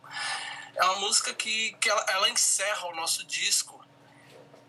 É 0.74 0.84
uma 0.84 1.00
música 1.00 1.34
que, 1.34 1.76
que 1.78 1.90
ela, 1.90 2.06
ela 2.08 2.30
encerra 2.30 2.88
o 2.88 2.96
nosso 2.96 3.26
disco 3.26 3.81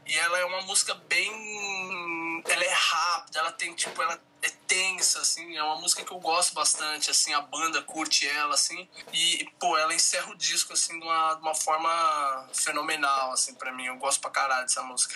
e 0.05 0.17
ela 0.17 0.39
é 0.39 0.45
uma 0.45 0.61
música 0.61 0.93
bem. 0.93 2.43
Ela 2.45 2.63
é 2.63 2.73
rápida, 2.73 3.39
ela 3.39 3.51
tem, 3.51 3.73
tipo, 3.73 4.01
ela 4.01 4.19
é 4.41 4.49
tensa, 4.67 5.19
assim. 5.19 5.55
É 5.55 5.63
uma 5.63 5.77
música 5.77 6.03
que 6.03 6.11
eu 6.11 6.19
gosto 6.19 6.53
bastante, 6.53 7.09
assim. 7.09 7.33
A 7.33 7.41
banda 7.41 7.81
curte 7.81 8.27
ela, 8.27 8.55
assim. 8.55 8.87
E, 9.13 9.49
pô, 9.59 9.77
ela 9.77 9.93
encerra 9.93 10.31
o 10.31 10.35
disco, 10.35 10.73
assim, 10.73 10.99
de 10.99 11.05
uma, 11.05 11.35
de 11.35 11.41
uma 11.41 11.55
forma 11.55 12.47
fenomenal, 12.53 13.31
assim, 13.31 13.53
pra 13.53 13.71
mim. 13.71 13.85
Eu 13.85 13.97
gosto 13.97 14.19
pra 14.19 14.29
caralho 14.29 14.63
dessa 14.63 14.83
música. 14.83 15.15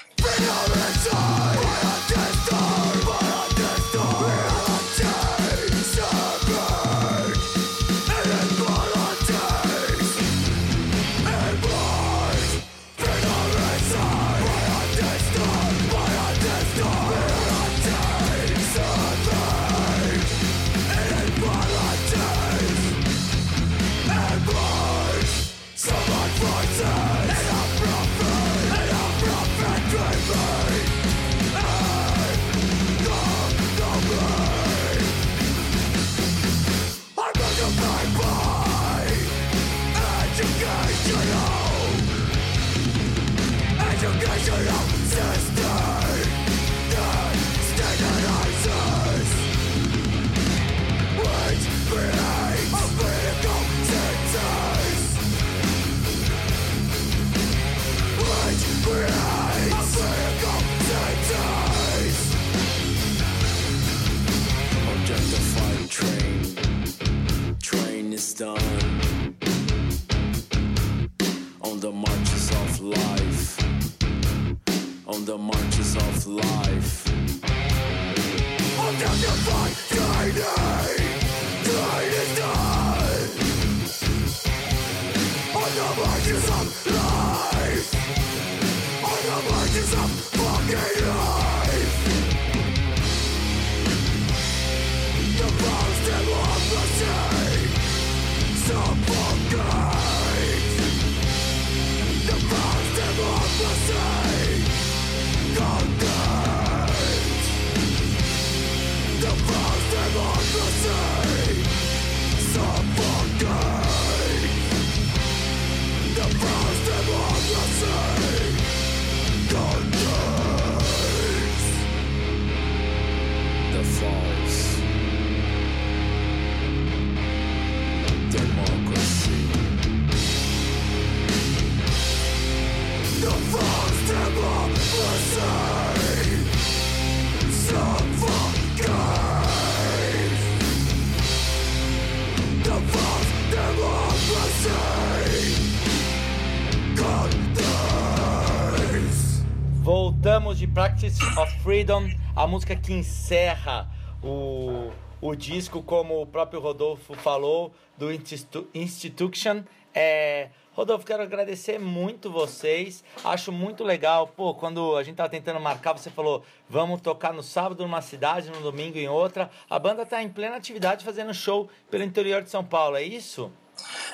Justice 151.08 151.40
of 151.40 151.60
Freedom, 151.64 152.10
a 152.36 152.46
música 152.46 152.76
que 152.76 152.92
encerra 152.92 153.90
o, 154.22 154.92
o 155.22 155.36
disco, 155.36 155.82
como 155.82 156.22
o 156.22 156.26
próprio 156.26 156.60
Rodolfo 156.60 157.14
falou, 157.14 157.74
do 157.98 158.12
Institu 158.12 158.68
Institution. 158.74 159.64
É, 159.96 160.50
Rodolfo, 160.74 161.06
quero 161.06 161.24
agradecer 161.24 161.80
muito 161.80 162.30
vocês. 162.30 163.06
Acho 163.24 163.54
muito 163.54 163.86
legal. 163.86 164.28
Pô, 164.28 164.54
quando 164.54 164.98
a 164.98 165.04
gente 165.04 165.16
tava 165.16 165.30
tentando 165.30 165.62
marcar, 165.62 165.94
você 165.94 166.10
falou, 166.10 166.44
vamos 166.70 167.00
tocar 167.00 167.32
no 167.32 167.42
sábado 167.42 167.84
numa 167.84 168.02
cidade, 168.02 168.50
no 168.50 168.60
domingo 168.60 168.98
em 168.98 169.08
outra. 169.08 169.50
A 169.70 169.80
banda 169.80 170.06
tá 170.06 170.22
em 170.22 170.28
plena 170.28 170.58
atividade 170.58 171.06
fazendo 171.06 171.34
show 171.34 171.70
pelo 171.90 172.04
interior 172.04 172.42
de 172.42 172.50
São 172.50 172.66
Paulo, 172.66 172.98
é 172.98 173.04
isso? 173.04 173.50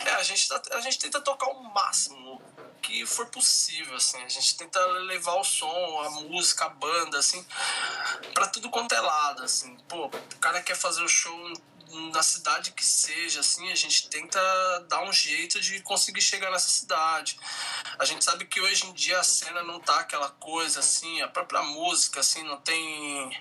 É, 0.05 0.11
a 0.11 0.21
gente, 0.21 0.47
tá, 0.47 0.61
a 0.73 0.81
gente 0.81 0.99
tenta 0.99 1.19
tocar 1.21 1.47
o 1.47 1.63
máximo 1.73 2.39
que 2.83 3.05
for 3.05 3.25
possível, 3.27 3.95
assim. 3.95 4.21
A 4.21 4.29
gente 4.29 4.57
tenta 4.57 4.79
levar 4.85 5.35
o 5.35 5.43
som, 5.43 6.01
a 6.01 6.09
música, 6.21 6.65
a 6.65 6.69
banda, 6.69 7.17
assim, 7.17 7.43
pra 8.33 8.47
tudo 8.47 8.69
quanto 8.69 8.93
é 8.93 8.99
lado, 8.99 9.43
assim. 9.43 9.75
Pô, 9.87 10.05
o 10.07 10.39
cara 10.39 10.61
quer 10.61 10.75
fazer 10.75 11.01
o 11.01 11.07
show 11.07 11.53
na 12.11 12.23
cidade 12.23 12.71
que 12.71 12.83
seja, 12.83 13.39
assim, 13.39 13.71
a 13.71 13.75
gente 13.75 14.09
tenta 14.09 14.39
dar 14.89 15.03
um 15.03 15.13
jeito 15.13 15.61
de 15.61 15.79
conseguir 15.81 16.21
chegar 16.21 16.51
nessa 16.51 16.69
cidade. 16.69 17.39
A 17.97 18.05
gente 18.05 18.23
sabe 18.23 18.45
que 18.45 18.59
hoje 18.59 18.85
em 18.87 18.93
dia 18.93 19.19
a 19.19 19.23
cena 19.23 19.63
não 19.63 19.79
tá 19.79 19.99
aquela 19.99 20.29
coisa, 20.29 20.79
assim, 20.79 21.21
a 21.21 21.27
própria 21.27 21.61
música, 21.61 22.19
assim, 22.19 22.43
não 22.43 22.57
tem 22.57 23.31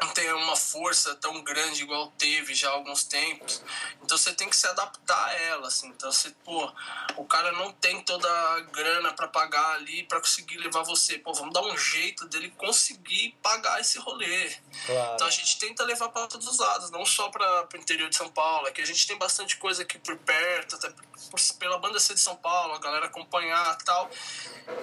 não 0.00 0.08
tem 0.08 0.30
uma 0.32 0.56
força 0.56 1.14
tão 1.14 1.42
grande 1.42 1.82
igual 1.82 2.12
teve 2.18 2.54
já 2.54 2.68
há 2.68 2.72
alguns 2.72 3.04
tempos. 3.04 3.62
Então 4.02 4.16
você 4.16 4.32
tem 4.34 4.48
que 4.48 4.56
se 4.56 4.66
adaptar 4.66 5.26
a 5.28 5.32
ela, 5.34 5.68
assim. 5.68 5.88
Então 5.88 6.12
você, 6.12 6.30
pô, 6.44 6.70
o 7.16 7.24
cara 7.24 7.50
não 7.52 7.72
tem 7.72 8.02
toda 8.02 8.28
a 8.28 8.60
grana 8.60 9.14
para 9.14 9.26
pagar 9.28 9.74
ali 9.74 10.02
para 10.02 10.20
conseguir 10.20 10.58
levar 10.58 10.82
você. 10.82 11.18
Pô, 11.18 11.32
vamos 11.32 11.54
dar 11.54 11.62
um 11.62 11.76
jeito 11.76 12.26
dele 12.28 12.50
conseguir 12.58 13.36
pagar 13.42 13.80
esse 13.80 13.98
rolê. 13.98 14.54
Claro. 14.84 15.14
Então 15.14 15.26
a 15.26 15.30
gente 15.30 15.58
tenta 15.58 15.82
levar 15.84 16.10
para 16.10 16.26
todos 16.26 16.46
os 16.46 16.58
lados, 16.58 16.90
não 16.90 17.06
só 17.06 17.30
para 17.30 17.66
o 17.72 17.76
interior 17.76 18.10
de 18.10 18.16
São 18.16 18.28
Paulo, 18.28 18.68
é 18.68 18.72
que 18.72 18.82
a 18.82 18.86
gente 18.86 19.06
tem 19.06 19.16
bastante 19.16 19.56
coisa 19.56 19.82
aqui 19.82 19.98
por 19.98 20.16
perto, 20.18 20.76
até 20.76 20.90
por, 20.90 21.40
pela 21.58 21.78
banda 21.78 21.98
ser 21.98 22.14
de 22.14 22.20
São 22.20 22.36
Paulo, 22.36 22.74
a 22.74 22.78
galera 22.78 23.06
acompanhar 23.06 23.76
tal. 23.78 24.10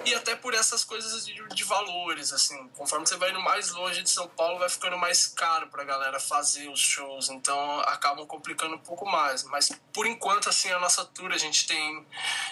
E 0.04 0.14
até 0.14 0.34
por 0.34 0.54
essas 0.54 0.82
coisas 0.82 1.24
de, 1.24 1.34
de 1.48 1.64
valores, 1.64 2.32
assim. 2.32 2.68
Conforme 2.70 3.06
você 3.06 3.16
vai 3.16 3.30
indo 3.30 3.40
mais 3.40 3.70
longe 3.70 4.02
de 4.02 4.10
São 4.10 4.28
Paulo, 4.28 4.58
vai 4.58 4.68
ficando 4.68 4.98
mais 5.04 5.26
caro 5.26 5.68
pra 5.68 5.84
galera 5.84 6.18
fazer 6.18 6.66
os 6.70 6.80
shows, 6.80 7.28
então 7.28 7.80
acabam 7.80 8.26
complicando 8.26 8.76
um 8.76 8.78
pouco 8.78 9.04
mais. 9.04 9.44
Mas 9.44 9.70
por 9.92 10.06
enquanto, 10.06 10.48
assim, 10.48 10.70
a 10.70 10.78
nossa 10.78 11.04
tour 11.04 11.30
a 11.30 11.36
gente 11.36 11.66
tem 11.66 12.06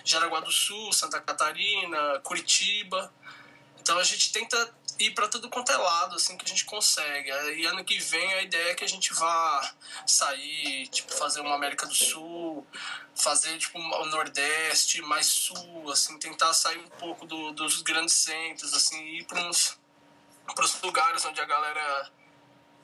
Jaraguá 0.05 0.41
do 0.41 0.53
Sul, 0.53 0.93
Santa 0.93 1.19
Catarina, 1.19 2.21
Curitiba. 2.21 3.11
Então 3.81 3.99
a 3.99 4.05
gente 4.05 4.31
tenta 4.33 4.75
ir 4.99 5.13
para 5.13 5.29
tudo 5.29 5.49
quanto 5.49 5.73
é 5.73 5.77
lado, 5.79 6.17
assim, 6.17 6.37
que 6.37 6.45
a 6.45 6.49
gente 6.49 6.67
consegue. 6.67 7.31
E 7.57 7.65
ano 7.65 7.83
que 7.85 7.99
vem 7.99 8.35
a 8.35 8.43
ideia 8.43 8.73
é 8.73 8.75
que 8.75 8.85
a 8.85 8.89
gente 8.89 9.15
vá 9.15 9.75
sair, 10.07 10.89
tipo, 10.89 11.11
fazer 11.11 11.41
uma 11.41 11.55
América 11.55 11.87
do 11.87 11.95
Sul, 11.95 12.67
fazer, 13.15 13.57
tipo, 13.57 13.79
o 13.79 14.07
Nordeste, 14.07 15.01
mais 15.01 15.27
Sul, 15.27 15.91
assim, 15.91 16.19
tentar 16.19 16.53
sair 16.53 16.79
um 16.79 16.89
pouco 16.99 17.25
do, 17.25 17.53
dos 17.53 17.81
grandes 17.81 18.15
centros, 18.15 18.75
assim, 18.75 19.03
ir 19.17 19.25
para 19.25 19.41
uns 19.41 19.81
para 20.55 20.67
lugares 20.83 21.25
onde 21.25 21.41
a 21.41 21.45
galera 21.47 22.13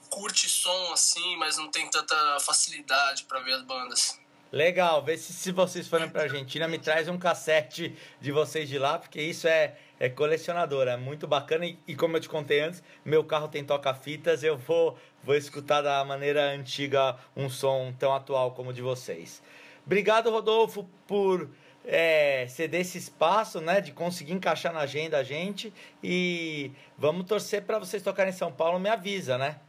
curte 0.09 0.49
som 0.49 0.93
assim, 0.93 1.37
mas 1.37 1.57
não 1.57 1.71
tem 1.71 1.89
tanta 1.89 2.17
facilidade 2.41 3.25
para 3.25 3.41
ver 3.41 3.53
as 3.53 3.63
bandas. 3.63 4.19
Legal, 4.51 5.05
vê 5.05 5.19
se, 5.19 5.33
se 5.33 5.53
vocês 5.53 5.87
forem 5.87 6.09
pra 6.09 6.23
Argentina, 6.23 6.67
me 6.67 6.79
traz 6.79 7.07
um 7.07 7.19
cassete 7.19 7.95
de 8.19 8.33
vocês 8.33 8.67
de 8.67 8.79
lá, 8.79 8.99
porque 8.99 9.21
isso 9.21 9.47
é, 9.47 9.77
é 10.01 10.09
colecionador, 10.09 10.89
é 10.89 10.97
muito 10.97 11.27
bacana. 11.27 11.67
E, 11.67 11.79
e 11.87 11.95
como 11.95 12.17
eu 12.17 12.21
te 12.21 12.31
contei 12.31 12.61
antes, 12.61 12.83
meu 13.05 13.23
carro 13.23 13.49
tem 13.49 13.63
toca-fitas, 13.63 14.43
eu 14.43 14.57
vou, 14.57 14.99
vou 15.23 15.35
escutar 15.35 15.83
da 15.83 16.03
maneira 16.03 16.51
antiga 16.51 17.17
um 17.37 17.51
som 17.51 17.93
tão 17.99 18.15
atual 18.15 18.53
como 18.53 18.71
o 18.71 18.73
de 18.73 18.81
vocês. 18.81 19.43
Obrigado, 19.85 20.31
Rodolfo, 20.31 20.89
por 21.07 21.51
é, 21.85 22.47
ceder 22.49 22.81
esse 22.81 22.97
espaço, 22.97 23.61
né, 23.61 23.83
de 23.83 23.93
conseguir 23.93 24.33
encaixar 24.33 24.73
na 24.73 24.81
agenda 24.81 25.19
a 25.19 25.23
gente. 25.23 25.73
E 26.03 26.73
vamos 26.97 27.27
torcer 27.27 27.65
para 27.65 27.79
vocês 27.79 28.03
tocarem 28.03 28.33
em 28.33 28.37
São 28.37 28.51
Paulo, 28.51 28.79
me 28.79 28.89
avisa, 28.89 29.37
né? 29.37 29.61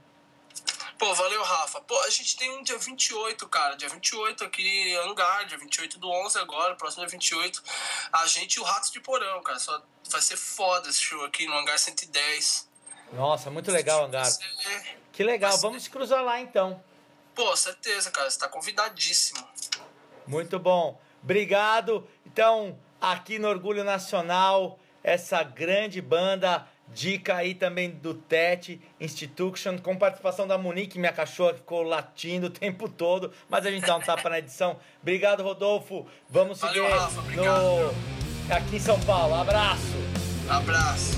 Pô, 1.00 1.16
valeu, 1.16 1.42
Rafa. 1.42 1.80
Pô, 1.80 1.98
a 2.02 2.10
gente 2.10 2.36
tem 2.36 2.52
um 2.52 2.62
dia 2.62 2.78
28, 2.78 3.48
cara. 3.48 3.76
Dia 3.78 3.88
28 3.88 4.44
aqui, 4.44 4.94
Hangar, 4.98 5.46
dia 5.46 5.58
28 5.58 5.98
do 5.98 6.10
11 6.10 6.38
agora, 6.40 6.76
próximo 6.76 7.04
dia 7.04 7.12
28. 7.12 7.64
A 8.12 8.28
gente 8.28 8.56
e 8.56 8.60
o 8.60 8.64
Ratos 8.64 8.92
de 8.92 9.00
Porão, 9.00 9.42
cara. 9.42 9.58
Só 9.60 9.82
vai 10.10 10.22
ser 10.22 10.36
foda 10.36 10.90
esse 10.90 11.00
show 11.00 11.24
aqui 11.24 11.48
no 11.48 11.58
Hangar 11.58 11.80
110. 11.80 12.70
Nossa, 13.14 13.50
muito 13.50 13.72
legal, 13.72 14.04
Hangar. 14.04 14.26
Ser... 14.26 14.46
Que 15.14 15.24
legal, 15.24 15.58
vamos 15.60 15.84
se 15.84 15.90
cruzar 15.90 16.22
lá 16.22 16.42
então. 16.42 16.84
Pô, 17.34 17.56
certeza, 17.56 18.12
cara. 18.12 18.30
Você 18.30 18.38
tá 18.38 18.50
convidadíssimo. 18.50 19.48
Muito 20.28 20.60
bom. 20.60 21.02
Obrigado. 21.24 22.06
Então, 22.26 22.78
aqui 23.00 23.40
no 23.40 23.48
Orgulho 23.48 23.86
Nacional, 23.86 24.78
essa 25.02 25.44
grande 25.44 26.02
banda 26.02 26.68
Dica 26.94 27.36
aí 27.36 27.54
também 27.54 27.92
do 27.92 28.14
TET 28.14 28.82
Institution, 29.00 29.78
com 29.78 29.96
participação 29.96 30.48
da 30.48 30.58
Monique, 30.58 30.98
minha 30.98 31.14
cachorra, 31.14 31.54
que 31.54 31.60
ficou 31.60 31.84
latindo 31.84 32.48
o 32.48 32.50
tempo 32.50 32.90
todo, 32.90 33.32
mas 33.48 33.66
a 33.66 33.72
gente 33.72 33.86
dá 33.86 33.96
um 33.96 34.02
tapa 34.02 34.30
na 34.30 34.40
edição. 34.40 34.78
Obrigado, 35.02 35.44
Rodolfo. 35.44 36.06
Vamos 36.30 36.60
Valeu, 36.60 36.84
seguir 36.84 36.98
Rafa, 36.98 37.22
no... 37.22 38.56
aqui 38.56 38.76
em 38.78 38.80
São 38.80 39.00
Paulo. 39.02 39.36
Abraço. 39.36 39.96
Abraço. 40.50 41.18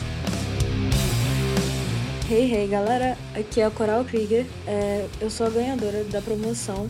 Hey, 2.29 2.53
hey, 2.53 2.67
galera. 2.67 3.17
Aqui 3.33 3.61
é 3.61 3.65
a 3.65 3.71
Coral 3.71 4.05
Krieger. 4.05 4.45
É, 4.67 5.07
eu 5.19 5.29
sou 5.29 5.47
a 5.47 5.49
ganhadora 5.49 6.03
da 6.05 6.21
promoção 6.21 6.89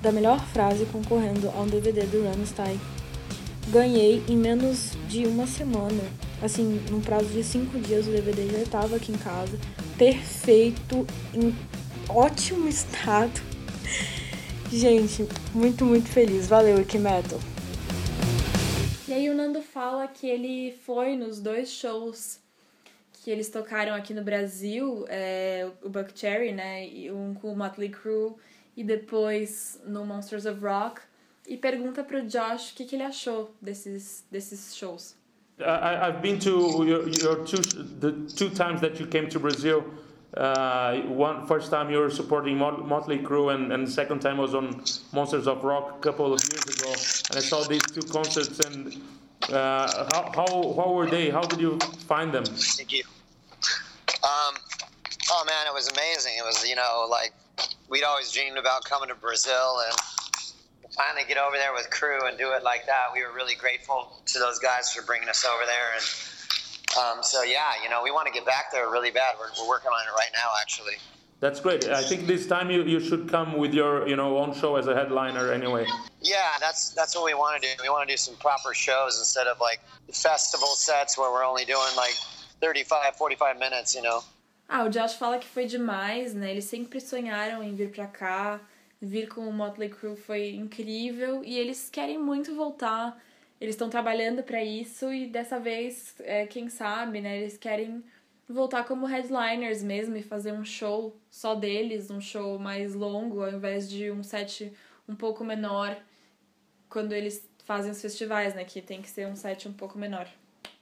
da 0.00 0.12
melhor 0.12 0.38
frase 0.38 0.84
concorrendo 0.86 1.48
a 1.48 1.60
um 1.60 1.66
DVD 1.66 2.02
do 2.02 2.22
Rammstein. 2.24 2.78
Ganhei 3.68 4.22
em 4.28 4.36
menos 4.36 4.92
de 5.08 5.26
uma 5.26 5.46
semana 5.46 6.02
assim, 6.44 6.84
num 6.90 7.00
prazo 7.00 7.28
de 7.28 7.42
cinco 7.42 7.78
dias 7.78 8.06
o 8.06 8.10
DVD 8.10 8.46
já 8.50 8.58
estava 8.58 8.96
aqui 8.96 9.10
em 9.10 9.18
casa, 9.18 9.58
perfeito, 9.96 11.06
em 11.32 11.54
ótimo 12.08 12.68
estado. 12.68 13.40
Gente, 14.70 15.26
muito, 15.54 15.84
muito 15.84 16.08
feliz. 16.08 16.46
Valeu, 16.46 16.80
Ike 16.80 16.98
Metal. 16.98 17.40
E 19.08 19.12
aí 19.12 19.30
o 19.30 19.34
Nando 19.34 19.62
fala 19.62 20.06
que 20.06 20.26
ele 20.28 20.72
foi 20.84 21.16
nos 21.16 21.40
dois 21.40 21.70
shows 21.70 22.40
que 23.22 23.30
eles 23.30 23.48
tocaram 23.48 23.94
aqui 23.94 24.12
no 24.12 24.22
Brasil, 24.22 25.06
é, 25.08 25.70
o 25.82 25.88
Buck 25.88 26.12
Cherry, 26.14 26.52
né, 26.52 26.86
e 26.86 27.10
um 27.10 27.32
com 27.32 27.50
o 27.50 27.56
Motley 27.56 27.88
Crue, 27.88 28.34
e 28.76 28.84
depois 28.84 29.80
no 29.86 30.04
Monsters 30.04 30.44
of 30.44 30.60
Rock, 30.60 31.00
e 31.48 31.56
pergunta 31.56 32.04
pro 32.04 32.20
Josh 32.26 32.72
o 32.72 32.74
que, 32.74 32.84
que 32.84 32.96
ele 32.96 33.02
achou 33.02 33.54
desses, 33.62 34.26
desses 34.30 34.76
shows. 34.76 35.16
I, 35.62 36.06
have 36.06 36.20
been 36.20 36.38
to 36.40 36.84
your, 36.86 37.08
your, 37.08 37.46
two 37.46 37.58
the 37.58 38.12
two 38.34 38.50
times 38.50 38.80
that 38.80 38.98
you 38.98 39.06
came 39.06 39.28
to 39.30 39.38
Brazil. 39.38 39.84
Uh, 40.36 41.02
one 41.02 41.46
first 41.46 41.70
time 41.70 41.90
you 41.90 41.98
were 41.98 42.10
supporting 42.10 42.58
Mot 42.58 42.88
Motley 42.88 43.18
Crue, 43.18 43.54
and, 43.54 43.72
and 43.72 43.88
second 43.88 44.20
time 44.20 44.38
was 44.38 44.52
on 44.54 44.82
Monsters 45.12 45.46
of 45.46 45.62
Rock 45.62 45.94
a 45.96 46.02
couple 46.02 46.32
of 46.32 46.40
years 46.40 46.64
ago. 46.64 46.90
And 47.30 47.38
I 47.38 47.40
saw 47.40 47.62
these 47.62 47.82
two 47.82 48.02
concerts. 48.02 48.58
And 48.60 49.00
uh, 49.52 50.08
how, 50.12 50.32
how 50.34 50.74
how 50.74 50.92
were 50.92 51.08
they? 51.08 51.30
How 51.30 51.42
did 51.42 51.60
you 51.60 51.78
find 52.08 52.32
them? 52.32 52.44
Thank 52.44 52.92
you. 52.92 53.04
Um, 54.24 54.54
oh 55.30 55.44
man, 55.46 55.66
it 55.68 55.74
was 55.74 55.88
amazing. 55.88 56.32
It 56.36 56.44
was 56.44 56.68
you 56.68 56.74
know 56.74 57.06
like 57.08 57.32
we'd 57.88 58.02
always 58.02 58.32
dreamed 58.32 58.58
about 58.58 58.84
coming 58.84 59.10
to 59.10 59.14
Brazil 59.14 59.82
and 59.86 59.96
finally 60.96 61.24
get 61.26 61.38
over 61.38 61.56
there 61.56 61.72
with 61.72 61.90
crew 61.90 62.26
and 62.26 62.38
do 62.38 62.52
it 62.52 62.62
like 62.62 62.86
that, 62.86 63.06
we 63.12 63.22
were 63.22 63.32
really 63.32 63.54
grateful 63.54 64.22
to 64.26 64.38
those 64.38 64.58
guys 64.58 64.92
for 64.92 65.02
bringing 65.02 65.28
us 65.28 65.44
over 65.44 65.64
there. 65.66 65.94
And 65.96 66.04
um, 66.98 67.22
so, 67.22 67.42
yeah, 67.42 67.72
you 67.82 67.90
know, 67.90 68.02
we 68.02 68.10
want 68.10 68.26
to 68.26 68.32
get 68.32 68.46
back 68.46 68.70
there 68.72 68.88
really 68.90 69.10
bad. 69.10 69.34
We're, 69.38 69.50
we're 69.60 69.68
working 69.68 69.90
on 69.90 70.00
it 70.06 70.12
right 70.16 70.30
now, 70.32 70.50
actually. 70.60 70.94
That's 71.40 71.60
great. 71.60 71.86
I 71.88 72.02
think 72.02 72.26
this 72.26 72.46
time 72.46 72.70
you, 72.70 72.84
you 72.84 73.00
should 73.00 73.28
come 73.28 73.58
with 73.58 73.74
your 73.74 74.08
you 74.08 74.16
know 74.16 74.38
own 74.38 74.54
show 74.54 74.76
as 74.76 74.86
a 74.86 74.94
headliner 74.94 75.52
anyway. 75.52 75.84
Yeah, 76.22 76.52
that's 76.58 76.90
that's 76.90 77.14
what 77.14 77.26
we 77.26 77.34
want 77.34 77.60
to 77.60 77.68
do. 77.68 77.82
We 77.82 77.90
want 77.90 78.08
to 78.08 78.14
do 78.14 78.16
some 78.16 78.34
proper 78.36 78.72
shows 78.72 79.18
instead 79.18 79.46
of 79.46 79.60
like 79.60 79.80
festival 80.10 80.68
sets 80.68 81.18
where 81.18 81.30
we're 81.30 81.44
only 81.44 81.66
doing 81.66 81.94
like 81.96 82.14
35, 82.62 83.16
45 83.16 83.58
minutes, 83.58 83.94
you 83.94 84.00
know. 84.00 84.22
Ah, 84.70 84.84
o 84.84 84.88
Josh 84.88 85.18
fala 85.18 85.38
que 85.38 85.46
foi 85.46 85.66
demais, 85.66 86.32
né? 86.32 86.52
Eles 86.52 86.64
sempre 86.64 86.98
sonharam 86.98 87.62
em 87.62 87.74
vir 87.74 87.90
pra 87.90 88.06
cá. 88.06 88.58
Vir 89.00 89.28
com 89.28 89.42
o 89.48 89.52
Motley 89.52 89.88
Crue 89.88 90.16
foi 90.16 90.50
incrível 90.50 91.42
e 91.44 91.58
eles 91.58 91.88
querem 91.90 92.18
muito 92.18 92.54
voltar. 92.54 93.20
Eles 93.60 93.74
estão 93.74 93.88
trabalhando 93.88 94.42
para 94.42 94.62
isso 94.62 95.12
e 95.12 95.26
dessa 95.26 95.58
vez, 95.58 96.14
é, 96.20 96.46
quem 96.46 96.68
sabe, 96.68 97.20
né, 97.20 97.38
eles 97.40 97.56
querem 97.56 98.04
voltar 98.48 98.84
como 98.84 99.06
headliners 99.06 99.82
mesmo 99.82 100.16
e 100.16 100.22
fazer 100.22 100.52
um 100.52 100.64
show 100.64 101.16
só 101.30 101.54
deles, 101.54 102.10
um 102.10 102.20
show 102.20 102.58
mais 102.58 102.94
longo, 102.94 103.42
ao 103.42 103.50
invés 103.50 103.88
de 103.88 104.10
um 104.10 104.22
set 104.22 104.72
um 105.08 105.14
pouco 105.14 105.44
menor 105.44 105.96
quando 106.88 107.12
eles 107.12 107.48
fazem 107.64 107.90
os 107.90 108.00
festivais, 108.00 108.54
né, 108.54 108.64
que 108.64 108.82
tem 108.82 109.00
que 109.00 109.08
ser 109.08 109.26
um 109.26 109.36
set 109.36 109.68
um 109.68 109.72
pouco 109.72 109.98
menor. 109.98 110.28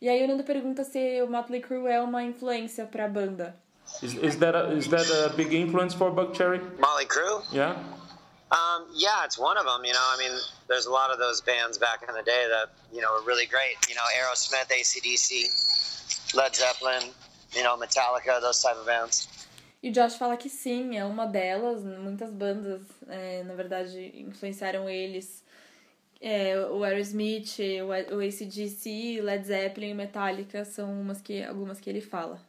E 0.01 0.09
aí 0.09 0.25
o 0.25 0.27
Nando 0.27 0.43
pergunta 0.43 0.83
se 0.83 1.23
o 1.23 1.31
Motley 1.31 1.61
Crue 1.61 1.87
é 1.87 2.01
uma 2.01 2.23
influência 2.25 2.85
pra 2.85 3.07
banda. 3.07 3.57
Is, 4.03 4.15
is 4.15 4.37
that 4.37 4.57
a, 4.57 4.75
is 4.75 4.89
that 4.89 5.11
a 5.13 5.29
big 5.31 5.55
influence 5.55 5.95
for 5.95 6.11
Buckcherry? 6.11 6.61
Molly 6.81 7.07
Crew? 7.07 7.43
Yeah. 7.53 7.77
Um, 8.53 8.87
yeah, 8.95 9.25
it's 9.25 9.39
one 9.39 9.57
of 9.57 9.65
them. 9.65 9.83
You 9.85 9.95
know, 9.95 10.07
I 10.15 10.19
mean, 10.19 10.39
there's 10.69 10.85
a 10.85 10.91
lot 10.91 11.11
of 11.11 11.19
those 11.19 11.41
bands 11.41 11.79
back 11.79 12.05
in 12.07 12.15
the 12.15 12.23
day 12.23 12.47
that 12.51 12.69
you 12.93 13.01
know 13.01 13.11
were 13.13 13.27
really 13.27 13.47
great. 13.47 13.77
You 13.89 13.95
know, 13.95 14.07
Aerosmith, 14.15 14.69
ACDC, 14.69 16.35
Led 16.35 16.55
Zeppelin, 16.55 17.03
you 17.57 17.63
know, 17.63 17.77
Metallica, 17.79 18.41
those 18.41 18.63
type 18.63 18.77
of 18.77 18.87
bands. 18.87 19.29
E 19.83 19.89
o 19.89 19.93
Josh 19.93 20.15
fala 20.15 20.37
que 20.37 20.49
sim, 20.49 20.97
é 20.97 21.05
uma 21.05 21.27
delas. 21.27 21.83
Muitas 21.83 22.31
bandas, 22.31 22.83
é, 23.09 23.43
na 23.43 23.55
verdade, 23.55 24.13
influenciaram 24.15 24.89
eles. 24.89 25.43
É, 26.21 26.57
o 26.71 26.85
Aerosmith, 26.85 27.59
o, 27.85 28.21
ACDC, 28.21 29.21
Led 29.21 29.45
Zeppelin 29.45 29.91
e 29.91 29.95
Metallica 29.95 30.65
são 30.65 30.93
umas 30.93 31.21
que, 31.21 31.43
algumas 31.43 31.81
que 31.81 31.91
ele 31.91 32.01
fala. 32.01 32.41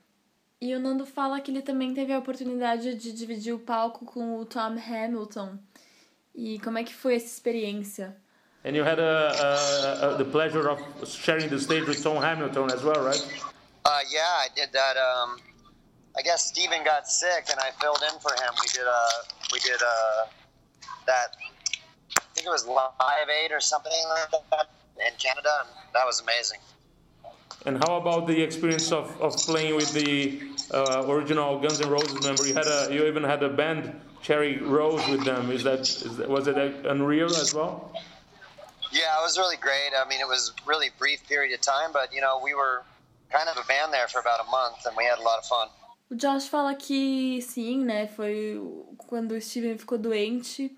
E 0.62 0.76
o 0.76 0.80
Nando 0.80 1.08
fala 1.08 1.42
que 1.42 1.50
ele 1.50 1.64
também 1.64 1.92
teve 1.94 2.14
a 2.14 2.20
oportunidade 2.20 2.94
de 2.96 3.12
dividir 3.12 3.54
o 3.54 3.60
palco 3.60 4.06
com 4.06 4.38
o 4.38 4.46
Tom 4.46 4.78
Hamilton. 4.78 5.58
E 6.36 6.60
como 6.60 6.78
é 6.78 6.84
que 6.84 6.94
foi 6.94 7.16
essa 7.16 7.28
experiência? 7.28 8.16
And 8.66 8.76
you 8.76 8.84
had 8.84 9.00
a, 9.00 9.04
a, 9.04 10.16
a, 10.16 10.18
the 10.18 10.26
pleasure 10.26 10.70
of 10.70 10.80
sharing 11.06 11.50
the 11.50 11.60
stage 11.60 11.86
with 11.86 12.02
Tom 12.02 12.18
Hamilton 12.18 12.72
as 12.72 12.82
well, 12.82 13.04
right? 13.04 13.22
Uh, 13.86 14.00
yeah, 14.10 14.22
I 14.40 14.48
did 14.56 14.72
that. 14.72 14.96
Um, 14.96 15.38
I 16.18 16.22
guess 16.22 16.48
Steven 16.48 16.84
got 16.84 17.08
sick, 17.08 17.50
and 17.52 17.60
I 17.60 17.72
filled 17.82 18.02
in 18.10 18.18
for 18.20 18.32
him. 18.32 18.54
We 18.62 18.68
did 18.72 18.88
a 18.88 19.02
we 19.52 19.60
did 19.60 19.82
a 19.82 20.28
that. 21.06 21.36
I 22.18 22.22
think 22.34 22.48
it 22.48 22.50
was 22.50 22.66
Live 22.66 23.30
Aid 23.44 23.52
or 23.52 23.60
something 23.60 23.92
like 24.10 24.42
that 24.52 24.70
in 25.06 25.14
Canada, 25.20 25.50
and 25.62 25.70
that 25.94 26.06
was 26.06 26.22
amazing. 26.22 26.60
And 27.66 27.78
how 27.78 27.98
about 27.98 28.28
the 28.28 28.42
experience 28.42 28.92
of, 28.92 29.20
of 29.22 29.36
playing 29.38 29.76
with 29.76 29.92
the 29.94 30.42
uh, 30.72 31.04
original 31.08 31.60
Guns 31.60 31.82
N' 31.82 31.90
Roses 31.90 32.24
member? 32.24 32.48
You 32.48 32.54
had 32.54 32.68
a 32.68 32.88
you 32.92 33.06
even 33.06 33.24
had 33.24 33.44
a 33.44 33.50
band 33.50 34.00
Cherry 34.24 34.58
Rose 34.58 35.06
with 35.10 35.24
them. 35.26 35.52
Is 35.52 35.64
that, 35.64 35.82
is 35.82 36.18
that 36.18 36.30
was 36.30 36.48
it 36.48 36.58
unreal 36.86 37.28
as 37.28 37.54
well? 37.54 37.92
Yeah, 38.92 39.20
it 39.20 39.22
was 39.22 39.38
really 39.38 39.58
great. 39.58 39.92
I 39.96 40.08
mean, 40.08 40.22
it 40.22 40.28
was 40.28 40.54
really 40.66 40.90
brief 40.98 41.28
period 41.28 41.54
of 41.54 41.62
time, 41.62 41.92
but 41.92 42.14
you 42.14 42.22
know, 42.22 42.40
we 42.42 42.54
were 42.54 42.84
kind 43.30 43.50
of 43.50 43.58
a 43.58 43.68
band 43.68 43.92
there 43.92 44.08
for 44.08 44.20
about 44.20 44.40
a 44.40 44.50
month, 44.50 44.86
and 44.86 44.96
we 44.96 45.04
had 45.04 45.20
a 45.20 45.22
lot 45.22 45.40
of 45.40 45.46
fun. 45.46 45.68
O 46.12 46.16
Josh 46.16 46.48
fala 46.48 46.76
que 46.76 47.42
sim, 47.42 47.84
né? 47.84 48.08
Foi 48.08 48.62
quando 48.98 49.34
o 49.34 49.42
Steven 49.42 49.78
ficou 49.78 49.98
doente 49.98 50.72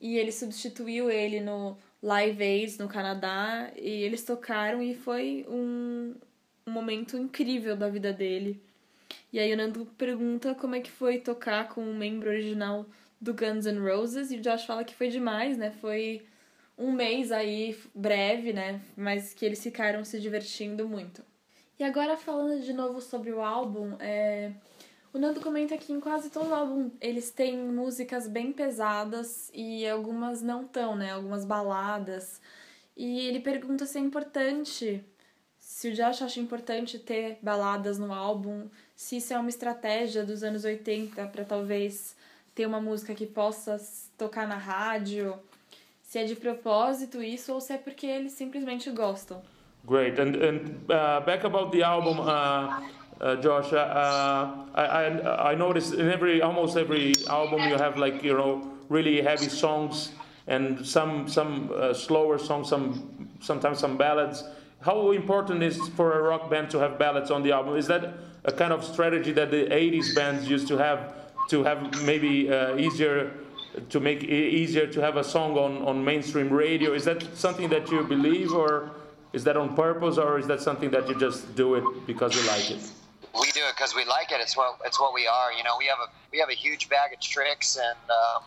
e 0.00 0.16
ele 0.16 0.32
substituiu 0.32 1.10
ele 1.10 1.40
no 1.40 1.76
Live 2.02 2.42
Aid 2.42 2.78
no 2.78 2.88
Canadá 2.88 3.70
e 3.76 4.02
eles 4.02 4.24
tocaram 4.24 4.82
e 4.82 4.94
foi 4.94 5.44
um, 5.48 6.14
um 6.66 6.70
momento 6.70 7.16
incrível 7.16 7.76
da 7.76 7.88
vida 7.88 8.12
dele. 8.12 8.62
E 9.32 9.38
aí 9.38 9.52
o 9.52 9.56
Nando 9.56 9.84
pergunta 9.98 10.54
como 10.54 10.74
é 10.74 10.80
que 10.80 10.90
foi 10.90 11.18
tocar 11.18 11.68
com 11.68 11.82
o 11.82 11.94
membro 11.94 12.30
original 12.30 12.86
do 13.20 13.34
Guns 13.34 13.66
N' 13.66 13.78
Roses 13.78 14.30
e 14.30 14.36
o 14.36 14.40
Josh 14.40 14.64
fala 14.64 14.84
que 14.84 14.94
foi 14.94 15.08
demais, 15.08 15.58
né? 15.58 15.70
Foi 15.70 16.24
um 16.78 16.92
mês 16.92 17.30
aí 17.30 17.78
breve, 17.94 18.52
né? 18.52 18.80
Mas 18.96 19.34
que 19.34 19.44
eles 19.44 19.62
ficaram 19.62 20.04
se 20.04 20.18
divertindo 20.20 20.88
muito. 20.88 21.22
E 21.78 21.84
agora 21.84 22.16
falando 22.16 22.62
de 22.62 22.72
novo 22.72 23.00
sobre 23.00 23.30
o 23.30 23.42
álbum, 23.42 23.96
é... 24.00 24.52
o 25.12 25.18
Nando 25.18 25.40
comenta 25.40 25.76
que 25.76 25.92
em 25.92 26.00
quase 26.00 26.30
todo 26.30 26.48
o 26.50 26.54
álbum 26.54 26.90
eles 27.00 27.30
têm 27.30 27.58
músicas 27.58 28.26
bem 28.26 28.52
pesadas 28.52 29.50
e 29.52 29.86
algumas 29.86 30.40
não 30.40 30.64
tão, 30.64 30.96
né? 30.96 31.12
Algumas 31.12 31.44
baladas. 31.44 32.40
E 32.96 33.20
ele 33.26 33.40
pergunta 33.40 33.84
se 33.86 33.98
é 33.98 34.00
importante 34.00 35.04
se 35.78 35.90
o 35.90 35.94
Josh 35.94 36.22
acha 36.22 36.40
importante 36.40 36.98
ter 36.98 37.38
baladas 37.40 38.00
no 38.00 38.12
álbum, 38.12 38.66
se 38.96 39.18
isso 39.18 39.32
é 39.32 39.38
uma 39.38 39.48
estratégia 39.48 40.24
dos 40.24 40.42
anos 40.42 40.64
80 40.64 41.24
para 41.28 41.44
talvez 41.44 42.16
ter 42.52 42.66
uma 42.66 42.80
música 42.80 43.14
que 43.14 43.24
possa 43.24 43.78
tocar 44.18 44.48
na 44.48 44.56
rádio, 44.56 45.38
se 46.02 46.18
é 46.18 46.24
de 46.24 46.34
propósito 46.34 47.22
isso 47.22 47.52
ou 47.52 47.60
se 47.60 47.74
é 47.74 47.78
porque 47.78 48.08
eles 48.08 48.32
simplesmente 48.32 48.90
gostam. 48.90 49.40
Great. 49.86 50.20
And 50.20 50.34
and 50.42 50.56
uh, 50.90 51.24
back 51.24 51.46
about 51.46 51.70
the 51.70 51.84
album, 51.84 52.18
uh, 52.18 52.82
uh, 53.20 53.36
Josh, 53.40 53.72
uh, 53.72 54.66
I, 54.74 54.82
I 54.84 55.52
I 55.52 55.56
noticed 55.56 55.94
in 55.94 56.10
every 56.10 56.42
almost 56.42 56.76
every 56.76 57.12
album 57.28 57.60
you 57.68 57.76
have 57.76 57.96
like 57.96 58.26
you 58.26 58.36
know 58.36 58.68
really 58.90 59.22
heavy 59.22 59.48
songs 59.48 60.10
and 60.48 60.84
some 60.84 61.28
some 61.28 61.70
uh, 61.72 61.94
slower 61.94 62.36
songs, 62.36 62.68
some 62.68 63.28
sometimes 63.38 63.78
some 63.78 63.96
ballads. 63.96 64.42
How 64.80 65.10
important 65.10 65.62
is 65.62 65.76
for 65.96 66.18
a 66.18 66.22
rock 66.22 66.48
band 66.50 66.70
to 66.70 66.78
have 66.78 66.98
ballads 66.98 67.30
on 67.30 67.42
the 67.42 67.52
album? 67.52 67.76
Is 67.76 67.88
that 67.88 68.14
a 68.44 68.52
kind 68.52 68.72
of 68.72 68.84
strategy 68.84 69.32
that 69.32 69.50
the 69.50 69.64
80s 69.66 70.14
bands 70.14 70.48
used 70.48 70.68
to 70.68 70.76
have 70.76 71.14
to 71.48 71.64
have 71.64 72.02
maybe 72.02 72.50
uh, 72.52 72.76
easier 72.76 73.32
to 73.90 74.00
make 74.00 74.22
it 74.22 74.30
easier 74.30 74.86
to 74.86 75.00
have 75.00 75.16
a 75.16 75.24
song 75.24 75.58
on, 75.58 75.82
on 75.82 76.04
mainstream 76.04 76.48
radio? 76.50 76.92
Is 76.92 77.04
that 77.06 77.36
something 77.36 77.68
that 77.70 77.90
you 77.90 78.04
believe 78.04 78.52
or 78.52 78.90
is 79.32 79.42
that 79.44 79.56
on 79.56 79.74
purpose 79.74 80.16
or 80.16 80.38
is 80.38 80.46
that 80.46 80.60
something 80.60 80.90
that 80.90 81.08
you 81.08 81.18
just 81.18 81.56
do 81.56 81.74
it 81.74 82.06
because 82.06 82.36
you 82.36 82.46
like 82.46 82.70
it? 82.70 82.90
We 83.34 83.50
do 83.50 83.60
it 83.64 83.74
because 83.76 83.94
we 83.96 84.04
like 84.04 84.30
it. 84.30 84.40
It's 84.40 84.56
what 84.56 84.78
it's 84.84 85.00
what 85.00 85.12
we 85.12 85.26
are. 85.26 85.52
You 85.52 85.64
know, 85.64 85.76
we 85.76 85.86
have 85.86 85.98
a 85.98 86.08
we 86.30 86.38
have 86.38 86.50
a 86.50 86.54
huge 86.54 86.88
bag 86.88 87.12
of 87.12 87.20
tricks, 87.20 87.76
and 87.76 87.98
um, 88.10 88.42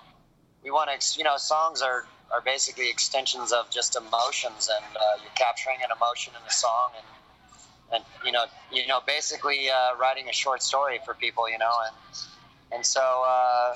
we 0.63 0.71
want 0.71 0.89
to. 0.89 1.17
You 1.17 1.23
know, 1.23 1.37
songs 1.37 1.81
are 1.81 2.05
are 2.33 2.41
basically 2.41 2.89
extensions 2.89 3.51
of 3.51 3.69
just 3.69 3.95
emotions, 3.95 4.69
and 4.69 4.85
uh, 4.95 5.21
you're 5.21 5.35
capturing 5.35 5.77
an 5.83 5.89
emotion 5.95 6.33
in 6.39 6.47
a 6.47 6.51
song, 6.51 6.91
and 6.97 7.07
and 7.93 8.03
you 8.25 8.31
know, 8.31 8.45
you 8.71 8.87
know, 8.87 9.01
basically 9.05 9.69
uh, 9.69 9.97
writing 9.99 10.29
a 10.29 10.33
short 10.33 10.63
story 10.63 10.99
for 11.05 11.13
people, 11.13 11.49
you 11.49 11.57
know, 11.57 11.71
and 11.87 11.95
and 12.73 12.85
so 12.85 13.01
uh, 13.01 13.75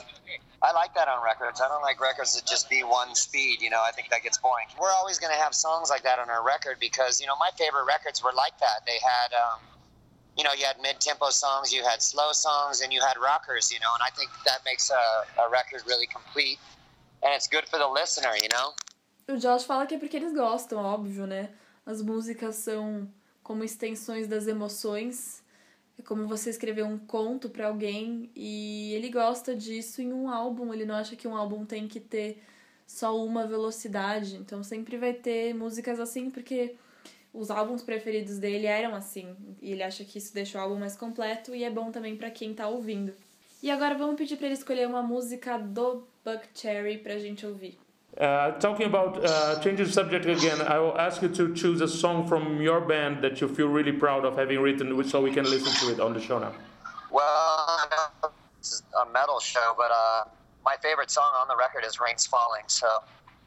I 0.63 0.71
like 0.73 0.95
that 0.95 1.07
on 1.07 1.23
records. 1.23 1.59
I 1.59 1.67
don't 1.67 1.81
like 1.81 1.99
records 1.99 2.35
that 2.35 2.47
just 2.47 2.69
be 2.69 2.81
one 2.81 3.13
speed, 3.13 3.61
you 3.61 3.69
know. 3.69 3.81
I 3.85 3.91
think 3.91 4.09
that 4.09 4.23
gets 4.23 4.37
boring. 4.37 4.67
We're 4.79 4.91
always 4.91 5.19
going 5.19 5.33
to 5.33 5.39
have 5.39 5.53
songs 5.53 5.89
like 5.89 6.03
that 6.03 6.19
on 6.19 6.29
our 6.29 6.45
record 6.45 6.77
because 6.79 7.19
you 7.19 7.27
know 7.27 7.35
my 7.39 7.49
favorite 7.57 7.85
records 7.85 8.23
were 8.23 8.33
like 8.35 8.57
that. 8.59 8.85
They 8.85 8.99
had. 9.03 9.35
Um, 9.35 9.59
you 10.37 10.43
know, 10.43 10.51
you 10.51 10.65
had 10.65 10.75
mid-tempo 10.81 11.29
songs, 11.29 11.71
you 11.71 11.81
had 11.81 12.01
slow 12.01 12.33
songs, 12.33 12.81
and 12.81 12.91
you 12.91 12.99
had 12.99 13.15
rockers, 13.15 13.71
you 13.71 13.79
know, 13.79 13.87
and 13.95 14.03
I 14.03 14.09
think 14.17 14.29
that 14.45 14.59
makes 14.65 14.91
a, 14.91 15.41
a 15.41 15.49
record 15.49 15.81
really 15.87 16.07
complete. 16.07 16.59
And 17.25 17.33
it's 17.33 17.47
good 17.47 17.67
for 17.67 17.79
the 17.79 17.87
listener, 17.87 18.33
you 18.35 18.49
know? 18.53 18.73
O 19.27 19.37
Josh 19.37 19.63
fala 19.65 19.87
que 19.87 19.95
é 19.95 19.97
porque 19.97 20.15
eles 20.15 20.33
gostam, 20.33 20.77
óbvio, 20.77 21.25
né? 21.25 21.49
As 21.85 22.01
músicas 22.01 22.55
são 22.57 23.09
como 23.41 23.63
extensões 23.63 24.27
das 24.27 24.47
emoções. 24.47 25.43
É 25.97 26.03
como 26.03 26.27
você 26.27 26.49
escrever 26.51 26.83
um 26.83 26.97
conto 26.97 27.49
para 27.49 27.67
alguém 27.67 28.29
e 28.35 28.93
ele 28.93 29.09
gosta 29.09 29.55
disso 29.55 30.01
em 30.01 30.13
um 30.13 30.29
álbum. 30.29 30.71
Ele 30.73 30.85
não 30.85 30.95
acha 30.95 31.15
que 31.15 31.27
um 31.27 31.35
álbum 31.35 31.65
tem 31.65 31.87
que 31.87 31.99
ter 31.99 32.43
só 32.85 33.17
uma 33.17 33.47
velocidade. 33.47 34.35
Então 34.35 34.63
sempre 34.63 34.97
vai 34.97 35.13
ter 35.13 35.55
músicas 35.55 35.99
assim 35.99 36.29
porque 36.29 36.75
os 37.33 37.49
álbuns 37.49 37.81
preferidos 37.81 38.37
dele 38.37 38.67
eram 38.67 38.93
assim. 38.93 39.35
E 39.61 39.71
ele 39.71 39.81
acha 39.81 40.05
que 40.05 40.19
isso 40.19 40.33
deixa 40.33 40.59
o 40.59 40.61
álbum 40.61 40.77
mais 40.77 40.95
completo 40.95 41.55
e 41.55 41.63
é 41.63 41.69
bom 41.71 41.91
também 41.91 42.15
para 42.15 42.29
quem 42.29 42.53
tá 42.53 42.67
ouvindo. 42.67 43.15
E 43.63 43.71
agora 43.71 43.95
vamos 43.95 44.15
pedir 44.15 44.37
para 44.37 44.47
ele 44.47 44.55
escolher 44.55 44.87
uma 44.87 45.01
música 45.01 45.57
do 45.57 46.05
Buckcherry 46.25 46.97
pra 46.97 47.19
gente 47.19 47.45
ouvir. 47.45 47.77
Uh, 48.17 48.51
talking 48.59 48.87
about 48.87 49.23
uh, 49.25 49.59
changing 49.59 49.85
subject 49.85 50.25
again, 50.25 50.61
I 50.61 50.79
will 50.79 50.97
ask 50.97 51.21
you 51.21 51.27
to 51.27 51.53
choose 51.53 51.81
a 51.81 51.87
song 51.87 52.25
from 52.27 52.61
your 52.61 52.79
band 52.79 53.21
that 53.21 53.41
you 53.41 53.47
feel 53.49 53.67
really 53.67 53.91
proud 53.91 54.23
of 54.23 54.37
having 54.37 54.59
written, 54.61 55.03
so 55.03 55.21
we 55.21 55.31
can 55.31 55.43
listen 55.43 55.73
to 55.85 55.93
it 55.93 55.99
on 55.99 56.13
the 56.13 56.21
show 56.21 56.39
now. 56.39 56.53
Well, 57.11 57.89
this 58.57 58.71
is 58.71 58.83
a 59.05 59.11
metal 59.11 59.39
show, 59.41 59.75
but 59.77 59.91
uh, 59.91 60.23
my 60.63 60.77
favorite 60.81 61.11
song 61.11 61.29
on 61.41 61.49
the 61.49 61.57
record 61.57 61.83
is 61.85 61.99
"Rain's 61.99 62.25
Falling." 62.25 62.63
So, 62.67 62.87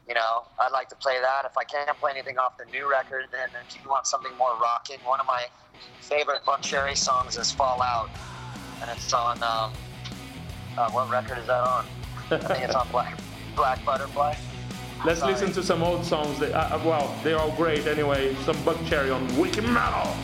you 0.07 0.13
know, 0.13 0.43
I'd 0.59 0.71
like 0.71 0.87
to 0.89 0.95
play 0.95 1.19
that. 1.19 1.45
If 1.45 1.57
I 1.57 1.63
can't 1.63 1.97
play 1.97 2.11
anything 2.11 2.37
off 2.37 2.57
the 2.57 2.65
new 2.65 2.89
record, 2.89 3.25
then 3.31 3.49
if 3.67 3.75
you 3.75 3.89
want 3.89 4.05
something 4.05 4.31
more 4.37 4.55
rocking, 4.61 4.99
one 5.03 5.19
of 5.19 5.25
my 5.25 5.47
favorite 6.01 6.45
Buckcherry 6.45 6.95
songs 6.95 7.37
is 7.37 7.51
"Fall 7.51 7.81
Out," 7.81 8.09
and 8.81 8.91
it's 8.91 9.11
on. 9.13 9.41
Um, 9.41 9.73
uh, 10.77 10.91
what 10.91 11.09
record 11.09 11.39
is 11.39 11.47
that 11.47 11.67
on? 11.67 11.85
I 12.31 12.37
think 12.37 12.63
it's 12.63 12.75
on 12.75 12.87
Black, 12.89 13.17
Black 13.55 13.83
Butterfly. 13.83 14.35
Let's 15.05 15.21
Sorry. 15.21 15.33
listen 15.33 15.51
to 15.53 15.63
some 15.63 15.81
old 15.81 16.05
songs. 16.05 16.39
That, 16.39 16.51
uh, 16.51 16.75
uh, 16.75 16.81
well, 16.85 17.15
they're 17.23 17.39
all 17.39 17.51
great 17.55 17.87
anyway. 17.87 18.35
Some 18.43 18.61
Buck 18.63 18.77
Cherry 18.85 19.09
on 19.09 19.25
Wicked 19.37 19.63
Metal. 19.63 20.15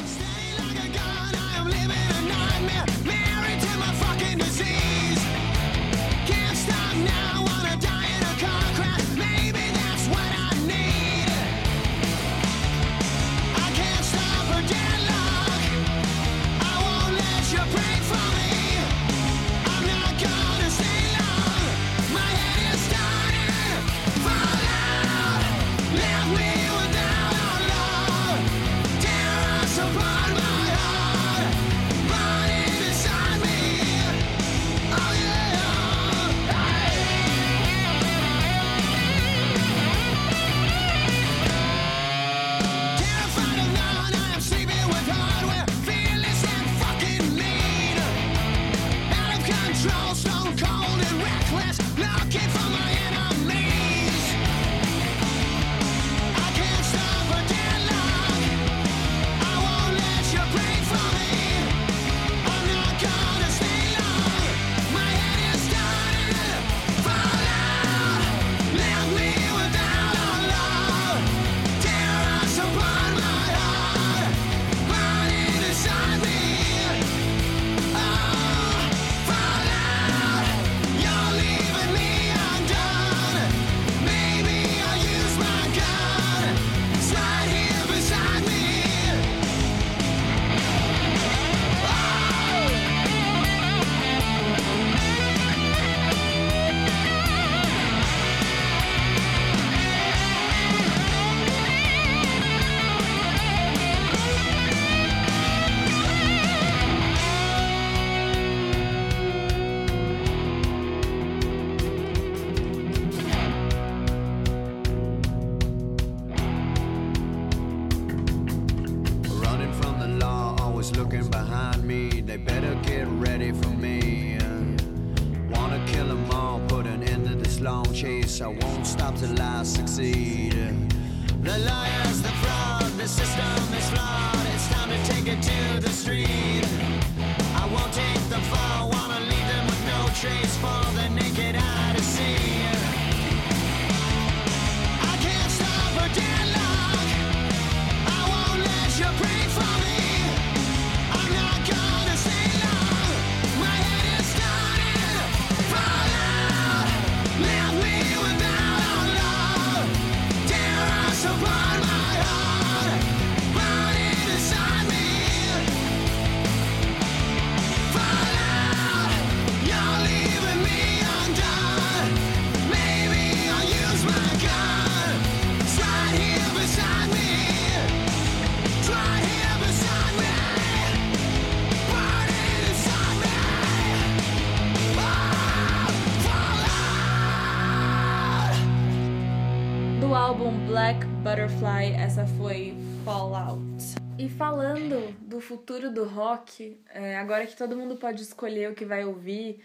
Butterfly, 191.66 191.96
essa 192.00 192.28
foi 192.38 192.76
Fallout. 193.04 193.96
E 194.20 194.30
falando 194.30 195.14
do 195.22 195.42
futuro 195.42 195.92
do 195.92 196.04
rock, 196.04 196.78
é, 196.94 197.18
agora 197.18 197.48
que 197.48 197.58
todo 197.58 197.76
mundo 197.76 197.96
pode 197.96 198.22
escolher 198.22 198.72
o 198.72 198.76
que 198.76 198.86
vai 198.86 199.04
ouvir, 199.04 199.56
o 199.56 199.62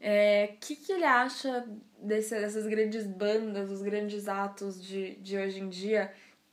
é, 0.00 0.54
que, 0.60 0.76
que 0.76 0.92
ele 0.92 1.04
acha 1.04 1.66
desse, 2.00 2.38
dessas 2.40 2.66
grandes 2.66 3.04
bandas, 3.04 3.70
os 3.70 3.82
grandes 3.82 4.28
atos 4.28 4.80
de, 4.80 5.16
de 5.16 5.36
hoje 5.36 5.58
em 5.58 5.68
dia? 5.68 6.12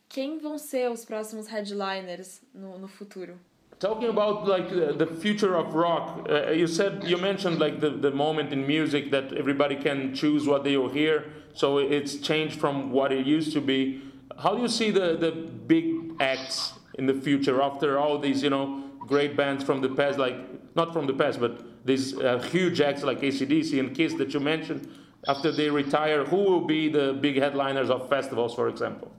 Quem 0.10 0.40
vão 0.40 0.58
ser 0.58 0.90
os 0.90 1.06
próximos 1.06 1.48
headliners 1.48 2.42
no, 2.54 2.80
no 2.80 2.88
futuro? 2.88 3.36
Talking 3.80 4.10
about 4.10 4.48
like 4.48 4.70
the, 4.70 4.94
the 4.94 5.08
future 5.08 5.56
of 5.56 5.76
rock, 5.76 6.28
uh, 6.30 6.52
you 6.52 6.68
said 6.68 7.04
you 7.04 7.18
mentioned 7.18 7.60
like 7.60 7.80
the, 7.80 7.90
the 7.90 8.12
moment 8.12 8.52
in 8.52 8.66
music 8.66 9.12
that 9.12 9.34
everybody 9.34 9.76
can 9.76 10.14
choose 10.14 10.48
what 10.48 10.64
they 10.64 10.76
will 10.76 10.90
hear, 10.90 11.26
so 11.54 11.80
it's 11.80 12.18
changed 12.18 12.60
from 12.60 12.92
what 12.92 13.12
it 13.12 13.26
used 13.26 13.54
to 13.54 13.62
be. 13.62 14.11
How 14.40 14.56
do 14.56 14.62
you 14.62 14.68
see 14.68 14.92
the, 14.92 15.16
the 15.18 15.32
big 15.32 16.14
acts 16.20 16.74
in 16.96 17.06
the 17.06 17.14
future 17.14 17.62
after 17.62 17.98
all 17.98 18.20
these 18.20 18.44
you 18.44 18.50
know 18.50 18.84
great 19.00 19.36
bands 19.36 19.64
from 19.64 19.82
the 19.82 19.90
past, 19.90 20.20
like 20.20 20.36
not 20.76 20.94
from 20.94 21.08
the 21.08 21.14
past, 21.14 21.40
but 21.40 21.86
these 21.86 22.18
uh, 22.18 22.40
huge 22.52 22.80
acts 22.82 23.04
like 23.04 23.22
ACDC 23.22 23.80
and 23.80 23.96
Kiss 23.96 24.14
that 24.16 24.34
you 24.34 24.40
mentioned? 24.40 24.88
After 25.28 25.52
they 25.52 25.70
retire, 25.70 26.26
who 26.26 26.38
will 26.38 26.62
be 26.62 26.90
the 26.90 27.14
big 27.14 27.38
headliners 27.38 27.90
of 27.92 28.10
festivals, 28.10 28.56
for 28.56 28.70
example? 28.70 29.12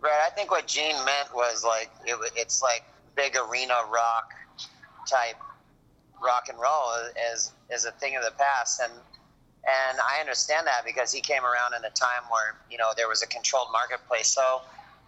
Right. 0.00 0.20
I 0.26 0.30
think 0.30 0.50
what 0.50 0.66
Gene 0.66 0.96
meant 1.04 1.34
was 1.34 1.64
like 1.64 1.90
it, 2.06 2.16
it's 2.36 2.62
like 2.62 2.84
big 3.16 3.36
arena 3.36 3.80
rock 3.90 4.32
type 5.06 5.36
rock 6.22 6.48
and 6.48 6.58
roll 6.58 6.92
is 7.32 7.52
is 7.70 7.84
a 7.84 7.92
thing 7.92 8.16
of 8.16 8.22
the 8.24 8.32
past, 8.32 8.80
and 8.80 8.92
and 9.64 9.98
I 9.98 10.20
understand 10.20 10.66
that 10.66 10.84
because 10.86 11.12
he 11.12 11.20
came 11.20 11.44
around 11.44 11.74
in 11.76 11.84
a 11.84 11.90
time 11.90 12.24
where 12.30 12.56
you 12.70 12.78
know 12.78 12.92
there 12.96 13.08
was 13.08 13.22
a 13.22 13.26
controlled 13.26 13.68
marketplace. 13.72 14.28
So 14.28 14.62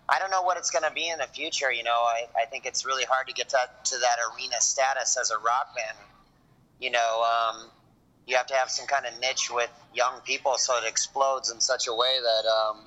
I 0.08 0.18
don't 0.18 0.30
know 0.30 0.42
what 0.42 0.58
it's 0.58 0.70
going 0.70 0.84
to 0.84 0.92
be 0.92 1.08
in 1.08 1.18
the 1.18 1.26
future. 1.26 1.72
You 1.72 1.84
know, 1.84 1.90
I, 1.90 2.26
I 2.36 2.46
think 2.46 2.66
it's 2.66 2.84
really 2.84 3.04
hard 3.04 3.28
to 3.28 3.32
get 3.32 3.48
to, 3.50 3.58
to 3.84 3.98
that 3.98 4.16
arena 4.34 4.60
status 4.60 5.16
as 5.18 5.30
a 5.30 5.38
rock 5.38 5.74
band. 5.74 5.96
You 6.80 6.90
know, 6.90 7.24
um, 7.24 7.70
you 8.26 8.36
have 8.36 8.46
to 8.48 8.54
have 8.54 8.70
some 8.70 8.86
kind 8.86 9.06
of 9.06 9.18
niche 9.20 9.50
with 9.50 9.70
young 9.94 10.20
people 10.24 10.54
so 10.56 10.76
it 10.78 10.88
explodes 10.88 11.50
in 11.50 11.60
such 11.60 11.86
a 11.88 11.94
way 11.94 12.18
that 12.22 12.48
um, 12.48 12.80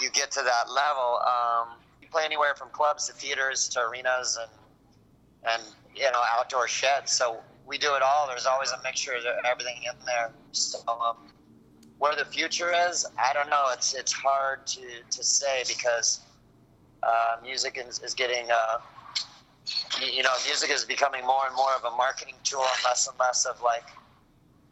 you 0.00 0.10
get 0.10 0.30
to 0.32 0.42
that 0.42 0.70
level. 0.70 1.20
Um, 1.26 1.68
you 2.00 2.08
play 2.08 2.24
anywhere 2.24 2.54
from 2.54 2.70
clubs 2.70 3.06
to 3.08 3.12
theaters 3.12 3.68
to 3.70 3.80
arenas 3.80 4.38
and 4.40 4.50
and 5.52 5.62
you 5.94 6.10
know 6.10 6.22
outdoor 6.36 6.68
sheds. 6.68 7.12
So 7.12 7.38
we 7.66 7.78
do 7.78 7.94
it 7.94 8.02
all. 8.02 8.26
There's 8.26 8.46
always 8.46 8.70
a 8.70 8.80
mixture 8.82 9.12
of 9.12 9.24
everything 9.44 9.76
in 9.84 10.06
there. 10.06 10.30
So 10.58 10.78
um, 10.88 11.16
where 11.98 12.14
the 12.16 12.24
future 12.24 12.72
is, 12.88 13.06
I 13.18 13.32
don't 13.32 13.48
know. 13.48 13.66
It's 13.72 13.94
it's 13.94 14.12
hard 14.12 14.66
to, 14.68 14.82
to 15.10 15.24
say 15.24 15.62
because 15.66 16.20
uh, 17.02 17.36
music 17.42 17.82
is, 17.84 18.00
is 18.00 18.14
getting 18.14 18.46
uh, 18.50 18.78
you, 20.00 20.22
know 20.22 20.34
music 20.46 20.70
is 20.70 20.84
becoming 20.84 21.24
more 21.24 21.46
and 21.46 21.54
more 21.56 21.72
of 21.76 21.84
a 21.84 21.96
marketing 21.96 22.34
tool 22.44 22.60
and 22.60 22.84
less 22.84 23.06
and 23.08 23.18
less 23.18 23.46
of 23.46 23.60
like 23.62 23.88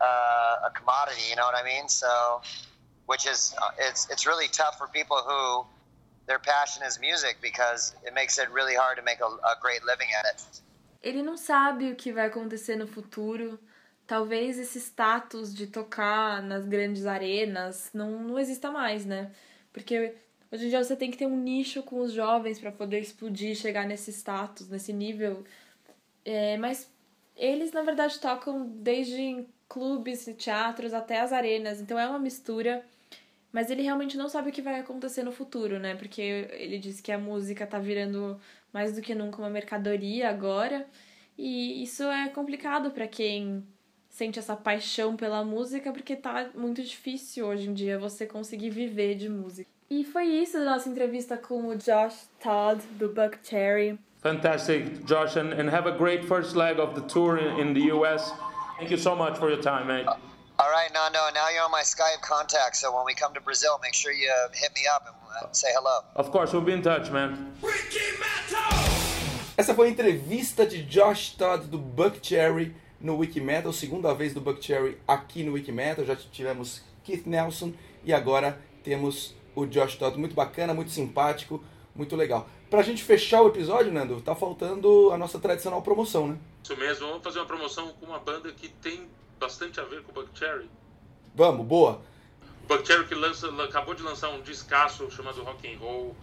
uh, 0.00 0.66
a 0.66 0.70
commodity. 0.74 1.22
You 1.30 1.36
know 1.36 1.44
what 1.44 1.56
I 1.56 1.64
mean? 1.64 1.88
So 1.88 2.42
which 3.06 3.26
is 3.26 3.54
uh, 3.62 3.70
it's 3.78 4.10
it's 4.10 4.26
really 4.26 4.48
tough 4.48 4.78
for 4.78 4.88
people 4.88 5.18
who 5.26 5.64
their 6.26 6.38
passion 6.38 6.82
is 6.84 6.98
music 7.00 7.36
because 7.40 7.94
it 8.04 8.12
makes 8.14 8.38
it 8.38 8.50
really 8.50 8.74
hard 8.74 8.96
to 8.98 9.02
make 9.02 9.20
a, 9.20 9.26
a 9.26 9.54
great 9.60 9.84
living 9.84 10.08
at 10.18 10.34
it. 10.34 10.62
Ele 11.02 11.22
não 11.22 11.36
sabe 11.36 11.92
o 11.92 11.94
que 11.94 12.12
vai 12.12 12.26
acontecer 12.26 12.76
no 12.76 12.86
futuro. 12.86 13.58
Talvez 14.06 14.58
esse 14.58 14.78
status 14.78 15.54
de 15.54 15.66
tocar 15.66 16.42
nas 16.42 16.64
grandes 16.64 17.06
arenas 17.06 17.90
não, 17.92 18.22
não 18.22 18.38
exista 18.38 18.70
mais, 18.70 19.04
né? 19.04 19.32
Porque 19.72 20.14
hoje 20.50 20.66
em 20.66 20.68
dia 20.68 20.82
você 20.82 20.94
tem 20.94 21.10
que 21.10 21.18
ter 21.18 21.26
um 21.26 21.36
nicho 21.36 21.82
com 21.82 22.00
os 22.00 22.12
jovens 22.12 22.60
para 22.60 22.70
poder 22.70 23.00
explodir, 23.00 23.56
chegar 23.56 23.86
nesse 23.86 24.12
status, 24.12 24.68
nesse 24.68 24.92
nível. 24.92 25.44
É, 26.24 26.56
mas 26.56 26.90
eles, 27.36 27.72
na 27.72 27.82
verdade, 27.82 28.18
tocam 28.20 28.66
desde 28.66 29.44
clubes 29.68 30.26
e 30.26 30.34
teatros 30.34 30.94
até 30.94 31.20
as 31.20 31.32
arenas. 31.32 31.80
Então 31.80 31.98
é 31.98 32.06
uma 32.06 32.18
mistura. 32.18 32.84
Mas 33.52 33.70
ele 33.70 33.82
realmente 33.82 34.16
não 34.16 34.28
sabe 34.28 34.50
o 34.50 34.52
que 34.52 34.62
vai 34.62 34.80
acontecer 34.80 35.22
no 35.22 35.32
futuro, 35.32 35.78
né? 35.78 35.94
Porque 35.94 36.20
ele 36.52 36.78
disse 36.78 37.02
que 37.02 37.12
a 37.12 37.18
música 37.18 37.66
tá 37.66 37.78
virando 37.78 38.40
mais 38.72 38.92
do 38.94 39.02
que 39.02 39.14
nunca 39.14 39.38
uma 39.38 39.50
mercadoria 39.50 40.28
agora. 40.28 40.86
E 41.38 41.82
isso 41.82 42.02
é 42.04 42.28
complicado 42.28 42.90
para 42.90 43.06
quem 43.08 43.64
sente 44.16 44.38
essa 44.38 44.56
paixão 44.56 45.14
pela 45.14 45.44
música, 45.44 45.92
porque 45.92 46.16
tá 46.16 46.46
muito 46.54 46.82
difícil 46.82 47.46
hoje 47.46 47.68
em 47.68 47.74
dia 47.74 47.98
você 47.98 48.24
conseguir 48.24 48.70
viver 48.70 49.14
de 49.14 49.28
música. 49.28 49.68
E 49.90 50.04
foi 50.04 50.24
isso 50.24 50.58
da 50.58 50.64
nossa 50.64 50.88
entrevista 50.88 51.36
com 51.36 51.68
o 51.68 51.76
Josh 51.76 52.26
Todd, 52.42 52.82
do 52.92 53.08
Buck 53.10 53.38
Cherry. 53.42 53.98
Fantastic, 54.22 55.04
Josh, 55.04 55.36
and, 55.36 55.52
and 55.52 55.68
have 55.70 55.86
a 55.86 55.92
great 55.92 56.24
first 56.24 56.56
leg 56.56 56.80
of 56.80 56.98
the 56.98 57.06
tour 57.06 57.36
in, 57.36 57.60
in 57.60 57.74
the 57.74 57.92
US. 57.92 58.32
Thank 58.78 58.90
you 58.90 58.96
so 58.96 59.14
much 59.14 59.38
for 59.38 59.50
your 59.50 59.60
time, 59.60 59.86
man. 59.86 60.06
All 60.08 60.70
right, 60.70 60.90
Nando. 60.94 61.18
Now 61.34 61.50
you're 61.50 61.64
on 61.64 61.70
my 61.70 61.82
Skype 61.82 62.22
contact, 62.22 62.76
so 62.76 62.96
when 62.96 63.04
we 63.04 63.14
come 63.14 63.34
to 63.34 63.40
Brazil, 63.42 63.78
make 63.82 63.92
sure 63.94 64.12
you 64.12 64.32
hit 64.54 64.72
me 64.74 64.86
up 64.94 65.04
and 65.06 65.16
uh, 65.42 65.52
say 65.52 65.68
hello. 65.74 66.00
Of 66.16 66.30
course, 66.30 66.54
we'll 66.54 66.62
be 66.62 66.72
in 66.72 66.80
touch, 66.80 67.10
man. 67.10 67.52
Essa 69.58 69.74
foi 69.74 69.88
a 69.88 69.90
entrevista 69.90 70.66
de 70.66 70.82
Josh 70.82 71.36
Todd 71.36 71.68
do 71.70 71.78
Buck 71.78 72.18
Cherry 72.22 72.74
no 73.00 73.16
Wikimetal, 73.18 73.72
segunda 73.72 74.14
vez 74.14 74.32
do 74.32 74.40
Buck 74.40 74.64
Cherry 74.64 74.98
aqui 75.06 75.42
no 75.42 75.52
Wikimetal. 75.52 76.04
Já 76.04 76.16
tivemos 76.16 76.82
Keith 77.04 77.26
Nelson 77.26 77.72
e 78.04 78.12
agora 78.12 78.60
temos 78.82 79.34
o 79.54 79.66
Josh 79.66 79.96
Todd. 79.96 80.18
Muito 80.18 80.34
bacana, 80.34 80.74
muito 80.74 80.90
simpático, 80.90 81.62
muito 81.94 82.16
legal. 82.16 82.48
Pra 82.70 82.82
gente 82.82 83.02
fechar 83.02 83.42
o 83.42 83.48
episódio, 83.48 83.92
Nando, 83.92 84.20
tá 84.20 84.34
faltando 84.34 85.10
a 85.12 85.18
nossa 85.18 85.38
tradicional 85.38 85.82
promoção, 85.82 86.28
né? 86.28 86.38
Isso 86.62 86.76
mesmo, 86.76 87.06
vamos 87.06 87.22
fazer 87.22 87.38
uma 87.38 87.46
promoção 87.46 87.88
com 87.92 88.06
uma 88.06 88.18
banda 88.18 88.50
que 88.52 88.68
tem 88.68 89.08
bastante 89.38 89.78
a 89.78 89.84
ver 89.84 90.02
com 90.02 90.10
o 90.10 90.14
Buck 90.14 90.36
Cherry. 90.36 90.68
Vamos, 91.34 91.64
boa. 91.66 92.00
O 92.64 92.66
Buck 92.66 92.86
Cherry 92.86 93.06
que 93.06 93.14
lança, 93.14 93.48
acabou 93.62 93.94
de 93.94 94.02
lançar 94.02 94.30
um 94.30 94.40
discaço 94.40 95.08
chamado 95.10 95.42
Rock 95.44 95.72
and 95.72 95.78
Roll, 95.78 96.16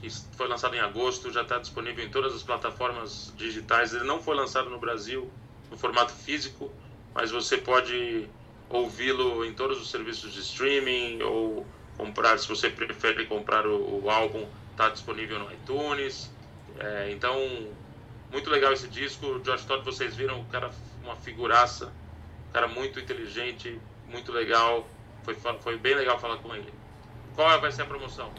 que 0.00 0.10
foi 0.36 0.48
lançado 0.48 0.74
em 0.74 0.80
agosto, 0.80 1.30
já 1.30 1.42
está 1.42 1.58
disponível 1.58 2.04
em 2.04 2.10
todas 2.10 2.34
as 2.34 2.42
plataformas 2.42 3.32
digitais. 3.36 3.94
Ele 3.94 4.04
não 4.04 4.20
foi 4.20 4.34
lançado 4.34 4.68
no 4.68 4.78
Brasil 4.78 5.30
no 5.70 5.76
formato 5.76 6.12
físico, 6.12 6.70
mas 7.14 7.30
você 7.30 7.56
pode 7.58 8.28
ouvi-lo 8.68 9.44
em 9.44 9.52
todos 9.54 9.80
os 9.80 9.90
serviços 9.90 10.32
de 10.32 10.40
streaming 10.40 11.22
ou 11.22 11.66
comprar, 11.96 12.38
se 12.38 12.48
você 12.48 12.68
prefere 12.68 13.26
comprar 13.26 13.66
o, 13.66 14.04
o 14.04 14.10
álbum, 14.10 14.46
está 14.72 14.88
disponível 14.88 15.38
no 15.38 15.52
iTunes. 15.52 16.30
É, 16.78 17.10
então, 17.10 17.38
muito 18.30 18.50
legal 18.50 18.72
esse 18.72 18.88
disco. 18.88 19.26
O 19.26 19.40
Josh 19.40 19.64
Todd, 19.64 19.84
vocês 19.84 20.14
viram, 20.14 20.40
o 20.40 20.44
cara 20.46 20.70
uma 21.02 21.16
figuraça, 21.16 21.86
um 22.48 22.52
cara 22.52 22.68
muito 22.68 23.00
inteligente, 23.00 23.80
muito 24.08 24.32
legal. 24.32 24.86
Foi, 25.22 25.34
foi 25.60 25.78
bem 25.78 25.94
legal 25.94 26.18
falar 26.18 26.36
com 26.38 26.54
ele. 26.54 26.72
Qual 27.34 27.60
vai 27.60 27.72
ser 27.72 27.82
a 27.82 27.86
promoção? 27.86 28.30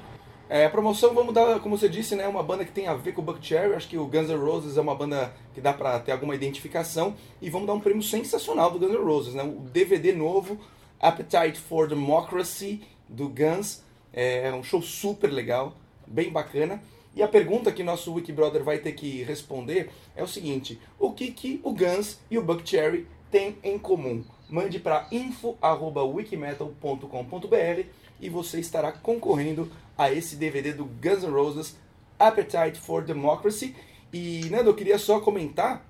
É, 0.50 0.66
a 0.66 0.70
promoção, 0.70 1.14
vamos 1.14 1.34
dar, 1.34 1.60
como 1.60 1.78
você 1.78 1.90
disse, 1.90 2.16
né, 2.16 2.26
uma 2.26 2.42
banda 2.42 2.64
que 2.64 2.72
tem 2.72 2.88
a 2.88 2.94
ver 2.94 3.12
com 3.12 3.22
o 3.22 3.26
Buck 3.26 3.46
Cherry. 3.46 3.74
Acho 3.74 3.90
que 3.90 3.98
o 3.98 4.06
Guns 4.06 4.30
N' 4.30 4.38
Roses 4.38 4.78
é 4.78 4.82
uma 4.82 4.96
banda 4.96 5.34
que 5.54 5.60
dá 5.60 5.74
pra 5.74 6.00
ter 6.00 6.14
alguma 6.14 6.36
identificação. 6.36 7.16
E 7.42 7.50
vamos 7.50 7.68
dar 7.68 7.74
um 7.74 7.82
prêmio 7.82 8.02
sensacional 8.02 8.72
do 8.72 8.80
Guns 8.80 8.92
N' 8.92 9.04
Roses, 9.04 9.34
né? 9.34 9.44
O 9.44 9.60
DVD 9.70 10.14
novo, 10.14 10.58
Appetite 11.02 11.60
for 11.60 11.90
Democracy, 11.90 12.82
do 13.10 13.28
Guns. 13.28 13.84
É 14.14 14.50
um 14.54 14.64
show 14.64 14.82
super 14.82 15.30
legal, 15.32 15.76
bem 16.08 16.32
bacana. 16.32 16.82
E 17.14 17.22
a 17.22 17.28
pergunta 17.28 17.70
que 17.72 17.84
nosso 17.84 18.14
Wikibrother 18.14 18.64
vai 18.64 18.78
ter 18.78 18.94
que 18.94 19.24
responder 19.24 19.90
é 20.16 20.24
o 20.24 20.28
seguinte: 20.28 20.80
o 20.98 21.12
que, 21.12 21.30
que 21.32 21.60
o 21.64 21.74
Guns 21.74 22.20
e 22.32 22.38
o 22.38 22.44
Buck 22.44 22.66
Cherry 22.68 23.06
têm 23.30 23.58
em 23.64 23.78
comum? 23.78 24.24
Mande 24.50 24.80
para 24.80 25.08
info@wikimetal.com.br 25.12 27.82
e 28.22 28.30
você 28.30 28.60
estará 28.60 28.92
concorrendo 28.92 29.70
a 29.98 30.12
esse 30.12 30.36
DVD 30.36 30.74
do 30.74 30.86
Guns 30.86 31.24
N' 31.24 31.32
Roses, 31.32 31.76
Appetite 32.20 32.80
for 32.80 33.04
Democracy. 33.04 33.76
E 34.14 34.48
Nando, 34.50 34.70
eu 34.70 34.76
queria 34.76 34.98
só 34.98 35.20
comentar 35.20 35.86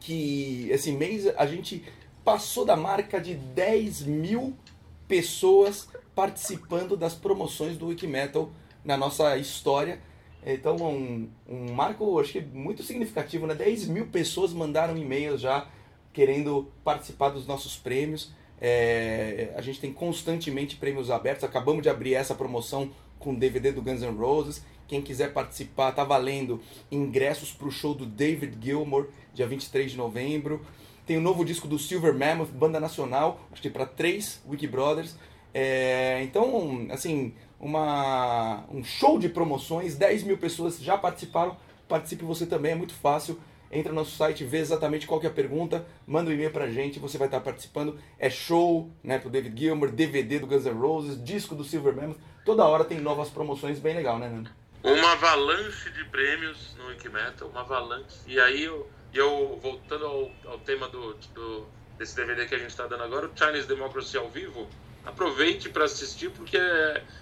que 0.00 0.68
esse 0.70 0.92
mês 0.92 1.26
a 1.36 1.46
gente 1.46 1.84
passou 2.24 2.64
da 2.64 2.76
marca 2.76 3.20
de 3.20 3.34
10 3.34 4.02
mil 4.02 4.56
pessoas 5.06 5.88
participando 6.14 6.96
das 6.96 7.14
promoções 7.14 7.76
do 7.76 7.86
Wikimetal 7.86 8.50
na 8.84 8.96
nossa 8.96 9.36
história. 9.38 10.00
Então, 10.44 10.76
um, 10.76 11.28
um 11.48 11.72
marco, 11.72 12.18
acho 12.20 12.32
que 12.32 12.40
muito 12.40 12.82
significativo, 12.82 13.46
né? 13.46 13.54
10 13.54 13.88
mil 13.88 14.06
pessoas 14.06 14.52
mandaram 14.52 14.96
e-mails 14.96 15.40
já 15.40 15.66
querendo 16.12 16.70
participar 16.84 17.30
dos 17.30 17.46
nossos 17.46 17.76
prêmios. 17.76 18.32
É, 18.60 19.52
a 19.56 19.62
gente 19.62 19.80
tem 19.80 19.92
constantemente 19.92 20.76
prêmios 20.76 21.10
abertos. 21.10 21.44
Acabamos 21.44 21.82
de 21.82 21.88
abrir 21.88 22.14
essa 22.14 22.34
promoção 22.34 22.90
com 23.18 23.34
DVD 23.34 23.72
do 23.72 23.82
Guns 23.82 24.02
N' 24.02 24.16
Roses. 24.16 24.64
Quem 24.86 25.02
quiser 25.02 25.32
participar, 25.32 25.92
tá 25.92 26.02
valendo 26.02 26.60
ingressos 26.90 27.52
para 27.52 27.68
o 27.68 27.70
show 27.70 27.94
do 27.94 28.06
David 28.06 28.56
Gilmour, 28.60 29.08
dia 29.34 29.46
23 29.46 29.90
de 29.90 29.96
novembro. 29.96 30.64
Tem 31.04 31.16
o 31.16 31.20
novo 31.20 31.44
disco 31.44 31.68
do 31.68 31.78
Silver 31.78 32.14
Mammoth, 32.14 32.50
banda 32.50 32.78
nacional, 32.80 33.40
acho 33.52 33.62
que 33.62 33.70
para 33.70 33.86
três 33.86 34.42
Wiki 34.48 34.66
Brothers. 34.66 35.16
É, 35.52 36.22
então, 36.22 36.86
assim, 36.90 37.32
uma, 37.60 38.64
um 38.70 38.84
show 38.84 39.18
de 39.18 39.28
promoções, 39.28 39.96
10 39.96 40.22
mil 40.24 40.38
pessoas 40.38 40.78
já 40.78 40.96
participaram. 40.96 41.56
Participe 41.88 42.24
você 42.24 42.46
também, 42.46 42.72
é 42.72 42.74
muito 42.74 42.94
fácil. 42.94 43.38
Entra 43.70 43.92
no 43.92 44.00
nosso 44.00 44.16
site, 44.16 44.44
vê 44.44 44.58
exatamente 44.58 45.06
qual 45.06 45.22
é 45.22 45.26
a 45.26 45.30
pergunta, 45.30 45.86
manda 46.06 46.30
um 46.30 46.32
e-mail 46.32 46.50
pra 46.50 46.70
gente, 46.70 46.98
você 46.98 47.18
vai 47.18 47.28
estar 47.28 47.40
participando. 47.40 47.98
É 48.18 48.30
show, 48.30 48.90
né, 49.02 49.18
pro 49.18 49.28
David 49.28 49.58
Gilmour, 49.60 49.90
DVD 49.90 50.38
do 50.38 50.46
Guns 50.46 50.64
N' 50.64 50.72
Roses, 50.72 51.22
disco 51.22 51.54
do 51.54 51.64
Silver 51.64 51.94
Mammoth. 51.94 52.18
Toda 52.44 52.64
hora 52.64 52.84
tem 52.84 52.98
novas 52.98 53.28
promoções, 53.28 53.78
bem 53.78 53.94
legal, 53.94 54.18
né, 54.18 54.28
Nando? 54.28 54.50
Uma 54.82 55.12
avalanche 55.12 55.90
de 55.90 56.04
prêmios 56.04 56.74
no 56.78 56.86
Wikimetal, 56.86 57.48
uma 57.48 57.60
avalanche. 57.60 58.16
E 58.26 58.40
aí, 58.40 58.64
eu, 58.64 58.88
eu 59.12 59.58
voltando 59.60 60.06
ao, 60.06 60.30
ao 60.46 60.58
tema 60.60 60.88
do, 60.88 61.14
do, 61.34 61.66
desse 61.98 62.16
DVD 62.16 62.46
que 62.46 62.54
a 62.54 62.58
gente 62.58 62.70
está 62.70 62.86
dando 62.86 63.02
agora, 63.02 63.26
o 63.26 63.30
Chinese 63.36 63.66
Democracy 63.66 64.16
ao 64.16 64.30
vivo, 64.30 64.66
aproveite 65.04 65.68
para 65.68 65.84
assistir, 65.84 66.30
porque 66.30 66.58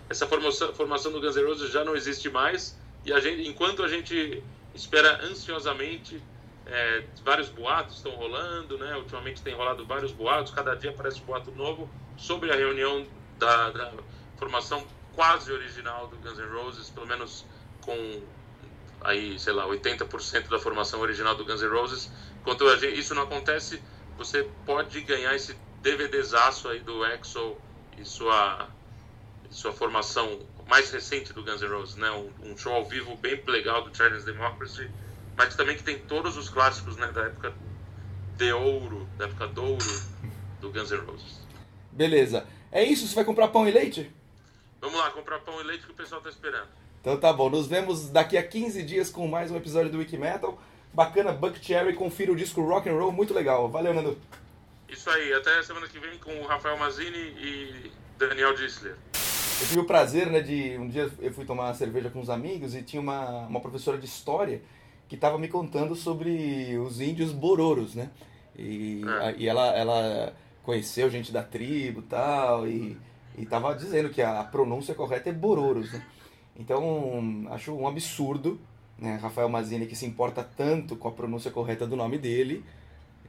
essa 0.09 0.27
formação, 0.27 0.73
formação 0.75 1.11
do 1.11 1.21
Guns 1.21 1.35
N' 1.35 1.45
Roses 1.45 1.73
já 1.73 1.85
não 1.85 1.97
existe 1.97 2.31
mais. 2.31 2.79
E 3.05 3.13
a 3.13 3.19
gente, 3.19 3.49
enquanto 3.49 3.83
a 3.83 3.89
gente 3.89 4.43
espera 4.75 5.25
ansiosamente 5.25 6.23
é, 6.67 7.05
vários 7.25 7.49
boatos 7.49 7.97
estão 7.97 8.13
rolando, 8.13 8.77
né? 8.77 8.97
Ultimamente 8.97 9.41
tem 9.41 9.55
rolado 9.55 9.87
vários 9.87 10.11
boatos, 10.11 10.53
cada 10.53 10.75
dia 10.75 10.91
aparece 10.91 11.21
um 11.23 11.25
boato 11.25 11.53
novo 11.53 11.89
sobre 12.17 12.51
a 12.51 12.57
reunião 12.57 13.07
da, 13.39 13.71
da 13.71 13.93
formação 14.37 14.85
quase 15.15 15.53
original 15.53 16.09
do 16.09 16.17
Guns 16.17 16.39
N' 16.39 16.49
Roses, 16.53 16.91
pelo 16.91 17.07
menos 17.07 17.47
com 17.83 18.23
aí, 19.03 19.39
sei 19.39 19.53
lá, 19.53 19.67
80% 19.67 20.49
da 20.49 20.59
formação 20.59 21.01
original 21.01 21.37
do 21.37 21.45
Guns 21.45 21.63
N' 21.63 21.69
Roses. 21.69 22.11
Enquanto 22.41 22.65
isso 22.87 23.15
não 23.15 23.23
acontece, 23.23 23.81
você 24.19 24.49
pode 24.65 25.01
ganhar 25.03 25.35
esse 25.35 25.57
DVDzaço 25.83 26.69
aí 26.69 26.81
do 26.81 27.05
EXO 27.07 27.57
e 27.97 28.05
sua 28.05 28.69
sua 29.49 29.73
formação 29.73 30.41
mais 30.69 30.91
recente 30.91 31.33
do 31.33 31.45
Guns 31.45 31.63
N' 31.63 31.69
Roses, 31.69 31.95
né? 31.95 32.11
Um, 32.11 32.51
um 32.51 32.59
show 32.59 32.73
ao 32.73 32.85
vivo 32.85 33.17
bem 33.17 33.41
legal 33.47 33.83
do 33.83 33.97
Chinese 33.97 34.27
Democracy 34.27 34.91
mas 35.37 35.55
também 35.55 35.77
que 35.77 35.83
tem 35.83 35.99
todos 35.99 36.37
os 36.37 36.49
clássicos 36.49 36.97
né, 36.97 37.09
da 37.09 37.25
época 37.25 37.55
de 38.37 38.53
ouro, 38.53 39.09
da 39.17 39.27
época 39.27 39.47
do 39.49 39.63
ouro 39.63 40.03
do 40.61 40.71
Guns 40.71 40.91
N' 40.91 41.05
Roses. 41.07 41.41
Beleza. 41.93 42.47
É 42.73 42.83
isso? 42.83 43.07
Você 43.07 43.15
vai 43.15 43.25
comprar 43.25 43.49
pão 43.49 43.69
e 43.69 43.71
leite? 43.71 44.11
Vamos 44.81 44.99
lá, 44.99 45.11
comprar 45.11 45.39
pão 45.41 45.61
e 45.61 45.65
leite 45.65 45.85
que 45.85 45.93
o 45.93 45.95
pessoal 45.95 46.21
tá 46.21 46.29
esperando. 46.29 46.69
Então 47.01 47.17
tá 47.19 47.33
bom, 47.33 47.49
nos 47.49 47.67
vemos 47.67 48.09
daqui 48.09 48.37
a 48.37 48.43
15 48.43 48.83
dias 48.83 49.11
com 49.11 49.27
mais 49.29 49.51
um 49.51 49.57
episódio 49.57 49.91
do 49.91 49.99
Wiki 49.99 50.17
Metal. 50.17 50.61
Bacana, 50.93 51.33
Buck 51.33 51.65
Cherry, 51.65 51.95
confira 51.95 52.33
o 52.33 52.37
disco 52.37 52.63
Rock 52.63 52.89
and 52.89 52.95
Roll, 52.95 53.13
muito 53.13 53.35
legal. 53.35 53.69
Valeu, 53.69 53.93
Nando. 53.95 54.19
Isso 54.89 55.09
aí, 55.11 55.33
até 55.33 55.63
semana 55.63 55.87
que 55.89 55.99
vem 55.99 56.19
com 56.19 56.33
o 56.41 56.47
Rafael 56.47 56.77
Mazini 56.79 57.19
e 57.19 57.93
Daniel 58.19 58.55
Dissler. 58.55 58.97
Eu 59.61 59.67
tive 59.69 59.81
o 59.81 59.85
prazer, 59.85 60.27
né, 60.29 60.41
de 60.41 60.77
um 60.79 60.89
dia 60.89 61.11
eu 61.19 61.33
fui 61.33 61.45
tomar 61.45 61.65
uma 61.65 61.75
cerveja 61.75 62.11
com 62.11 62.21
uns 62.21 62.29
amigos 62.29 62.75
e 62.75 62.83
tinha 62.83 63.01
uma, 63.01 63.47
uma 63.47 63.61
professora 63.61 63.97
de 63.99 64.07
história 64.07 64.61
que 65.09 65.15
estava 65.15 65.39
me 65.39 65.49
contando 65.49 65.95
sobre 65.95 66.77
os 66.79 67.01
índios 67.01 67.33
bororos, 67.33 67.95
né? 67.95 68.11
E, 68.59 69.03
É. 69.07 69.11
a- 69.29 69.33
e 69.33 69.47
ela, 69.49 69.67
ela 69.77 70.35
conheceu 70.63 71.09
gente 71.11 71.31
da 71.33 71.43
tribo 71.43 72.03
tal, 72.03 72.67
e 72.67 72.97
estava 73.39 73.75
dizendo 73.75 74.09
que 74.11 74.21
a 74.23 74.43
pronúncia 74.45 74.95
correta 74.95 75.29
é 75.29 75.33
bororos, 75.33 75.93
né? 75.93 76.05
Então, 76.59 77.47
acho 77.51 77.73
um 77.73 77.87
absurdo, 77.87 78.59
né? 78.99 79.17
Rafael 79.23 79.49
Mazini, 79.49 79.87
que 79.87 79.95
se 79.95 80.07
importa 80.07 80.43
tanto 80.43 80.97
com 80.97 81.07
a 81.09 81.13
pronúncia 81.13 81.51
correta 81.51 81.87
do 81.87 81.95
nome 81.97 82.19
dele, 82.19 82.65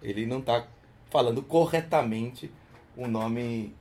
ele 0.02 0.26
não 0.26 0.40
está 0.40 0.66
falando 1.10 1.42
corretamente 1.44 2.50
o 2.96 3.06
nome, 3.08 3.76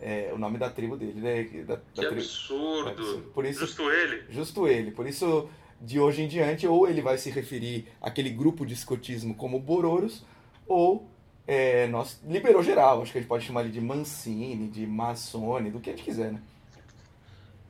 é, 0.00 0.30
o 0.34 0.38
nome 0.38 0.58
da 0.58 0.68
tribo 0.68 0.96
dele, 0.96 1.20
né? 1.20 1.44
Da, 1.64 1.76
da 1.76 1.80
Que 1.94 2.06
absurdo. 2.06 3.30
Por 3.32 3.44
isso- 3.46 3.60
Justo 3.60 3.90
ele. 3.90 4.22
Justo 4.30 4.66
ele. 4.68 4.90
Por 4.90 5.06
isso, 5.06 5.48
de 5.80 6.00
hoje 6.00 6.22
em 6.22 6.28
diante, 6.28 6.66
ou 6.66 6.88
ele 6.88 7.02
vai 7.02 7.18
se 7.18 7.30
referir 7.30 7.88
àquele 8.00 8.30
grupo 8.30 8.66
de 8.66 8.74
escotismo 8.74 9.34
como 9.34 9.60
Bororos, 9.60 10.24
ou 10.66 11.08
é, 11.46 11.86
nós 11.86 12.20
liberou 12.24 12.62
geral. 12.62 13.02
Acho 13.02 13.12
que 13.12 13.18
a 13.18 13.20
gente 13.20 13.28
pode 13.28 13.44
chamar 13.44 13.62
ele 13.62 13.70
de 13.70 13.80
Mancini, 13.80 14.68
de 14.68 14.86
Massone, 14.86 15.70
do 15.70 15.80
que 15.80 15.90
a 15.90 15.92
gente 15.92 16.04
quiser, 16.04 16.32
né? 16.32 16.42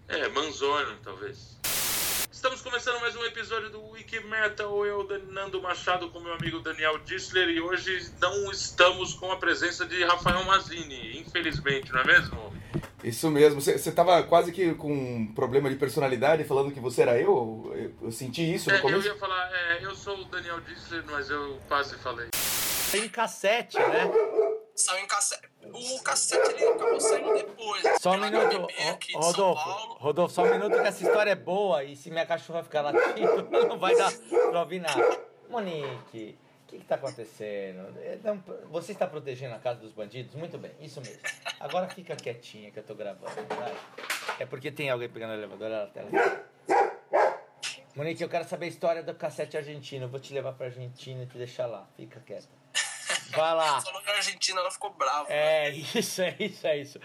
É, 0.09 0.29
Manzoni, 0.29 0.97
talvez. 1.05 1.59
Estamos 2.33 2.63
começando 2.63 3.01
mais 3.01 3.15
um 3.17 3.25
episódio 3.25 3.69
do 3.69 3.85
Wiki 3.91 4.21
Metal. 4.21 4.87
Eu, 4.87 5.07
Nando 5.29 5.61
Machado, 5.61 6.09
com 6.11 6.21
meu 6.21 6.33
amigo 6.33 6.61
Daniel 6.61 6.99
Dissler. 7.01 7.49
E 7.49 7.61
hoje 7.61 8.11
não 8.21 8.51
estamos 8.51 9.13
com 9.15 9.31
a 9.31 9.37
presença 9.37 9.85
de 9.85 10.03
Rafael 10.05 10.45
Mazini, 10.45 11.19
infelizmente, 11.19 11.93
não 11.93 12.01
é 12.01 12.07
mesmo? 12.07 12.48
Isso 13.05 13.31
mesmo. 13.31 13.61
Você 13.61 13.79
você 13.79 13.93
tava 13.93 14.23
quase 14.25 14.51
que 14.53 14.75
com 14.75 14.93
um 14.93 15.33
problema 15.35 15.71
de 15.71 15.77
personalidade, 15.77 16.45
falando 16.45 16.73
que 16.73 16.81
você 16.81 17.03
era 17.03 17.19
eu. 17.21 17.71
Eu, 17.75 17.95
eu 18.07 18.13
senti 18.13 18.43
isso 18.55 18.69
no 18.71 18.75
É, 18.77 18.79
eu 18.79 18.83
começo. 18.83 19.07
ia 19.07 19.17
falar, 19.17 19.51
é, 19.53 19.85
eu 19.85 19.95
sou 19.95 20.19
o 20.19 20.25
Daniel 20.25 20.61
Dissler, 20.61 21.05
mas 21.07 21.31
eu 21.31 21.59
quase 21.69 21.97
falei. 21.99 22.29
Tem 22.91 23.09
cassete, 23.09 23.79
né? 23.79 24.11
Saiu 24.75 25.05
em 25.05 25.07
cassete. 25.07 25.49
O 25.71 26.03
cassete 26.03 26.51
ele 26.55 26.65
acabou 26.65 27.01
saindo 27.01 27.35
depois. 27.35 27.83
Só 28.01 28.13
um 28.13 28.19
minuto, 28.21 28.67
São 29.13 29.21
Rodolfo. 29.21 29.65
Paulo. 29.65 29.95
Rodolfo, 30.01 30.35
só 30.35 30.43
um 30.45 30.51
minuto 30.51 30.73
que 30.73 30.87
essa 30.89 31.03
história 31.05 31.31
é 31.33 31.35
boa 31.35 31.85
e 31.85 31.95
se 31.95 32.11
minha 32.11 32.25
cachorra 32.25 32.63
ficar 32.63 32.81
latindo, 32.81 33.43
não 33.69 33.79
vai 33.79 33.95
dar 33.95 34.11
pra 34.51 34.61
ouvir 34.61 34.81
nada. 34.81 35.21
Monique, 35.51 36.39
que, 36.69 36.79
que 36.79 36.85
tá 36.85 36.97
acontecendo? 36.97 37.99
É, 37.99 38.19
não, 38.23 38.43
Você 38.71 38.93
está 38.93 39.07
protegendo 39.07 39.55
a 39.55 39.59
casa 39.59 39.81
dos 39.81 39.93
bandidos? 39.93 40.35
Muito 40.35 40.59
bem, 40.59 40.71
isso 40.81 41.01
mesmo. 41.01 41.21
Agora 41.59 41.89
fica 41.89 42.15
quietinha 42.15 42.71
que 42.71 42.79
eu 42.79 42.83
tô 42.85 42.95
gravando, 42.95 43.35
vai. 43.57 43.75
É 44.39 44.47
porque 44.47 44.71
tem 44.71 44.91
alguém 44.91 45.09
pegando 45.09 45.31
o 45.31 45.35
elevador, 45.35 45.69
ela 45.69 45.87
tá 45.87 46.03
Monique, 47.97 48.23
eu 48.23 48.29
quero 48.29 48.47
saber 48.47 48.67
a 48.67 48.69
história 48.69 49.03
do 49.03 49.13
cassete 49.15 49.57
argentino. 49.57 50.05
Eu 50.05 50.09
vou 50.09 50.21
te 50.21 50.33
levar 50.33 50.53
pra 50.53 50.67
Argentina 50.67 51.25
e 51.25 51.27
te 51.27 51.37
deixar 51.37 51.67
lá. 51.67 51.89
Fica 51.97 52.21
quieta. 52.21 52.47
Vai 53.31 53.55
lá. 53.55 53.81
Falou 53.81 54.01
que 54.03 54.11
a 54.11 54.15
Argentina 54.15 54.61
ela 54.61 54.71
ficou 54.71 54.93
brava. 54.93 55.27
É 55.29 55.71
isso, 55.71 56.23
é 56.23 56.37
isso, 56.39 56.67
é 56.67 56.77
isso. 56.77 57.01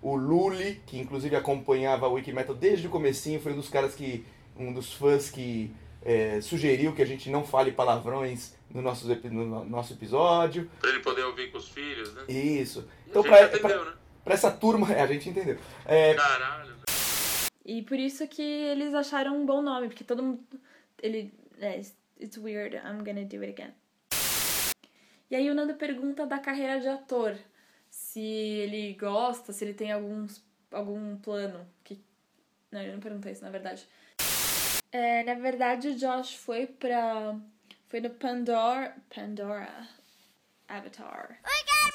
O 0.00 0.14
Luli, 0.14 0.82
que 0.86 1.00
inclusive 1.00 1.34
acompanhava 1.34 2.06
o 2.06 2.12
Wikimetal 2.12 2.54
desde 2.54 2.86
o 2.86 2.90
comecinho, 2.90 3.40
foi 3.40 3.52
um 3.54 3.56
dos 3.56 3.68
caras 3.68 3.94
que. 3.94 4.24
um 4.56 4.72
dos 4.72 4.92
fãs 4.92 5.30
que 5.30 5.74
é, 6.04 6.40
sugeriu 6.40 6.92
que 6.94 7.02
a 7.02 7.06
gente 7.06 7.30
não 7.30 7.44
fale 7.44 7.72
palavrões 7.72 8.54
no 8.70 8.82
nosso, 8.82 9.06
no 9.08 9.64
nosso 9.64 9.92
episódio. 9.94 10.70
Pra 10.80 10.90
ele 10.90 11.00
poder 11.00 11.24
ouvir 11.24 11.50
com 11.50 11.58
os 11.58 11.68
filhos, 11.68 12.12
né? 12.14 12.24
Isso. 12.28 12.88
E 13.06 13.10
Então, 13.10 13.22
a 13.22 13.24
pra, 13.24 13.42
entendeu, 13.44 13.60
pra- 13.60 13.84
né? 13.84 13.96
pra 14.24 14.34
essa 14.34 14.50
turma. 14.50 14.92
É, 14.92 15.00
a 15.02 15.06
gente 15.06 15.28
entendeu. 15.28 15.58
É, 15.86 16.14
Caralho, 16.14 16.70
né? 16.70 16.76
E 17.64 17.82
por 17.82 17.98
isso 17.98 18.26
que 18.28 18.42
eles 18.42 18.92
acharam 18.94 19.40
um 19.40 19.46
bom 19.46 19.62
nome, 19.62 19.88
porque 19.88 20.04
todo 20.04 20.22
mundo. 20.22 20.44
Ele. 21.02 21.32
É, 21.58 21.80
it's 22.20 22.36
weird, 22.36 22.76
I'm 22.76 22.98
gonna 23.04 23.24
do 23.24 23.40
it 23.42 23.50
again. 23.62 23.72
E 25.30 25.36
aí 25.36 25.50
o 25.50 25.54
Nando 25.54 25.74
pergunta 25.74 26.26
da 26.26 26.38
carreira 26.38 26.78
de 26.80 26.88
ator. 26.88 27.36
Se 27.88 28.20
ele 28.20 28.92
gosta, 28.94 29.52
se 29.52 29.64
ele 29.64 29.72
tem 29.74 29.90
alguns, 29.92 30.44
algum 30.70 31.16
plano. 31.16 31.66
Que... 31.82 31.98
Não, 32.70 32.80
ele 32.82 32.92
não 32.92 33.00
perguntou 33.00 33.30
isso, 33.30 33.42
na 33.44 33.50
verdade. 33.50 33.86
É, 34.94 35.24
na 35.24 35.34
verdade, 35.34 35.88
o 35.88 35.96
Josh 35.96 36.36
foi 36.36 36.68
pra. 36.68 37.36
Foi 37.88 38.00
no 38.00 38.10
Pandora. 38.10 38.94
Pandora. 39.12 39.88
Avatar. 40.68 41.36
Estamos 41.42 41.94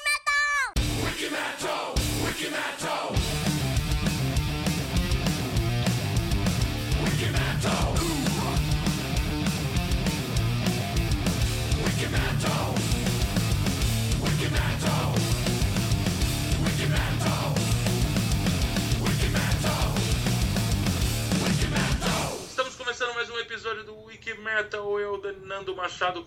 começando 23.00 23.14
mais 23.14 23.30
um 23.30 23.38
episódio 23.38 23.82
do 23.82 23.98
Wiki 24.04 24.34
Metal. 24.34 25.00
Eu, 25.00 25.22
Nando 25.40 25.74
Machado, 25.74 26.26